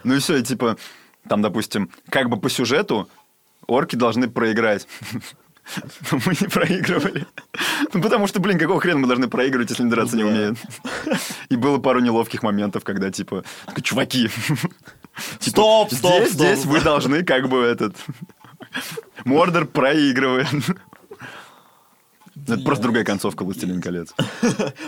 Ну 0.04 0.14
и 0.14 0.18
все, 0.20 0.36
и 0.36 0.42
типа... 0.42 0.76
там, 1.28 1.42
допустим, 1.42 1.90
как 2.08 2.28
бы 2.28 2.38
по 2.38 2.48
сюжету 2.50 3.08
орки 3.66 3.96
должны 3.96 4.28
проиграть. 4.28 4.86
Но 6.10 6.18
мы 6.24 6.34
не 6.40 6.48
проигрывали. 6.48 7.26
Ну, 7.92 8.00
потому 8.00 8.26
что, 8.26 8.40
блин, 8.40 8.58
какого 8.58 8.80
хрена 8.80 9.00
мы 9.00 9.06
должны 9.06 9.28
проигрывать, 9.28 9.68
если 9.68 9.84
драться 9.84 10.16
не 10.16 10.22
Ну 10.22 10.30
умеют? 10.30 10.58
И 11.50 11.56
было 11.56 11.78
пару 11.78 12.00
неловких 12.00 12.42
моментов, 12.42 12.84
когда, 12.84 13.10
типа, 13.10 13.44
чуваки, 13.82 14.30
Стоп, 15.40 15.92
стоп, 15.92 16.22
здесь, 16.22 16.32
стоп. 16.32 16.46
здесь 16.46 16.64
вы 16.64 16.80
должны 16.80 17.24
как 17.24 17.48
бы 17.48 17.58
этот... 17.58 17.96
Мордор 19.24 19.66
проигрывает. 19.66 20.48
Это 22.46 22.58
просто 22.58 22.84
другая 22.84 23.04
концовка 23.04 23.42
«Властелин 23.44 23.82
колец». 23.82 24.14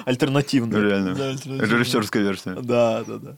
Альтернативно. 0.04 0.78
Ну, 0.78 0.88
реально. 0.88 1.10
Альтернативная. 1.10 1.66
Режиссерская 1.66 2.22
версия. 2.22 2.54
Да, 2.54 3.04
да, 3.04 3.18
да. 3.18 3.36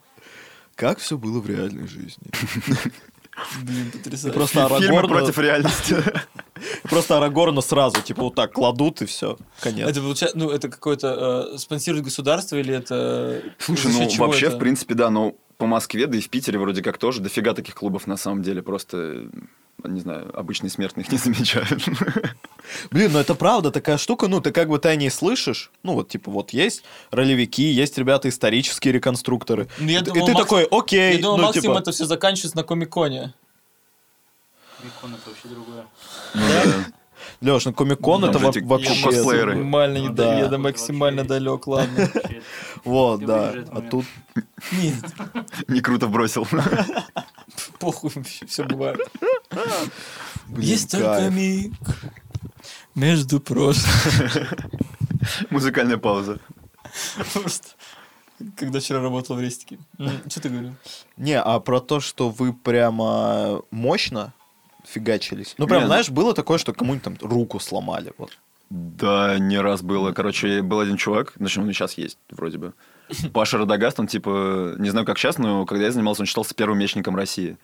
Как 0.75 0.99
все 0.99 1.19
было 1.19 1.41
в 1.41 1.47
реальной 1.47 1.87
жизни? 1.87 2.25
Блин, 3.63 3.91
потрясающе. 3.91 4.37
Просто 4.37 4.67
Арагорна, 4.67 5.09
против 5.09 5.39
реальности. 5.39 5.97
просто 6.83 7.17
Арагорна 7.17 7.61
сразу, 7.63 8.01
типа, 8.03 8.25
вот 8.25 8.35
так 8.35 8.53
кладут 8.53 9.01
и 9.03 9.07
все. 9.07 9.39
Конец. 9.61 9.89
Это 9.89 10.01
получается, 10.01 10.39
ну, 10.39 10.51
это 10.51 10.69
какое-то 10.69 11.51
э, 11.55 11.59
спонсирует 11.59 12.05
государство 12.05 12.57
или 12.57 12.75
это... 12.75 13.43
Слушай, 13.59 13.91
за 13.91 14.03
ну 14.03 14.27
вообще, 14.27 14.47
это? 14.47 14.57
в 14.57 14.59
принципе, 14.59 14.95
да, 14.95 15.09
но 15.11 15.35
по 15.63 15.67
Москве, 15.69 16.09
да 16.09 16.19
и 16.19 16.21
в 16.21 16.29
Питере 16.29 16.59
вроде 16.59 16.83
как 16.83 16.99
тоже 16.99 17.21
дофига 17.21 17.55
таких 17.55 17.77
клубов 17.77 18.09
на 18.09 18.17
самом 18.17 18.43
деле. 18.43 18.63
Просто, 18.63 19.29
не 19.85 20.01
знаю, 20.01 20.37
обычные 20.37 20.71
смертные 20.71 21.05
их 21.05 21.13
не 21.13 21.19
замечают. 21.33 21.85
Блин, 22.91 23.13
ну 23.13 23.21
это 23.21 23.37
правда 23.37 23.71
такая 23.71 23.97
штука, 23.97 24.27
ну 24.27 24.41
ты 24.41 24.51
как 24.51 24.69
бы 24.69 24.81
ты 24.81 24.89
о 24.89 24.97
ней 24.97 25.09
слышишь, 25.09 25.71
ну 25.85 25.93
вот 25.95 26.09
типа 26.09 26.33
вот 26.33 26.51
есть 26.53 26.83
ролевики, 27.13 27.63
есть 27.63 27.97
ребята 27.97 28.29
исторические 28.29 28.93
реконструкторы, 28.95 29.69
Ну, 29.79 29.87
я 29.87 30.01
и 30.01 30.03
думал, 30.03 30.27
ты 30.27 30.33
Макс- 30.33 30.45
такой, 30.45 30.65
окей, 30.69 31.15
Я 31.15 31.23
думал, 31.23 31.37
ну 31.37 31.43
максимум 31.45 31.77
типа, 31.77 31.83
это 31.83 31.93
все 31.93 32.07
заканчивается 32.07 32.57
на 32.57 32.65
Комиконе. 32.65 33.33
Викон 34.83 35.15
это 35.15 35.31
вообще 35.31 35.47
другое. 35.47 35.87
Леш, 37.43 37.65
ну 37.65 37.73
комик-кон 37.73 38.21
Ну, 38.21 38.29
это 38.29 38.39
вообще... 38.39 38.61
косплееры. 38.63 39.55
Максимально, 39.57 39.99
не 39.99 40.09
Да. 40.11 40.39
я 40.39 40.47
до 40.49 40.59
максимально 40.59 41.25
далек, 41.25 41.67
ладно. 41.67 42.09
Вот, 42.85 43.25
да, 43.25 43.53
а 43.71 43.81
тут... 43.81 44.05
Нет, 44.73 44.95
Не 45.69 45.81
круто 45.81 46.07
бросил. 46.07 46.47
похуй, 47.79 48.11
все 48.47 48.65
бывает. 48.65 49.01
Есть 50.57 50.91
только 50.93 51.29
миг 51.31 51.73
между 52.95 53.41
прошлым. 53.41 53.91
Музыкальная 55.51 55.99
пауза. 55.99 56.39
Просто. 57.33 57.69
Когда 58.57 58.81
вчера 58.81 59.01
работал 59.01 59.37
в 59.37 59.41
рестике. 59.41 59.79
Что 60.29 60.41
ты 60.41 60.49
говорил? 60.49 60.75
Не, 61.17 61.41
а 61.41 61.61
про 61.61 61.81
то, 61.81 62.01
что 62.01 62.31
вы 62.31 62.53
прямо 62.53 63.63
мощно 63.71 64.33
фигачились. 64.85 65.55
Ну, 65.59 65.67
прям, 65.67 65.83
ну- 65.83 65.87
знаешь, 65.87 66.11
было 66.11 66.35
такое, 66.35 66.59
что 66.59 66.73
кому-нибудь 66.73 67.05
там 67.05 67.17
руку 67.21 67.59
сломали. 67.61 68.13
Вот. 68.19 68.31
Да, 68.71 69.39
не 69.39 69.59
раз 69.59 69.83
было. 69.83 70.13
Короче, 70.13 70.63
был 70.63 70.81
один 70.81 70.97
чувак, 70.97 71.35
значит, 71.37 71.59
он 71.59 71.69
и 71.69 71.73
сейчас 71.73 71.95
есть, 71.99 72.17
вроде 72.31 72.59
бы. 72.59 72.73
Паша 73.33 73.59
Радагаст, 73.59 74.01
он 74.01 74.07
типа, 74.07 74.77
не 74.79 74.91
знаю, 74.91 75.05
как 75.05 75.19
сейчас, 75.19 75.39
но 75.39 75.67
когда 75.67 75.85
я 75.85 75.93
занимался, 75.93 76.23
он 76.23 76.27
считался 76.27 76.55
первым 76.55 76.79
мечником 76.79 77.15
России. 77.15 77.59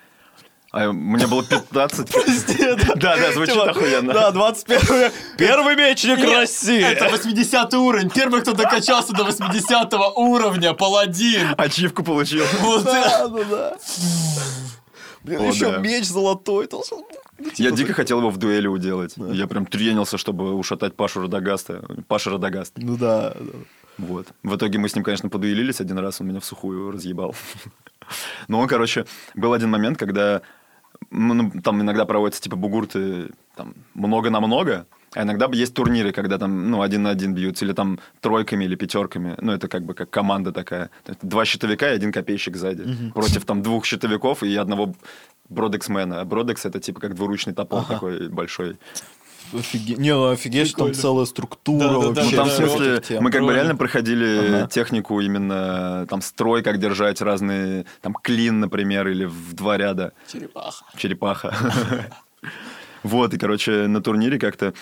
А 0.71 0.93
мне 0.93 1.27
было 1.27 1.43
15. 1.43 2.11
Да, 2.97 3.17
да, 3.17 3.33
звучит 3.33 3.55
Типа, 3.55 3.71
охуенно. 3.71 4.13
Да, 4.13 4.31
21 4.33 5.11
Первый 5.39 5.77
мечник 5.77 6.19
Нет, 6.19 6.31
России! 6.31 6.83
Это 6.83 7.09
80 7.09 7.73
уровень. 7.75 8.11
Первый, 8.11 8.43
кто 8.43 8.53
докачался 8.53 9.15
до 9.15 9.25
80 9.25 9.95
уровня, 10.17 10.75
паладин. 10.75 11.55
Ачивку 11.57 12.03
получил. 12.05 12.45
Вот. 12.61 12.85
Да, 12.85 13.29
да, 13.29 13.45
да. 13.45 13.77
Блин, 15.29 15.41
О, 15.41 15.45
еще 15.45 15.73
да. 15.73 15.79
меч 15.79 16.07
золотой 16.07 16.67
должен. 16.69 16.99
Ну, 17.39 17.47
Я 17.49 17.53
типа, 17.53 17.77
дико 17.77 17.93
хотел 17.93 18.19
его 18.21 18.31
в 18.31 18.39
дуэли 18.39 18.67
уделать. 18.67 19.15
Я 19.17 19.47
прям 19.47 19.67
тренился, 19.67 20.17
чтобы 20.17 20.55
ушатать 20.55 20.95
Пашу 20.97 21.21
Радагаста. 21.23 21.85
Паша 22.09 22.31
Радагаст. 22.31 22.73
Ну 22.77 22.97
да, 22.97 23.35
да. 23.39 23.53
Вот. 23.99 24.29
В 24.43 24.57
итоге 24.57 24.79
мы 24.79 24.89
с 24.89 24.95
ним, 24.95 25.05
конечно, 25.05 25.29
подуэлились 25.29 25.83
один 25.83 25.99
раз, 25.99 26.23
он 26.23 26.29
меня 26.29 26.41
в 26.41 26.47
сухую 26.47 26.93
разъебал. 26.93 27.35
Но 28.49 28.59
он, 28.59 28.69
короче, 28.69 29.05
был 29.35 29.53
один 29.53 29.69
момент, 29.69 29.99
когда 29.99 30.41
ну, 31.11 31.51
там 31.63 31.83
иногда 31.83 32.07
проводятся 32.07 32.41
типа 32.41 32.57
бугурты 32.57 33.31
там 33.55 33.75
много 33.93 34.31
на 34.31 34.41
много, 34.41 34.87
а 35.15 35.23
иногда 35.23 35.49
есть 35.53 35.75
турниры, 35.75 36.13
когда 36.13 36.39
там, 36.39 36.71
ну, 36.71 36.83
один 36.83 37.03
на 37.03 37.11
один 37.11 37.35
бьются, 37.35 37.65
или 37.65 37.73
там 37.73 37.99
тройками 38.21 38.65
или 38.65 38.75
пятерками. 38.77 39.35
Ну, 39.41 39.53
это 39.53 39.69
как 39.69 39.83
бы 39.85 39.95
как 39.95 40.11
команда 40.11 40.53
такая. 40.53 40.91
Два 41.23 41.45
щитовика 41.45 41.91
и 41.91 41.95
один 41.95 42.13
копейщик 42.13 42.57
сзади. 42.57 43.11
Против 43.15 43.45
там 43.45 43.63
двух 43.63 43.85
щитовиков 43.87 44.43
и 44.43 44.55
одного 44.57 44.95
бродексмена. 45.49 46.21
А 46.21 46.25
бродекс 46.25 46.67
это 46.67 46.79
типа 46.81 47.01
как 47.01 47.15
двуручный 47.15 47.55
топор 47.55 47.81
Ага. 47.81 47.95
такой 47.95 48.29
большой. 48.29 48.77
Офиге- 49.55 49.95
Не, 49.97 50.13
ну 50.15 50.29
офигеть, 50.29 50.69
что 50.69 50.85
там 50.85 50.93
целая 50.93 51.25
структура 51.25 51.85
Ну, 51.91 52.13
вообще. 52.13 52.37
там, 52.37 52.45
в 52.47 52.51
да, 52.51 52.55
смысле, 52.55 52.91
всяких 52.93 53.07
тем. 53.09 53.23
мы 53.25 53.31
как 53.31 53.43
бы 53.45 53.55
реально 53.55 53.77
проходили 53.77 54.57
Ага. 54.59 54.69
технику 54.69 55.19
именно 55.23 56.07
там 56.11 56.21
строй, 56.21 56.63
как 56.63 56.79
держать 56.79 57.23
разные, 57.23 57.87
там 58.03 58.13
клин, 58.13 58.61
например, 58.61 59.09
или 59.09 59.25
в 59.25 59.55
два 59.55 59.79
ряда 59.79 60.13
Черепаха. 60.31 60.85
черепаха. 60.99 61.57
Вот, 63.05 63.33
и, 63.33 63.39
короче, 63.39 63.87
на 63.87 64.03
турнире 64.03 64.39
как-то 64.39 64.75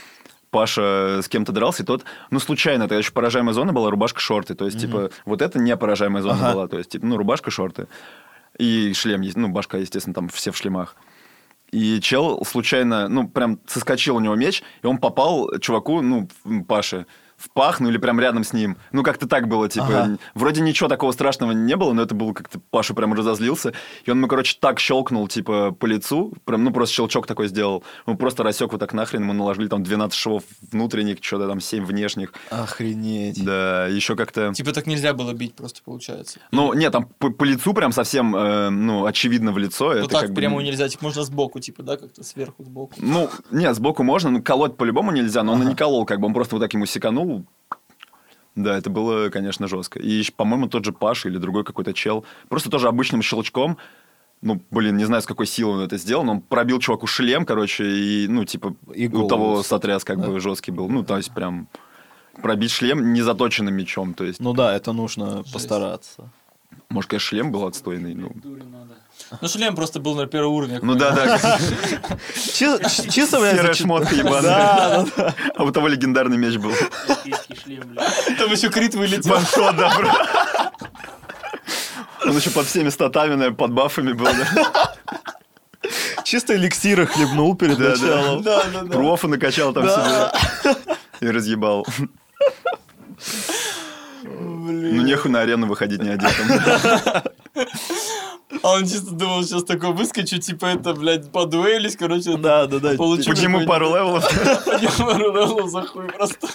Паша 0.50 1.20
с 1.22 1.28
кем-то 1.28 1.52
дрался, 1.52 1.82
и 1.82 1.86
тот, 1.86 2.04
ну, 2.30 2.38
случайно, 2.38 2.84
тогда 2.84 2.98
еще 2.98 3.12
поражаемая 3.12 3.52
зона 3.54 3.72
была, 3.72 3.90
рубашка-шорты. 3.90 4.54
То 4.54 4.64
есть, 4.64 4.80
типа, 4.80 5.10
вот 5.24 5.42
это 5.42 5.58
не 5.58 5.76
поражаемая 5.76 6.22
зона 6.22 6.38
Ага. 6.40 6.52
была. 6.52 6.68
То 6.68 6.78
есть, 6.78 6.90
типа, 6.90 7.06
ну, 7.06 7.16
рубашка-шорты. 7.16 7.88
И 8.58 8.92
шлем, 8.94 9.22
ну, 9.34 9.48
башка, 9.48 9.78
естественно, 9.78 10.14
там 10.14 10.28
все 10.28 10.50
в 10.50 10.56
шлемах. 10.56 10.96
И 11.72 12.00
чел 12.00 12.44
случайно, 12.44 13.08
ну, 13.08 13.28
прям 13.28 13.58
соскочил 13.66 14.16
у 14.16 14.20
него 14.20 14.34
меч, 14.34 14.62
и 14.82 14.86
он 14.86 14.98
попал 14.98 15.50
чуваку, 15.58 16.00
ну, 16.00 16.28
Паше, 16.68 17.06
в 17.36 17.50
пах, 17.50 17.80
ну 17.80 17.88
или 17.90 17.98
прям 17.98 18.18
рядом 18.20 18.44
с 18.44 18.52
ним. 18.52 18.76
Ну, 18.92 19.02
как-то 19.02 19.26
так 19.28 19.46
было, 19.48 19.68
типа, 19.68 19.86
Ага. 19.86 20.18
вроде 20.34 20.60
ничего 20.62 20.88
такого 20.88 21.12
страшного 21.12 21.52
не 21.52 21.76
было, 21.76 21.92
но 21.92 22.02
это 22.02 22.14
было 22.14 22.32
как-то, 22.32 22.60
Паша 22.70 22.94
прям 22.94 23.12
разозлился. 23.12 23.72
И 24.04 24.10
он 24.10 24.18
ему, 24.18 24.26
короче, 24.28 24.56
так 24.60 24.78
щелкнул, 24.80 25.28
типа, 25.28 25.72
по 25.72 25.86
лицу, 25.86 26.32
прям, 26.44 26.64
ну, 26.64 26.72
просто 26.72 26.94
щелчок 26.94 27.26
такой 27.26 27.48
сделал. 27.48 27.84
Он 28.06 28.16
просто 28.16 28.42
рассек 28.42 28.72
вот 28.72 28.78
так 28.78 28.92
нахрен, 28.94 29.22
ему 29.22 29.32
наложили 29.32 29.68
там 29.68 29.82
12 29.82 30.16
швов 30.18 30.44
внутренних, 30.72 31.18
что-то 31.20 31.46
там 31.48 31.60
7 31.60 31.84
внешних. 31.84 32.32
Охренеть. 32.50 33.44
Да, 33.44 33.86
еще 33.86 34.16
как-то... 34.16 34.52
Типа 34.54 34.72
так 34.72 34.86
нельзя 34.86 35.12
было 35.14 35.32
бить 35.32 35.54
просто, 35.54 35.80
получается. 35.84 36.40
Ну, 36.52 36.72
нет, 36.72 36.92
там 36.92 37.06
по, 37.18 37.30
по 37.30 37.44
лицу 37.44 37.74
прям 37.74 37.92
совсем, 37.92 38.34
э, 38.34 38.70
ну, 38.70 39.04
очевидно 39.06 39.52
в 39.52 39.58
лицо. 39.58 39.86
Ну 39.92 39.98
это 40.00 40.08
так 40.08 40.20
как 40.22 40.30
бы 40.30 40.36
прямо 40.36 40.60
не- 40.62 40.70
нельзя, 40.70 40.88
типа 40.88 41.04
можно 41.04 41.22
сбоку, 41.24 41.60
типа, 41.60 41.82
да, 41.82 41.96
как-то 41.96 42.24
сверху, 42.24 42.64
сбоку. 42.64 42.94
Ну, 42.98 43.28
нет, 43.50 43.74
сбоку 43.76 44.02
можно, 44.02 44.30
но 44.30 44.40
колоть 44.42 44.76
по-любому 44.76 45.12
нельзя, 45.12 45.42
но 45.42 45.52
он 45.52 45.58
и 45.58 45.62
Ага. 45.62 45.70
не 45.70 45.76
колол, 45.76 46.04
как 46.06 46.20
бы 46.20 46.26
он 46.26 46.34
просто 46.34 46.56
вот 46.56 46.60
так 46.62 46.72
ему 46.74 46.86
секанул. 46.86 47.25
Да, 48.54 48.76
это 48.78 48.88
было, 48.88 49.28
конечно, 49.28 49.68
жестко. 49.68 49.98
И, 49.98 50.22
по-моему, 50.34 50.68
тот 50.68 50.84
же 50.84 50.92
Паша 50.92 51.28
или 51.28 51.36
другой 51.38 51.62
какой-то 51.64 51.92
чел, 51.92 52.24
просто 52.48 52.70
тоже 52.70 52.88
обычным 52.88 53.20
щелчком, 53.22 53.76
ну, 54.42 54.60
блин, 54.70 54.96
не 54.96 55.04
знаю, 55.04 55.22
с 55.22 55.26
какой 55.26 55.46
силой 55.46 55.74
он 55.78 55.80
это 55.82 55.96
сделал, 55.98 56.24
но 56.24 56.32
он 56.32 56.40
пробил 56.40 56.78
чуваку 56.78 57.06
шлем, 57.06 57.44
короче, 57.44 57.84
и, 57.86 58.28
ну, 58.28 58.44
типа, 58.44 58.74
И 58.94 59.08
у 59.08 59.28
того 59.28 59.62
сотряс 59.62 60.04
как 60.04 60.20
Да. 60.20 60.28
бы 60.28 60.40
жесткий 60.40 60.70
был. 60.72 60.88
Ну, 60.88 61.04
то 61.04 61.16
есть 61.16 61.32
прям 61.34 61.68
пробить 62.42 62.70
шлем 62.70 63.12
незаточенным 63.12 63.74
мечом, 63.74 64.14
то 64.14 64.24
есть, 64.24 64.40
Ну 64.40 64.52
да, 64.54 64.74
это 64.74 64.92
нужно 64.92 65.42
постараться. 65.52 66.30
может, 66.90 67.10
конечно, 67.10 67.26
шлем 67.28 67.50
был 67.52 67.64
отстойный, 67.66 68.14
ну... 68.14 68.30
Дури 68.34 68.62
надо. 68.62 68.94
Ну 69.40 69.48
шлем 69.48 69.74
просто 69.74 69.98
был 69.98 70.14
на 70.14 70.26
первом 70.26 70.52
уровне. 70.54 70.78
Ну 70.82 70.94
да, 70.94 71.10
да, 71.12 71.58
Чи- 72.34 73.10
Чисто, 73.10 73.40
блядь, 73.40 73.56
серая 73.56 73.74
шмотка 73.74 74.14
ебаная. 74.14 74.42
Да, 74.42 75.06
да, 75.16 75.34
А 75.56 75.64
у 75.64 75.70
того 75.72 75.88
легендарный 75.88 76.36
меч 76.36 76.56
был. 76.58 76.72
Там 78.38 78.52
еще 78.52 78.68
крит 78.70 78.94
вылетел. 78.94 79.30
Ваншот, 79.32 79.76
да, 79.76 79.96
бро. 79.96 80.10
Он 82.24 82.36
еще 82.36 82.50
под 82.50 82.66
всеми 82.66 82.88
статами, 82.90 83.34
наверное, 83.34 83.56
под 83.56 83.72
бафами 83.72 84.12
был, 84.12 84.26
да? 84.26 84.92
чисто 86.24 86.54
эликсира 86.56 87.06
хлебнул 87.06 87.56
перед 87.56 87.78
Да, 87.78 87.84
да. 87.84 87.90
началом. 87.90 88.42
Да, 88.42 88.64
да, 88.72 88.82
да. 88.82 88.92
Профа 88.92 89.28
накачал 89.28 89.72
там 89.72 89.88
себе. 89.88 90.76
И 91.20 91.26
разъебал. 91.30 91.86
Ну, 94.72 95.02
нехуй 95.02 95.30
на 95.30 95.40
арену 95.40 95.66
выходить 95.66 96.02
не 96.02 96.10
одетым. 96.10 96.46
А 98.62 98.74
он 98.74 98.82
чисто 98.82 99.12
думал, 99.12 99.42
сейчас 99.42 99.64
такой 99.64 99.92
выскочу, 99.92 100.38
типа 100.38 100.66
это, 100.66 100.94
блядь, 100.94 101.30
подуэлись, 101.30 101.96
короче. 101.96 102.36
Да, 102.36 102.66
да, 102.66 102.78
да. 102.78 102.94
Получу 102.94 103.30
Подниму 103.30 103.66
пару 103.66 103.90
левелов. 103.90 104.24
Подниму 104.64 105.10
пару 105.10 105.32
левелов 105.32 105.70
за 105.70 105.82
хуй 105.82 106.06
просто. 106.08 106.48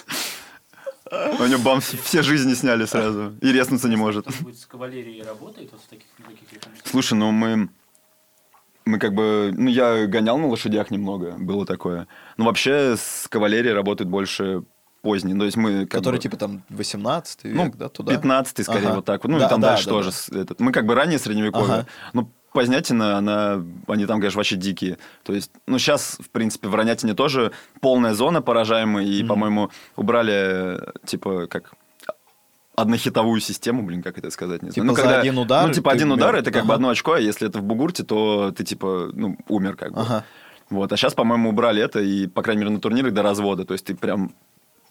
У 1.10 1.44
него 1.44 1.60
бам 1.62 1.80
все 1.80 2.22
жизни 2.22 2.54
сняли 2.54 2.86
сразу. 2.86 3.34
И 3.40 3.52
резнуться 3.52 3.88
не 3.88 3.96
может. 3.96 4.26
С 4.54 4.66
кавалерией 4.66 5.22
работает 5.22 5.70
вот 5.72 5.80
в 5.82 5.88
таких? 5.88 6.06
Слушай, 6.84 7.14
ну 7.14 7.30
мы... 7.30 7.68
Мы 8.84 8.98
как 8.98 9.14
бы... 9.14 9.54
Ну, 9.56 9.70
я 9.70 10.06
гонял 10.06 10.38
на 10.38 10.48
лошадях 10.48 10.90
немного, 10.90 11.36
было 11.38 11.64
такое. 11.64 12.08
Но 12.36 12.46
вообще 12.46 12.96
с 12.96 13.28
кавалерией 13.28 13.74
работают 13.74 14.10
больше 14.10 14.64
поздние. 15.02 15.36
То 15.38 15.44
есть 15.44 15.56
мы... 15.56 15.80
как 15.86 16.00
Который 16.00 16.16
бы- 16.16 16.22
типа 16.22 16.36
там 16.36 16.62
18 16.70 17.40
Ну, 17.44 17.64
век, 17.64 17.76
да, 17.76 17.88
туда? 17.88 18.12
15 18.12 18.64
скорее, 18.64 18.86
Ага. 18.86 18.94
вот 18.96 19.04
так. 19.04 19.22
Ну, 19.24 19.38
Да, 19.38 19.46
и 19.46 19.48
там 19.48 19.60
да, 19.60 19.68
дальше 19.70 19.84
да, 19.86 19.90
тоже. 19.90 20.10
да. 20.30 20.40
этот. 20.40 20.60
Мы 20.60 20.72
как 20.72 20.86
бы 20.86 20.94
ранее 20.94 21.18
средневековье. 21.18 21.74
Ага. 21.74 21.86
Ну, 22.12 22.30
Познятина, 22.52 23.16
она, 23.16 23.64
они 23.88 24.04
там, 24.04 24.18
конечно, 24.20 24.36
вообще 24.36 24.56
дикие. 24.56 24.98
То 25.22 25.32
есть, 25.32 25.50
ну, 25.66 25.78
сейчас, 25.78 26.18
в 26.20 26.28
принципе, 26.28 26.68
в 26.68 26.74
Ронятине 26.74 27.14
тоже 27.14 27.50
полная 27.80 28.12
зона 28.12 28.42
поражаемая, 28.42 29.06
и, 29.06 29.24
по-моему, 29.24 29.70
убрали, 29.96 30.78
типа, 31.06 31.46
как 31.46 31.72
однохитовую 32.76 33.40
систему, 33.40 33.82
блин, 33.82 34.02
как 34.02 34.18
это 34.18 34.30
сказать, 34.30 34.62
не 34.62 34.70
знаю. 34.70 34.74
Типа 34.90 35.02
ну, 35.02 35.08
за 35.10 35.20
один 35.20 35.38
удар 35.38 35.66
Ну, 35.66 35.72
типа, 35.74 35.92
один 35.92 36.12
удар, 36.12 36.32
мертв. 36.34 36.48
это 36.48 36.50
как 36.58 36.66
бы 36.66 36.72
Ага. 36.72 36.76
одно 36.76 36.88
очко, 36.90 37.12
а 37.14 37.20
если 37.20 37.48
это 37.48 37.58
в 37.58 37.62
бугурте, 37.62 38.02
то 38.02 38.50
ты, 38.52 38.64
типа, 38.64 39.10
ну, 39.12 39.36
умер 39.48 39.76
как 39.76 39.92
бы. 39.92 40.00
Ага. 40.00 40.24
Вот, 40.70 40.90
а 40.92 40.96
сейчас, 40.96 41.12
по-моему, 41.14 41.50
убрали 41.50 41.82
это, 41.82 42.00
и, 42.00 42.26
по 42.26 42.42
крайней 42.42 42.60
мере, 42.62 42.72
на 42.74 42.80
турнирах 42.80 43.12
до 43.12 43.22
развода, 43.22 43.64
то 43.64 43.72
есть 43.74 43.84
ты 43.86 43.94
прям 43.94 44.32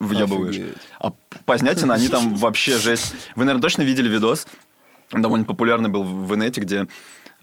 въебываешь. 0.02 0.56
Офигеть. 0.56 0.78
А 1.00 1.14
Познятина, 1.46 1.94
они 1.94 2.08
там 2.08 2.36
вообще 2.36 2.78
жесть. 2.78 3.14
Вы, 3.36 3.46
наверное, 3.46 3.62
точно 3.62 3.84
видели 3.84 4.10
видос, 4.10 4.48
он 5.14 5.22
довольно 5.22 5.46
популярный 5.46 5.90
был 5.90 6.04
в 6.04 6.34
инете, 6.36 6.62
где 6.62 6.88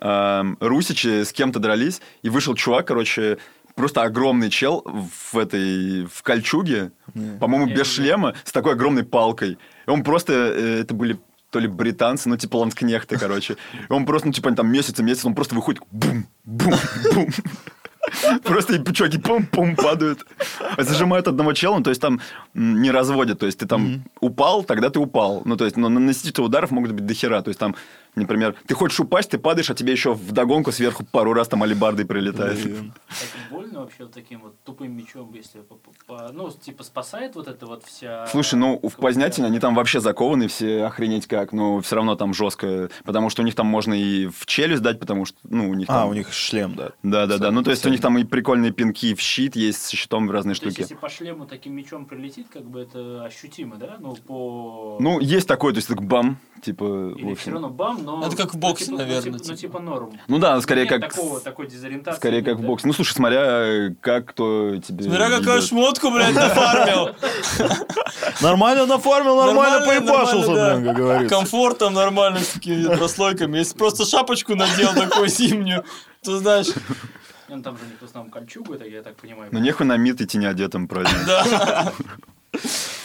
эм, 0.01 0.57
русичи 0.61 1.25
с 1.25 1.33
кем-то 1.33 1.59
дрались, 1.59 2.01
и 2.23 2.29
вышел 2.31 2.55
чувак, 2.55 2.87
короче, 2.87 3.39
просто 3.75 4.03
огромный 4.03 4.51
чел 4.51 4.85
в 4.85 5.39
этой, 5.39 6.07
в 6.07 6.23
кольчуге, 6.23 6.93
по-моему, 7.41 7.67
Я 7.69 7.75
без 7.75 7.89
видел. 7.99 8.05
шлема, 8.05 8.35
с 8.45 8.53
такой 8.53 8.73
огромной 8.73 9.05
палкой. 9.05 9.59
И 9.87 9.91
он 9.91 10.03
просто, 10.03 10.33
э, 10.33 10.81
это 10.81 10.95
были 10.95 11.19
то 11.51 11.59
ли 11.61 11.69
британцы, 11.69 12.29
ну, 12.29 12.37
типа 12.37 12.57
ланскнехты, 12.57 13.19
короче. 13.19 13.57
И 13.89 13.93
он 13.93 14.05
просто, 14.05 14.29
ну, 14.29 14.35
типа, 14.35 14.49
они 14.49 14.57
там 14.57 14.71
месяц 14.71 14.99
и 14.99 15.03
месяц, 15.03 15.25
он 15.25 15.35
просто 15.35 15.55
выходит, 15.55 15.83
бум, 15.91 16.27
бум, 16.45 16.75
бум. 17.15 17.29
Просто 18.45 18.93
чуваки 18.93 19.19
пум-пум 19.19 19.77
падают. 19.77 20.27
Зажимают 20.79 21.29
одного 21.29 21.53
чела, 21.53 21.79
ну, 21.79 21.83
то 21.83 21.91
есть 21.91 22.01
там 22.01 22.21
не 22.55 22.91
разводят. 22.91 23.39
То 23.39 23.47
есть 23.47 23.59
ты 23.59 23.67
там 23.67 24.05
упал, 24.21 24.65
тогда 24.65 24.91
ты 24.91 24.99
упал. 24.99 25.43
Ну, 25.45 25.57
то 25.57 25.65
есть, 25.65 25.77
но 25.77 25.89
наносить 25.89 26.39
ударов 26.39 26.71
могут 26.71 26.93
быть 26.93 27.07
дохера. 27.07 27.43
То 27.43 27.49
есть 27.49 27.61
там, 27.61 27.75
например, 28.15 28.55
ты 28.67 28.75
хочешь 28.75 28.99
упасть, 29.01 29.31
ты 29.31 29.39
падаешь, 29.39 29.71
а 29.71 29.75
тебе 29.75 29.93
еще 29.93 30.15
вдогонку 30.15 30.73
сверху 30.73 31.05
пару 31.05 31.33
раз 31.33 31.49
там 31.49 31.63
алибардой 31.63 32.07
прилетает. 32.07 32.59
Это 32.59 32.89
больно 33.51 33.81
вообще 33.81 34.05
вот 34.05 34.13
таким 34.13 34.41
вот 34.41 34.63
тупым 34.65 34.97
мечом, 34.97 35.33
если 35.35 35.63
ну, 36.33 36.51
типа 36.51 36.83
спасает 36.83 37.35
вот 37.35 37.49
это 37.49 37.67
вот 37.67 37.85
вся... 37.85 38.27
Слушай, 38.27 38.57
ну 38.57 38.81
в 38.83 38.97
Познятине 38.97 39.47
они 39.47 39.61
там 39.61 39.75
вообще 39.75 40.01
закованы 40.01 40.49
все 40.49 40.85
охренеть 40.85 41.27
как, 41.27 41.53
но 41.53 41.81
все 41.81 41.97
равно 41.97 42.17
там 42.17 42.35
жестко, 42.35 42.91
потому 43.05 43.31
что 43.31 43.43
у 43.43 43.45
них 43.45 43.55
там 43.55 43.67
можно 43.67 43.95
и 43.95 44.27
в 44.27 44.47
челюсть 44.47 44.83
дать, 44.83 44.99
потому 45.01 45.25
что, 45.25 45.39
ну, 45.45 45.69
у 45.69 45.75
них 45.75 45.89
А, 45.91 46.07
у 46.07 46.15
них 46.15 46.33
шлем, 46.33 46.75
да. 46.75 46.91
Да, 47.03 47.27
да, 47.27 47.39
да. 47.39 47.51
Ну, 47.51 47.63
то 47.63 47.71
есть 47.71 47.85
у 47.87 47.89
них 47.89 48.01
там 48.01 48.19
и 48.19 48.25
прикольные 48.25 48.73
пинки 48.73 49.15
в 49.15 49.21
щит 49.21 49.57
есть, 49.57 49.83
с 49.83 49.91
щитом 49.91 50.27
в 50.27 50.31
разные 50.31 50.55
То 50.55 50.67
есть, 50.67 50.77
штуки. 50.77 50.81
если 50.81 50.95
по 50.95 51.09
шлему 51.09 51.47
таким 51.47 51.75
мечом 51.75 52.07
прилетит, 52.07 52.49
как 52.53 52.65
бы 52.65 52.81
это 52.81 53.25
ощутимо, 53.25 53.77
да? 53.77 53.97
Ну, 54.01 54.15
по... 54.15 54.97
Ну, 55.01 55.21
есть 55.21 55.49
такой, 55.49 55.73
то 55.73 55.79
есть 55.79 55.89
так 55.89 56.03
бам, 56.03 56.39
типа, 56.63 56.85
в 56.85 57.11
Или 57.17 57.23
все 57.25 57.33
общем. 57.33 57.53
равно 57.55 57.69
бам, 57.71 58.05
но... 58.05 58.27
Это 58.27 58.37
как 58.37 58.51
в 58.51 58.55
ну, 58.55 58.61
боксе, 58.61 58.85
типа- 58.87 58.93
ну, 58.93 58.99
наверное, 58.99 59.23
типа- 59.23 59.37
Ну, 59.37 59.45
типа. 59.45 59.57
типа 59.57 59.79
норм. 59.81 60.13
Ну 60.29 60.39
да, 60.39 60.61
скорее 60.61 60.83
Нет 60.83 60.91
как... 60.91 61.13
такого, 61.15 61.41
такой 61.41 61.67
дезориентации. 61.69 62.19
Скорее 62.19 62.37
нет, 62.37 62.45
как 62.47 62.59
в 62.59 62.61
да? 62.63 62.67
боксе. 62.67 62.87
Ну, 62.87 62.93
слушай, 62.93 63.13
смотря 63.15 63.91
как 64.01 64.27
кто 64.27 64.77
тебе... 64.77 65.05
Смотря 65.05 65.31
какую 65.31 65.63
шмотку, 65.63 66.11
блядь, 66.11 66.35
нафармил. 66.35 67.15
Нормально 68.41 68.87
нафармил, 68.87 69.37
нормально, 69.37 69.87
поебашился, 69.87 70.51
блин, 70.51 70.85
как 70.87 70.97
говорится. 70.97 71.37
Комфортом 71.37 71.95
нормально, 71.95 72.41
с 72.41 72.49
такими 72.49 72.95
прослойками. 72.97 73.59
Если 73.59 73.77
просто 73.77 74.05
шапочку 74.05 74.55
надел 74.55 74.93
такую 74.95 75.29
зимнюю, 75.29 75.85
то 76.23 76.39
знаешь, 76.39 76.69
Ну, 77.49 77.63
там 77.63 77.79
же 77.79 77.85
них 77.87 77.95
в 78.01 78.05
основном 78.05 78.31
кольчугу, 78.31 78.75
это 78.75 78.85
я 78.85 79.03
так 79.03 79.17
понимаю. 79.17 79.49
Ну, 79.53 79.59
нехуй 79.59 79.87
на 79.87 79.97
мид 79.97 80.21
идти 80.21 80.37
неодетым, 80.39 80.87
правильно. 80.89 81.19
да. 81.27 81.93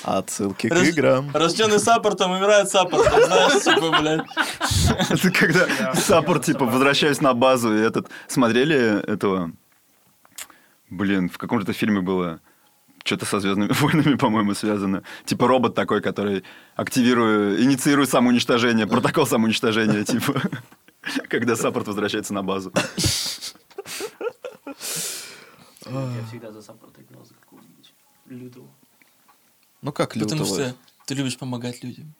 Отсылки 0.03 0.67
к 0.67 0.73
Раз- 0.73 0.89
играм. 0.89 1.31
Рожденный 1.33 1.79
саппортом 1.79 2.31
умирает 2.31 2.69
саппортом, 2.69 3.23
знаешь, 3.23 3.63
типа, 3.63 3.99
блядь. 3.99 4.25
Это 5.09 5.31
когда 5.31 5.95
саппорт, 5.95 6.43
типа, 6.43 6.65
возвращаюсь 6.65 7.21
на 7.21 7.33
базу, 7.33 7.73
и 7.73 7.79
этот... 7.79 8.09
Смотрели 8.27 9.01
этого... 9.09 9.51
Блин, 10.89 11.29
в 11.29 11.37
каком-то 11.37 11.71
фильме 11.73 12.01
было... 12.01 12.41
Что-то 13.05 13.25
со 13.25 13.39
Звездными 13.39 13.73
войнами, 13.73 14.15
по-моему, 14.17 14.53
связано. 14.53 15.03
Типа 15.25 15.47
робот 15.47 15.75
такой, 15.75 16.01
который 16.01 16.43
активирует, 16.75 17.59
инициирует 17.59 18.09
самоуничтожение, 18.09 18.87
протокол 18.87 19.25
самоуничтожения, 19.25 20.03
типа. 20.05 20.41
Когда 21.29 21.55
саппорт 21.55 21.87
возвращается 21.87 22.33
на 22.33 22.43
базу. 22.43 22.71
Я 25.85 26.23
всегда 26.29 26.51
за 26.51 26.61
саппорт 26.61 26.97
играл, 26.99 27.25
за 27.25 27.33
какого-нибудь 27.33 27.93
лютого. 28.29 28.67
Ну 29.83 29.91
как 29.91 30.13
Потому 30.13 30.41
лютого? 30.43 30.45
что 30.45 30.75
ты 31.05 31.13
любишь 31.13 31.37
помогать 31.37 31.83
людям. 31.83 32.13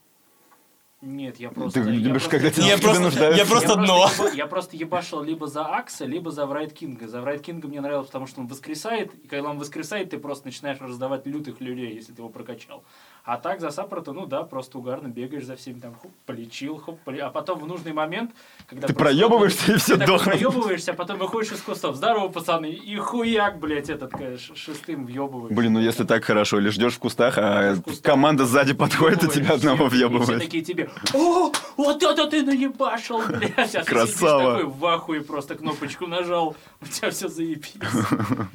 Нет, 1.02 1.38
я 1.38 1.50
просто... 1.50 1.84
Ты 1.84 1.90
я 1.90 1.96
любишь, 1.96 2.12
просто- 2.12 2.30
когда 2.30 2.50
тебя 2.52 2.66
Я 2.66 2.78
просто, 2.78 3.02
нуждаются? 3.02 3.38
я 3.44 3.46
просто 3.50 3.76
дно. 3.76 4.06
еба- 4.08 4.36
я 4.36 4.48
просто 4.48 4.78
ебашил 4.78 5.22
либо 5.22 5.48
за 5.48 5.66
Акса, 5.66 6.06
либо 6.06 6.32
за 6.32 6.46
Wraith 6.46 6.72
King 6.72 6.97
а. 6.97 7.10
За 7.10 7.20
Wraith 7.22 7.42
King 7.42 7.62
а 7.62 7.68
мне 7.68 7.82
нравилось, 7.82 8.08
потому 8.08 8.26
что 8.28 8.40
он 8.40 8.48
воскресает, 8.48 9.14
и 9.16 9.28
когда 9.28 9.50
он 9.50 9.60
воскресает, 9.60 10.12
ты 10.12 10.18
просто 10.18 10.48
начинаешь 10.48 10.80
раздавать 10.80 11.26
лютых 11.26 11.60
люлей, 11.60 11.94
если 11.94 12.14
ты 12.14 12.22
его 12.22 12.30
прокачал. 12.30 12.86
А 13.26 13.38
так 13.38 13.62
за 13.62 13.70
саппорта, 13.72 14.12
ну 14.12 14.26
да, 14.26 14.44
просто 14.44 14.78
угарно 14.78 15.08
бегаешь 15.08 15.46
за 15.46 15.56
всеми, 15.56 15.80
там, 15.80 15.96
хоп, 15.96 16.12
полечил, 16.26 16.78
хоп, 16.78 17.00
поле- 17.06 17.22
а 17.22 17.30
потом 17.30 17.58
в 17.60 17.66
нужный 17.66 17.94
момент, 17.94 18.32
когда... 18.68 18.86
Ты 18.88 18.94
проебываешься, 18.94 19.72
и 19.72 19.78
все 19.78 19.96
дохнут. 19.96 20.24
проебываешься, 20.24 20.92
а 20.92 20.94
потом 20.94 21.20
выходишь 21.20 21.54
из 21.54 21.62
кустов. 21.62 21.96
Здорово, 21.96 22.28
пацаны, 22.28 22.66
и 22.70 22.98
хуяк, 22.98 23.60
блядь, 23.62 23.90
этот 23.90 24.12
ка- 24.12 24.38
ш- 24.38 24.56
шестым 24.56 25.06
въебываешь. 25.06 25.56
Блин, 25.56 25.72
ну 25.72 25.80
если 25.80 26.04
так 26.04 26.26
хорошо, 26.26 26.60
или 26.60 26.68
ждешь 26.68 26.96
в 26.96 27.00
кустах, 27.00 27.36
а 27.38 27.76
В 27.76 27.82
кустах. 27.84 28.04
команда 28.12 28.46
сзади 28.46 28.74
подходит 28.74 29.24
и 29.24 29.30
тебя 29.30 29.54
одного 29.54 29.86
И 29.86 29.90
все 29.92 29.98
въебывает. 30.10 30.42
такие 30.42 30.62
тебе, 30.62 30.90
о, 31.14 31.50
вот 31.78 32.04
это 32.04 32.28
ты 32.28 32.44
наебашил, 32.44 33.22
блядь. 33.26 33.74
А 33.74 33.80
ты 33.80 33.86
Красава. 33.86 34.06
сидишь 34.08 34.64
такой 34.64 34.66
в 34.66 34.86
ахуе, 34.86 35.22
просто 35.22 35.56
кнопочку 35.56 36.08
нажал, 36.08 36.58
у 36.82 36.86
тебя 36.88 37.10
все 37.10 37.30
заебись. 37.30 37.74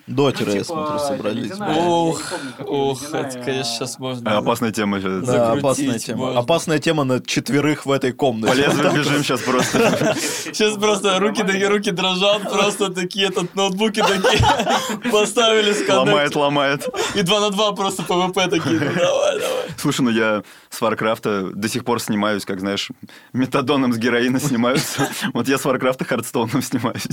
Дотеры, 0.07 0.51
я 0.53 0.59
Ну, 0.59 0.63
типа, 0.65 0.75
смотрю, 0.75 0.95
это 0.97 1.07
собрались. 1.07 1.53
я 1.59 1.75
Ох, 1.79 2.23
ох, 2.67 3.03
это, 3.15 3.41
конечно, 3.43 3.65
сейчас 3.65 3.97
А, 3.97 4.03
можно... 4.03 4.39
Опасная 4.59 4.73
тема 4.73 5.01
сейчас. 5.01 5.25
Да, 5.25 5.33
закрутить 5.33 5.65
опасная 5.65 5.99
тема. 5.99 6.19
можно. 6.25 6.41
Опасная 6.41 6.79
тема 6.79 7.05
на 7.05 7.21
четверых 7.21 7.87
в 7.87 7.93
этой 7.93 8.13
комнате. 8.13 8.55
лезвию 8.55 8.93
бежим 8.93 9.23
сейчас 9.23 9.41
просто. 9.41 10.17
Сейчас 10.19 10.77
просто 10.77 11.19
руки 11.21 11.43
такие, 11.45 11.69
руки 11.69 11.91
дрожат, 11.93 12.43
просто 12.51 12.93
такие, 12.93 13.29
этот 13.29 13.55
ноутбуки 13.55 14.01
такие 14.03 15.11
поставили 15.13 15.73
с 15.73 15.89
Ломает, 15.89 16.35
ломает. 16.35 16.89
И 17.15 17.23
2 17.23 17.41
на 17.41 17.51
2 17.51 17.73
просто 17.73 18.03
ПВП 18.03 18.49
такие, 18.49 18.81
ну 18.81 18.93
давай, 18.95 19.39
давай. 19.39 19.65
Слушай, 19.77 20.01
ну 20.03 20.11
я 20.11 20.43
с 20.71 20.81
Warcraft 20.81 21.43
а 21.43 21.51
до 21.55 21.69
сих 21.69 21.85
пор 21.85 22.01
снимаюсь, 22.01 22.45
как 22.45 22.61
знаешь, 22.61 22.89
метадоном 23.33 23.93
с 23.93 23.99
героина 23.99 24.41
снимаются. 24.41 25.09
Вот 25.35 25.49
я 25.49 25.59
с 25.59 25.65
Warcraft 25.65 26.05
а 26.05 26.09
Hearthstone 26.09 26.55
ом 26.55 26.63
снимаюсь. 26.63 27.07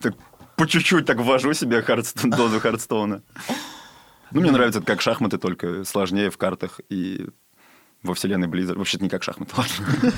Так 0.00 0.14
по 0.56 0.66
чуть-чуть 0.66 1.06
так 1.06 1.18
ввожу 1.18 1.52
себе 1.54 1.80
Хардстон- 1.82 2.30
дозу 2.36 2.60
Хардстоуна. 2.60 3.22
Ну, 4.30 4.40
мне 4.40 4.50
нравится 4.50 4.78
это 4.80 4.86
как 4.86 5.00
шахматы, 5.00 5.38
только 5.38 5.84
сложнее 5.84 6.30
в 6.30 6.38
картах 6.38 6.80
и 6.88 7.26
во 8.02 8.14
вселенной 8.14 8.48
Blizzard. 8.48 8.76
Вообще-то 8.76 9.04
не 9.04 9.10
как 9.10 9.22
шахматы, 9.22 9.52
ладно. 9.56 10.12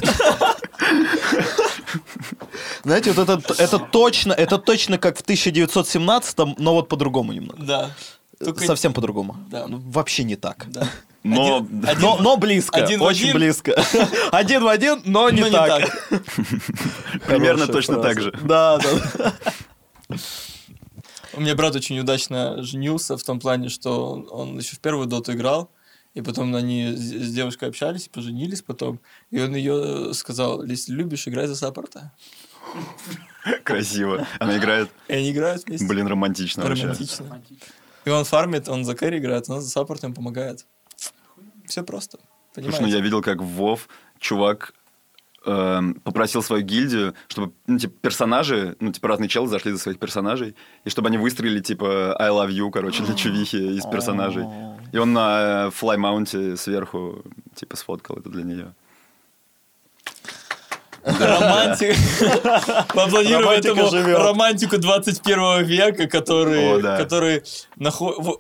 Знаете, 2.85 3.13
вот 3.13 3.29
это, 3.29 3.55
это 3.63 3.79
точно, 3.79 4.33
это 4.33 4.59
точно 4.59 4.99
как 4.99 5.19
в 5.19 5.23
1917-м, 5.23 6.55
но 6.59 6.75
вот 6.75 6.89
по-другому 6.89 7.33
немного. 7.33 7.63
Да. 7.63 7.91
Только- 8.39 8.65
Совсем 8.65 8.93
по-другому. 8.93 9.37
Да. 9.51 9.67
Ну, 9.67 9.79
Вообще 9.79 10.25
не 10.25 10.37
так. 10.37 10.67
Да. 10.69 10.89
Но 11.23 11.57
Один- 11.59 11.83
Но, 12.01 12.17
но 12.21 12.37
близко, 12.37 12.77
один 12.85 13.01
очень 13.03 13.25
один. 13.31 13.37
близко. 13.37 13.83
Один 14.31 14.63
в 14.63 14.69
один, 14.69 15.03
но 15.05 15.29
не 15.31 15.41
Но 15.41 15.49
не 15.49 15.53
так. 15.55 16.11
примерно 17.27 17.67
точно 17.67 17.95
фраза. 17.95 18.09
так 18.09 18.21
же. 18.21 18.33
Да, 18.43 18.79
да. 18.79 19.33
У 21.37 21.41
меня 21.41 21.55
брат 21.55 21.77
очень 21.77 21.99
удачно 21.99 22.63
женился 22.63 23.17
в 23.17 23.23
том 23.23 23.39
плане, 23.39 23.69
что 23.69 24.13
он, 24.13 24.29
он 24.31 24.59
еще 24.59 24.77
в 24.77 24.81
первую 24.81 25.07
доту 25.07 25.33
играл, 25.33 25.71
и 26.15 26.23
потом 26.23 26.55
они 26.55 26.93
с, 26.93 27.33
девушкой 27.35 27.69
общались, 27.69 28.09
поженились 28.09 28.63
потом, 28.63 29.01
и 29.31 29.41
он 29.41 29.55
ее 29.55 30.15
сказал, 30.15 30.65
если 30.65 30.93
любишь, 30.93 31.29
играй 31.29 31.47
за 31.47 31.55
саппорта. 31.55 32.13
Красиво. 33.65 34.27
Она 34.41 34.57
играет, 34.57 34.91
И 35.09 35.13
они 35.13 35.31
играют 35.31 35.67
вместе. 35.67 35.87
блин, 35.87 36.07
романтично 36.07 36.65
вообще. 36.65 36.85
Романтично. 36.85 37.27
Романтично. 37.27 37.67
И 38.07 38.11
он 38.11 38.25
фармит, 38.25 38.69
он 38.69 38.85
за 38.85 38.95
кэрри 38.95 39.19
играет, 39.19 39.49
она 39.49 39.61
за 39.61 39.69
саппортом 39.69 40.15
помогает. 40.15 40.65
Все 41.67 41.83
просто. 41.83 42.19
Слушай, 42.55 42.67
ну 42.67 42.73
Понимаете? 42.73 42.97
я 42.97 43.03
видел, 43.05 43.21
как 43.21 43.43
в 43.43 43.47
Вов 43.47 43.89
чувак 44.19 44.73
эм, 45.47 45.95
попросил 45.95 46.43
свою 46.43 46.63
гильдию, 46.63 47.15
чтобы, 47.29 47.53
ну, 47.67 47.79
типа, 47.79 47.95
персонажи, 48.01 48.77
ну, 48.81 48.93
типа, 48.93 49.09
разные 49.09 49.29
челы 49.29 49.49
зашли 49.49 49.73
за 49.73 49.79
своих 49.79 49.99
персонажей, 49.99 50.55
и 50.85 50.91
чтобы 50.91 51.09
они 51.09 51.19
выстрелили, 51.19 51.61
типа, 51.61 52.17
I 52.19 52.31
love 52.31 52.51
you, 52.51 52.71
короче, 52.71 53.03
для 53.05 53.15
чувихи 53.15 53.57
из 53.57 53.85
персонажей. 53.87 54.45
И 54.93 54.99
он 54.99 55.13
на 55.13 55.71
флаймаунте 55.71 56.57
сверху, 56.57 57.25
типа, 57.55 57.77
сфоткал 57.77 58.17
это 58.17 58.29
для 58.29 58.43
нее. 58.45 58.75
Романтик. 61.07 61.97
Поаплодируем 62.95 63.45
Романтика 63.45 63.71
этому 63.71 64.17
романтику 64.19 64.79
21 64.79 65.65
века, 65.65 66.07
который, 66.09 66.81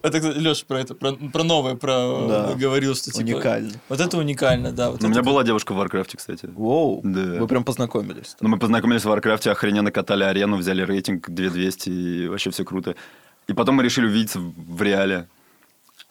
Это, 0.02 0.18
Леша, 0.32 0.64
про 0.66 0.80
это, 0.80 0.94
про, 0.94 1.12
новое, 1.44 1.76
про 1.76 2.54
говорил, 2.56 2.94
что 2.94 3.10
типа... 3.10 3.36
Уникально. 3.36 3.72
Вот 3.88 4.00
это 4.00 4.18
уникально, 4.18 4.72
да. 4.72 4.90
У 4.90 5.06
меня 5.06 5.22
была 5.22 5.44
девушка 5.44 5.72
в 5.72 5.76
Варкрафте, 5.76 6.16
кстати. 6.16 6.46
Воу, 6.46 7.00
Да. 7.04 7.40
вы 7.40 7.46
прям 7.46 7.64
познакомились. 7.64 8.36
Ну, 8.40 8.48
мы 8.48 8.58
познакомились 8.58 9.02
в 9.02 9.06
Варкрафте, 9.06 9.50
охрененно 9.50 9.90
катали 9.90 10.24
арену, 10.24 10.56
взяли 10.56 10.82
рейтинг 10.82 11.28
2200, 11.30 11.90
и 11.90 12.28
вообще 12.28 12.50
все 12.50 12.64
круто. 12.64 12.96
И 13.46 13.52
потом 13.52 13.76
мы 13.76 13.84
решили 13.84 14.06
увидеться 14.06 14.40
в 14.40 14.82
реале. 14.82 15.28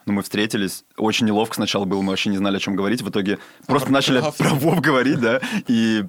Ну, 0.06 0.14
мы 0.14 0.22
встретились. 0.22 0.86
Очень 0.98 1.26
неловко 1.26 1.56
сначала 1.56 1.86
было, 1.86 2.02
мы 2.02 2.10
вообще 2.12 2.30
не 2.30 2.38
знали, 2.38 2.58
о 2.58 2.60
чем 2.60 2.76
говорить. 2.76 3.02
В 3.02 3.10
итоге 3.10 3.40
просто 3.66 3.88
про 3.88 3.94
начали 3.94 4.24
про 4.38 4.50
Вов 4.50 4.80
говорить, 4.80 5.20
да. 5.20 5.42
И 5.68 6.04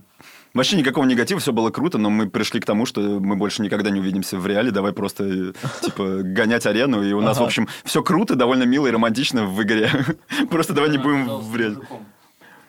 вообще 0.56 0.76
никакого 0.76 1.04
негатива, 1.04 1.40
все 1.40 1.52
было 1.52 1.70
круто, 1.70 1.98
но 1.98 2.10
мы 2.10 2.28
пришли 2.28 2.60
к 2.60 2.66
тому, 2.66 2.86
что 2.86 3.00
мы 3.00 3.36
больше 3.36 3.62
никогда 3.62 3.90
не 3.90 4.00
увидимся 4.00 4.38
в 4.38 4.46
реале. 4.46 4.70
Давай 4.70 4.92
просто, 4.92 5.52
типа, 5.82 6.22
гонять 6.22 6.66
арену. 6.66 7.02
И 7.02 7.12
у 7.12 7.20
нас, 7.20 7.38
в 7.38 7.42
общем, 7.42 7.68
все 7.84 8.02
круто, 8.02 8.34
довольно 8.34 8.64
мило 8.64 8.86
и 8.86 8.90
романтично 8.90 9.46
в 9.46 9.62
игре. 9.62 9.90
Просто 10.50 10.72
давай 10.72 10.90
не 10.90 10.98
будем 10.98 11.26
в 11.26 11.56
реале. 11.56 11.78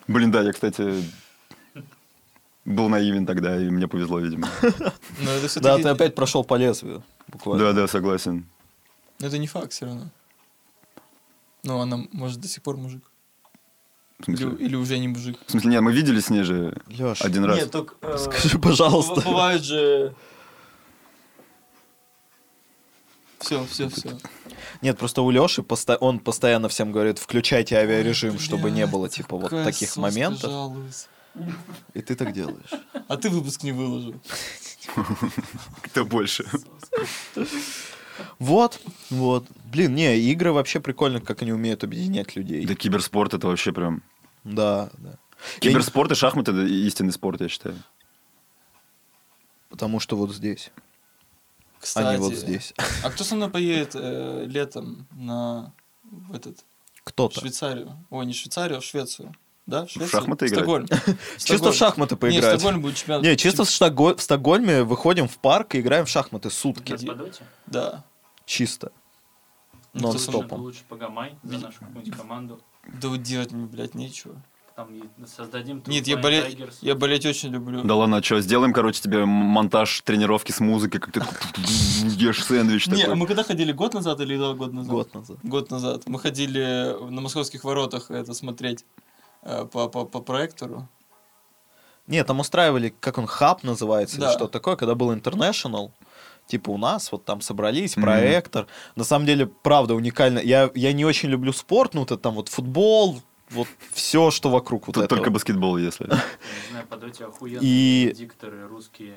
Блин, 0.08 0.32
да, 0.32 0.42
я, 0.42 0.54
кстати, 0.54 1.04
был 2.66 2.90
наивен 2.90 3.26
тогда, 3.26 3.60
и 3.60 3.70
мне 3.70 3.88
повезло, 3.88 4.20
видимо. 4.20 4.48
Ну, 5.20 5.32
это 5.32 5.60
Да, 5.62 5.78
ты 5.78 5.90
опять 5.90 6.16
прошел 6.16 6.44
по 6.44 6.56
лезвию. 6.56 7.04
Буквально. 7.28 7.66
Да, 7.66 7.74
да, 7.74 7.88
согласен. 7.88 8.46
Но 9.20 9.28
это 9.28 9.38
не 9.38 9.48
факт 9.48 9.72
все 9.72 9.86
равно. 9.86 10.10
Ну, 11.64 11.80
она, 11.80 12.06
может, 12.12 12.40
до 12.40 12.48
сих 12.48 12.62
пор 12.62 12.78
мужик. 12.78 13.04
В 14.20 14.30
Или, 14.30 14.36
смысле? 14.38 14.66
или 14.66 14.76
уже 14.76 14.98
не 14.98 15.08
мужик. 15.10 15.38
В 15.46 15.52
смысле, 15.52 15.70
нет, 15.72 15.82
мы 15.82 15.94
виделись 15.94 16.26
с 16.26 16.30
ней 16.30 16.42
же 16.44 16.76
Лёш, 16.88 17.22
один 17.22 17.46
раз. 17.46 17.58
Нет, 17.58 17.72
только... 17.72 17.96
э, 18.02 18.18
скажи, 18.18 18.58
пожалуйста. 18.60 19.16
б- 19.16 19.22
Бывает 19.22 19.64
же... 19.64 20.16
Все, 23.40 23.64
все, 23.66 23.88
все. 23.90 24.18
Нет, 24.82 24.98
просто 24.98 25.22
у 25.22 25.30
Леши 25.30 25.64
он 26.00 26.20
постоянно 26.20 26.68
всем 26.70 26.92
говорит, 26.92 27.20
включайте 27.20 27.78
авиарежим, 27.78 28.40
чтобы 28.40 28.72
не 28.72 28.88
было 28.88 29.08
типа 29.08 29.38
вот 29.38 29.52
таких 29.52 29.96
моментов. 29.98 30.52
И 31.94 32.02
ты 32.02 32.16
так 32.16 32.34
делаешь. 32.34 32.72
А 33.08 33.16
ты 33.18 33.30
выпуск 33.30 33.62
не 33.62 33.72
выложил. 33.72 34.16
Кто 35.84 36.04
больше? 36.06 36.46
Вот, 38.40 38.80
вот. 39.10 39.46
Блин, 39.66 39.96
не, 39.96 40.18
игры 40.18 40.52
вообще 40.52 40.80
прикольно, 40.80 41.22
как 41.22 41.42
они 41.42 41.52
умеют 41.52 41.84
объединять 41.84 42.36
людей. 42.36 42.66
Да 42.66 42.76
киберспорт 42.76 43.34
это 43.34 43.48
вообще 43.48 43.72
прям... 43.72 44.04
Да, 44.44 44.90
да. 44.98 45.18
Я 45.62 45.72
Киберспорт 45.72 46.12
и 46.12 46.16
шахматы 46.16 46.52
это 46.52 46.66
истинный 46.66 47.12
спорт, 47.12 47.42
я 47.42 47.48
считаю. 47.48 47.76
Потому 49.70 50.00
что 50.00 50.16
вот 50.16 50.34
здесь, 50.34 50.72
Кстати, 51.80 52.08
а 52.08 52.14
не 52.14 52.20
вот 52.20 52.34
здесь. 52.34 52.74
А 53.04 53.10
кто 53.12 53.24
со 53.24 53.36
мной 53.36 53.50
поедет 53.50 53.92
э, 53.94 54.46
летом 54.48 55.08
на 55.12 55.74
в 56.04 56.34
этот 56.34 56.64
Кто-то. 57.04 57.40
Швейцарию? 57.40 58.04
Ой, 58.10 58.26
не 58.26 58.34
Швейцарию, 58.34 58.78
а 58.78 58.82
в 58.82 58.86
Швецию. 58.86 59.36
Да, 59.68 59.86
в 59.86 59.90
Швецию? 59.90 60.10
шахматы 60.10 60.48
играть? 60.48 60.60
Стокгольм. 60.60 60.88
Чисто 61.38 61.72
в 61.72 61.76
шахматы 61.76 62.16
Нет, 62.16 62.18
в 62.18 62.22
поиграть. 62.22 62.60
Стокгольме 62.60 62.82
будет 62.82 62.96
чемпионат. 62.96 63.24
Не, 63.24 63.36
чисто 63.36 63.66
в, 63.66 63.68
Штокго- 63.70 64.16
в 64.16 64.22
Стокгольме 64.22 64.84
выходим 64.84 65.28
в 65.28 65.38
парк 65.38 65.76
и 65.76 65.82
играем 65.82 66.06
в 66.06 66.10
шахматы 66.10 66.50
сутки. 66.50 66.98
Да. 67.66 68.06
Чисто. 68.46 68.94
Ну? 69.94 70.08
Нон-стопом. 70.08 70.62
Лучше 70.62 70.80
погамай 70.88 71.36
за 71.44 71.60
нашу 71.60 71.80
какую-нибудь 71.80 72.18
команду. 72.18 72.62
Да 73.02 73.10
вот 73.10 73.22
делать 73.22 73.52
мне, 73.52 73.66
блядь, 73.66 73.94
нечего. 73.94 74.36
Там 74.78 74.90
создадим 75.26 75.82
Нет, 75.88 76.08
я, 76.08 76.18
Tigers. 76.18 76.76
я 76.82 76.94
болеть 76.94 77.26
очень 77.26 77.50
люблю. 77.50 77.82
Да 77.84 77.96
ладно, 77.96 78.22
что, 78.22 78.40
сделаем, 78.42 78.74
короче, 78.74 79.02
тебе 79.02 79.26
монтаж 79.26 80.02
тренировки 80.02 80.52
с 80.52 80.60
музыкой, 80.60 81.00
как 81.02 81.12
ты 81.12 81.20
ешь 82.06 82.46
сэндвич 82.46 82.86
Не, 82.86 82.94
а 83.02 83.06
такой. 83.06 83.16
мы 83.16 83.26
когда 83.26 83.44
ходили, 83.44 83.72
год 83.72 83.96
назад 83.96 84.20
или 84.22 84.38
два 84.38 84.54
года 84.54 84.76
назад? 84.76 84.92
Год 84.92 85.14
назад. 85.16 85.38
Год 85.42 85.72
назад. 85.72 86.04
Мы 86.06 86.20
ходили 86.20 86.96
на 87.10 87.22
московских 87.22 87.64
воротах 87.64 88.12
это 88.12 88.36
смотреть 88.36 88.86
по, 89.44 89.88
по, 89.88 90.06
по 90.06 90.20
проектору. 90.22 90.88
Нет, 92.08 92.26
там 92.28 92.40
устраивали, 92.40 92.94
как 93.00 93.18
он, 93.18 93.28
хаб 93.28 93.64
называется, 93.64 94.18
Да. 94.20 94.28
или 94.30 94.34
что 94.38 94.48
такое, 94.48 94.76
когда 94.76 94.96
был 94.96 95.12
International. 95.14 95.92
Типа 96.48 96.70
у 96.70 96.78
нас 96.78 97.12
вот 97.12 97.26
там 97.26 97.42
собрались, 97.42 97.98
Мгм. 97.98 98.04
проектор. 98.06 98.68
На 98.96 99.04
самом 99.04 99.26
деле, 99.26 99.48
правда, 99.48 99.94
уникально. 99.96 100.40
Я, 100.40 100.72
я 100.76 100.94
не 100.94 101.04
очень 101.04 101.28
люблю 101.30 101.52
спорт, 101.52 101.94
ну, 101.94 102.04
это 102.04 102.18
там 102.18 102.36
вот 102.36 102.48
футбол, 102.48 103.22
вот 103.50 103.68
все, 103.94 104.32
что 104.32 104.50
вокруг 104.50 104.88
вот 104.88 104.94
Тут 104.94 105.04
этого. 105.04 105.18
только 105.18 105.32
баскетбол, 105.32 105.78
если. 105.78 106.06
Не 106.06 106.70
знаю, 106.72 106.88
Подоте 106.88 107.26
охуенные 107.26 107.60
И- 107.62 108.14
дикторы 108.14 108.66
русские. 108.68 109.16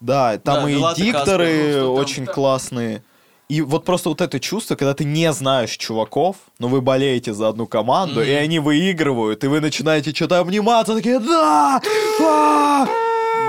Да, 0.00 0.36
там 0.38 0.64
Да, 0.64 0.70
и 0.70 0.94
дикторы 0.96 1.82
ну, 1.82 1.94
очень 1.94 2.26
классные. 2.26 3.04
И 3.48 3.62
вот 3.62 3.86
просто 3.86 4.10
вот 4.10 4.20
это 4.20 4.38
чувство, 4.40 4.76
когда 4.76 4.92
ты 4.92 5.04
не 5.04 5.32
знаешь 5.32 5.70
чуваков, 5.78 6.36
но 6.58 6.68
вы 6.68 6.82
болеете 6.82 7.32
за 7.32 7.48
одну 7.48 7.66
команду, 7.66 8.20
Мгм. 8.20 8.28
и 8.28 8.32
они 8.32 8.58
выигрывают, 8.58 9.42
и 9.42 9.46
вы 9.46 9.60
начинаете 9.60 10.12
что-то 10.14 10.38
обниматься, 10.40 10.94
такие 10.94 11.18
«Да! 11.18 11.80
А!» 12.20 12.86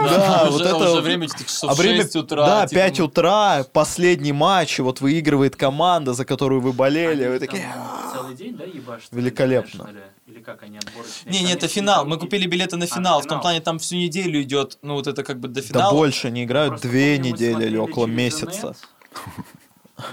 Да, 0.01 0.43
уже, 0.43 0.51
вот 0.53 0.61
а 0.61 0.65
это 0.69 0.91
уже 0.93 1.01
время 1.01 1.27
часов 1.27 1.71
А 1.71 1.73
время, 1.73 2.03
6 2.03 2.15
утра. 2.15 2.45
да, 2.45 2.67
типа, 2.67 2.79
5 2.79 2.99
ну, 2.99 3.05
утра, 3.05 3.65
последний 3.73 4.31
матч, 4.31 4.79
и 4.79 4.81
вот 4.81 5.01
выигрывает 5.01 5.57
команда, 5.57 6.13
за 6.13 6.23
которую 6.23 6.61
вы 6.61 6.71
болели, 6.71 7.23
Они 7.23 7.33
вы 7.33 7.39
такие... 7.39 7.65
целый 8.13 8.33
день, 8.33 8.55
да, 8.55 8.63
ебашь? 8.63 9.01
Великолепно. 9.11 9.89
Или 10.27 10.39
как 10.39 10.63
они 10.63 10.77
отборочные? 10.77 11.33
Не, 11.33 11.41
не, 11.43 11.51
это 11.51 11.67
финал. 11.67 12.05
Мы 12.05 12.17
купили 12.17 12.47
билеты 12.47 12.77
на 12.77 12.85
А, 12.85 12.87
финал. 12.87 13.19
В 13.19 13.23
финал. 13.23 13.35
том 13.35 13.41
плане 13.41 13.59
там 13.59 13.77
всю 13.79 13.97
неделю 13.97 14.41
идет, 14.41 14.77
ну 14.81 14.93
вот 14.93 15.07
это 15.07 15.21
как 15.25 15.41
бы 15.41 15.49
до 15.49 15.55
Да 15.61 15.67
финала. 15.67 15.91
больше, 15.91 16.27
они 16.27 16.45
играют 16.45 16.69
Просто 16.75 16.87
две 16.87 17.17
недели 17.17 17.65
или 17.65 17.75
около 17.75 18.05
месяца. 18.05 18.45
интернет. 18.45 18.77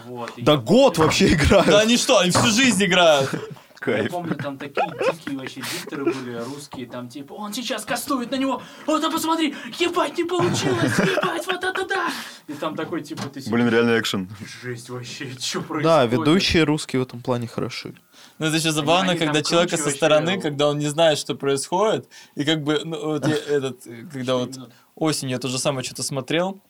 Вот, 0.07 0.33
Да 0.39 0.53
я 0.53 0.59
год 0.59 0.95
помню- 0.95 1.07
вообще 1.07 1.33
играют. 1.33 1.67
Да 1.69 1.81
они 1.81 1.97
что, 1.97 2.19
они 2.19 2.31
всю 2.31 2.49
жизнь 2.49 2.85
играют. 2.85 3.31
Я 3.87 3.93
Кайф. 3.99 4.11
помню, 4.11 4.35
там 4.35 4.59
такие 4.59 4.85
дикие 4.89 5.39
вообще 5.39 5.61
дикторы 5.61 6.07
были 6.07 6.33
русские, 6.43 6.87
там 6.87 7.09
типа, 7.09 7.35
он 7.35 7.53
сейчас 7.53 7.85
кастует 7.85 8.33
на 8.33 8.37
него, 8.37 8.61
вот, 8.85 9.05
а 9.05 9.11
посмотри, 9.11 9.55
ебать, 9.79 10.19
не 10.19 10.25
получилось, 10.25 10.99
ебать, 10.99 11.47
вот 11.47 11.63
это 11.63 11.87
да! 11.87 12.09
И 12.49 12.55
там 12.55 12.75
такой, 12.75 13.03
типа, 13.03 13.25
ты 13.33 13.41
Блин, 13.49 13.69
реально 13.69 14.01
экшен. 14.01 14.29
жесть 14.63 14.89
вообще, 14.91 15.31
что 15.39 15.61
происходит? 15.61 15.85
Да, 15.85 16.05
ведущие 16.07 16.65
русские 16.65 17.01
в 17.01 17.03
этом 17.05 17.21
плане 17.23 17.47
хороши. 17.47 17.95
Но 18.39 18.47
это 18.47 18.57
еще 18.57 18.73
забавно, 18.73 19.11
они 19.13 19.21
там 19.21 19.29
когда 19.29 19.43
человека 19.43 19.77
со 19.77 19.85
вообще. 19.85 19.97
стороны, 19.99 20.41
когда 20.41 20.69
он 20.69 20.79
не 20.81 20.89
знает, 20.89 21.19
что 21.19 21.37
происходит, 21.37 22.09
и 22.35 22.45
как 22.45 22.65
бы, 22.65 22.81
ну, 22.85 22.99
вот 23.05 23.29
я 23.29 23.37
этот, 23.37 23.85
когда 24.13 24.37
вот 24.37 24.51
осенью 24.97 25.35
я 25.35 25.39
то 25.39 25.47
же 25.47 25.59
самое 25.61 25.85
что-то 25.85 26.03
смотрел, 26.03 26.61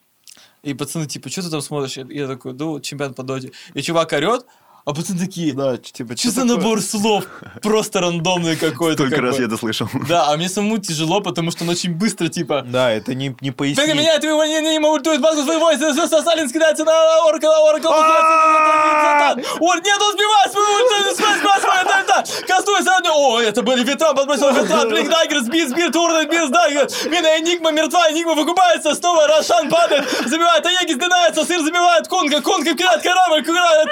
и 0.63 0.75
пацаны, 0.75 1.07
типа, 1.07 1.29
что 1.29 1.43
ты 1.43 1.51
там 1.51 1.61
смотришь? 1.61 1.97
Я, 1.97 2.07
я 2.09 2.27
такой, 2.27 2.55
вот 2.55 2.83
чемпион 2.83 3.15
по 3.15 3.23
доте. 3.23 3.53
И 3.75 3.83
чувак 3.83 4.13
орет, 4.13 4.47
а 4.87 4.95
пацаны 4.95 5.19
такие, 5.19 5.53
Да, 5.53 5.77
типа, 5.77 6.17
что 6.17 6.31
за 6.31 6.45
набор 6.45 6.81
слов? 6.81 7.25
Просто 7.61 8.01
рандомный 8.01 8.55
какой-то. 8.57 9.03
Только 9.03 9.21
раз 9.21 9.35
бы. 9.35 9.43
я 9.43 9.49
это 9.49 9.57
слышал. 9.57 9.89
Да, 10.09 10.29
а 10.31 10.37
мне 10.37 10.49
самому 10.49 10.79
тяжело, 10.79 11.21
потому 11.21 11.51
что 11.51 11.65
он 11.65 11.71
очень 11.71 11.93
быстро, 11.93 12.29
типа, 12.29 12.63
Да, 12.65 12.93
это 12.93 13.13
не, 13.15 13.35
не 13.41 13.51
Бега 13.51 13.57
пояснить. 13.57 13.95
меняет 13.95 14.23
его, 14.23 14.45
не, 14.45 14.61
не, 14.61 14.79
не 14.79 14.87
ультует, 14.87 15.21
базу 15.21 15.43
своего, 15.43 15.73
Салин 15.73 16.49
скидается 16.49 16.85
на 16.85 16.93
Оракл, 17.29 17.47
Оракл, 17.47 17.89
Ор, 17.89 19.83
нет, 19.83 20.01
он 20.01 20.13
сбивает 20.13 20.53
свою 20.53 20.67
ульту, 20.77 21.15
спас, 21.17 21.61
свою 21.61 21.81
ульту, 21.83 22.47
кастуется, 22.47 22.93
о, 23.13 23.41
это 23.41 23.63
были 23.63 23.83
ветром, 23.83 24.15
подбросил 24.15 24.53
ветром, 24.53 24.89
Блик 24.89 25.09
Дайгер, 25.09 25.41
сбит, 25.41 25.71
сбит, 25.71 25.93
Турнет, 25.93 26.31
бит, 26.31 26.51
Дайгер, 26.51 26.89
Мина, 27.11 27.39
Энигма 27.39 27.73
мертва, 27.73 28.11
Энигма 28.11 28.35
выкупается, 28.35 28.95
снова 28.95 29.27
Рошан 29.27 29.69
падает, 29.69 30.09
забивает, 30.27 30.65
Аеги 30.65 30.93
сдинается, 30.93 31.45
Сыр 31.45 31.61
забивает, 31.63 32.07
Конга, 32.09 32.41
Конга 32.41 32.75
кидает 32.75 33.03
корабль, 33.03 33.43
кидает 33.43 33.91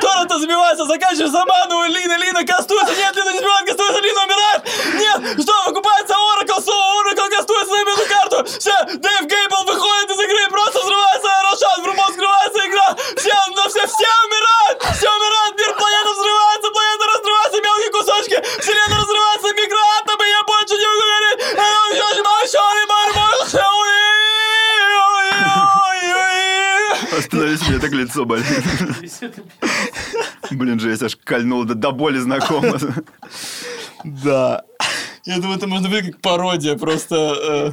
Торрент, 0.00 0.23
Торрента 0.24 0.38
забивается, 0.38 0.86
заканчивается 0.86 1.38
Заману, 1.38 1.84
Лина, 1.84 2.16
Лина 2.16 2.44
кастуется, 2.44 2.94
нет, 2.96 3.14
Лина 3.14 3.30
не 3.32 3.38
сбивает, 3.38 3.66
кастуется, 3.66 4.00
Лина 4.00 4.20
умирает, 4.24 4.62
нет, 4.94 5.42
что, 5.42 5.52
выкупается 5.66 6.14
Оракл, 6.16 6.60
снова 6.62 7.00
Оракл 7.00 7.28
кастуется 7.28 7.74
на 7.74 7.90
эту 7.92 8.06
карту, 8.08 8.44
все, 8.58 8.72
Дэйв 9.04 9.22
Гейбл 9.28 9.64
выходит 9.66 10.10
из 10.10 10.20
игры, 10.20 10.48
просто 10.48 10.80
взрывается 10.80 11.28
Рошан, 11.28 11.82
врубом 11.82 12.12
скрывается 12.12 12.60
игра, 12.64 12.96
все, 13.16 13.36
но 13.54 13.68
все, 13.68 13.84
все 13.86 14.08
умирают, 14.24 14.76
все 14.96 15.08
умирают, 15.12 15.58
мир 15.58 15.74
планета 15.76 16.10
взрывается, 16.16 16.70
планета 16.72 17.04
разрывается, 17.04 17.58
мелкие 17.60 17.90
кусочки, 17.92 18.36
вселенная 18.62 18.96
разрывается, 18.96 19.48
микроатомы, 19.52 20.24
я 20.24 20.42
больше 20.44 20.74
не 20.80 20.86
могу 20.88 21.04
говорить, 21.04 21.24
Остановись, 27.16 27.68
меня 27.68 27.78
так 27.78 27.92
лицо 27.92 28.24
болит. 28.24 28.46
Блин, 30.54 30.80
жесть, 30.80 31.02
аж 31.02 31.16
кольнуло, 31.16 31.64
да 31.64 31.74
до 31.74 31.92
боли 31.92 32.18
знакомо. 32.18 32.78
Да. 34.04 34.62
Я 35.24 35.36
думаю, 35.36 35.56
это 35.56 35.66
можно 35.66 35.88
быть 35.88 36.06
как 36.06 36.20
пародия, 36.20 36.76
просто... 36.76 37.72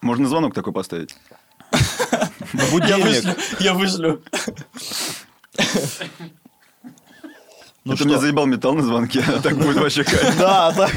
Можно 0.00 0.28
звонок 0.28 0.54
такой 0.54 0.72
поставить? 0.72 1.16
Я 2.88 2.98
вышлю, 2.98 3.34
я 3.60 3.74
вышлю. 3.74 4.22
Ну 7.84 7.94
мне 7.94 8.12
что? 8.12 8.20
заебал 8.20 8.44
металл 8.44 8.74
на 8.74 8.82
звонке, 8.82 9.24
а 9.26 9.40
так 9.40 9.56
будет 9.56 9.76
вообще 9.76 10.04
кайф. 10.04 10.36
Да. 10.38 10.88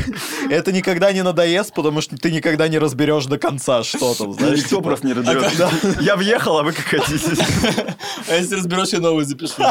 Это 0.49 0.73
никогда 0.73 1.13
не 1.13 1.23
надоест, 1.23 1.73
потому 1.73 2.01
что 2.01 2.17
ты 2.17 2.29
никогда 2.29 2.67
не 2.67 2.77
разберешь 2.77 3.25
до 3.25 3.37
конца, 3.37 3.83
что 3.83 4.13
там, 4.13 4.33
знаешь. 4.33 4.57
Никто 4.57 4.77
типа. 4.77 4.81
просто 4.81 5.07
не 5.07 5.13
разберет. 5.13 6.01
Я 6.01 6.17
въехал, 6.17 6.57
а 6.57 6.63
вы 6.63 6.73
как 6.73 6.85
хотите. 6.85 7.17
А 8.27 8.35
если 8.35 8.55
разберешь, 8.55 8.89
я 8.89 8.99
новый 8.99 9.25
запишу. 9.25 9.63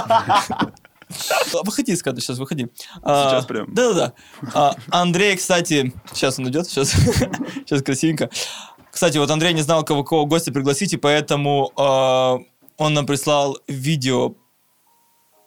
Выходи 1.64 1.94
кадра, 1.96 2.20
сейчас 2.20 2.38
выходи. 2.38 2.68
А, 3.02 3.30
Сейчас 3.30 3.46
прям? 3.46 3.72
Да-да-да. 3.74 4.12
А, 4.54 4.74
Андрей, 4.90 5.36
кстати, 5.36 5.92
сейчас 6.12 6.38
он 6.38 6.48
идет, 6.48 6.66
сейчас, 6.66 6.92
сейчас 6.92 7.82
красивенько. 7.82 8.30
Кстати, 8.90 9.18
вот 9.18 9.30
Андрей 9.30 9.52
не 9.52 9.62
знал, 9.62 9.84
кого, 9.84 10.04
кого 10.04 10.26
гостя 10.26 10.52
пригласить, 10.52 10.94
и 10.94 10.96
поэтому 10.96 11.72
а, 11.76 12.38
он 12.78 12.94
нам 12.94 13.06
прислал 13.06 13.58
видео 13.68 14.34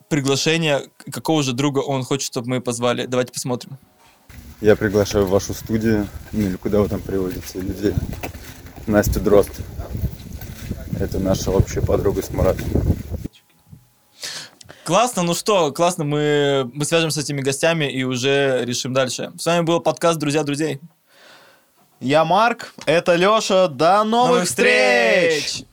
приглашение, 0.09 0.83
какого 1.11 1.43
же 1.43 1.53
друга 1.53 1.79
он 1.79 2.03
хочет, 2.03 2.27
чтобы 2.27 2.49
мы 2.49 2.61
позвали. 2.61 3.05
Давайте 3.05 3.33
посмотрим. 3.33 3.77
Я 4.61 4.75
приглашаю 4.75 5.25
в 5.25 5.29
вашу 5.29 5.53
студию, 5.53 6.07
ну 6.31 6.41
или 6.41 6.55
куда 6.55 6.79
вы 6.79 6.89
там 6.89 7.01
приводите 7.01 7.59
людей, 7.59 7.93
Настю 8.87 9.19
Дрозд. 9.19 9.51
Это 10.99 11.19
наша 11.19 11.51
общая 11.51 11.81
подруга 11.81 12.21
с 12.21 12.31
Маратом. 12.31 12.65
Классно, 14.85 15.23
ну 15.23 15.33
что, 15.33 15.71
классно, 15.71 16.03
мы, 16.03 16.69
мы 16.71 16.85
свяжемся 16.85 17.19
с 17.19 17.23
этими 17.23 17.41
гостями 17.41 17.85
и 17.91 18.03
уже 18.03 18.63
решим 18.63 18.93
дальше. 18.93 19.31
С 19.37 19.45
вами 19.45 19.65
был 19.65 19.79
подкаст 19.79 20.19
«Друзья 20.19 20.43
друзей». 20.43 20.79
Я 21.99 22.23
Марк, 22.23 22.73
это 22.85 23.15
Леша, 23.15 23.67
до 23.67 24.03
новых, 24.03 24.29
Новых 24.29 24.45
встреч! 24.45 25.45
встреч! 25.45 25.65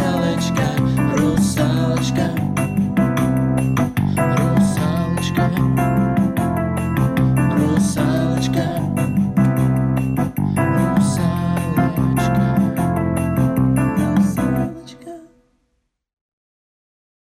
College. 0.00 0.69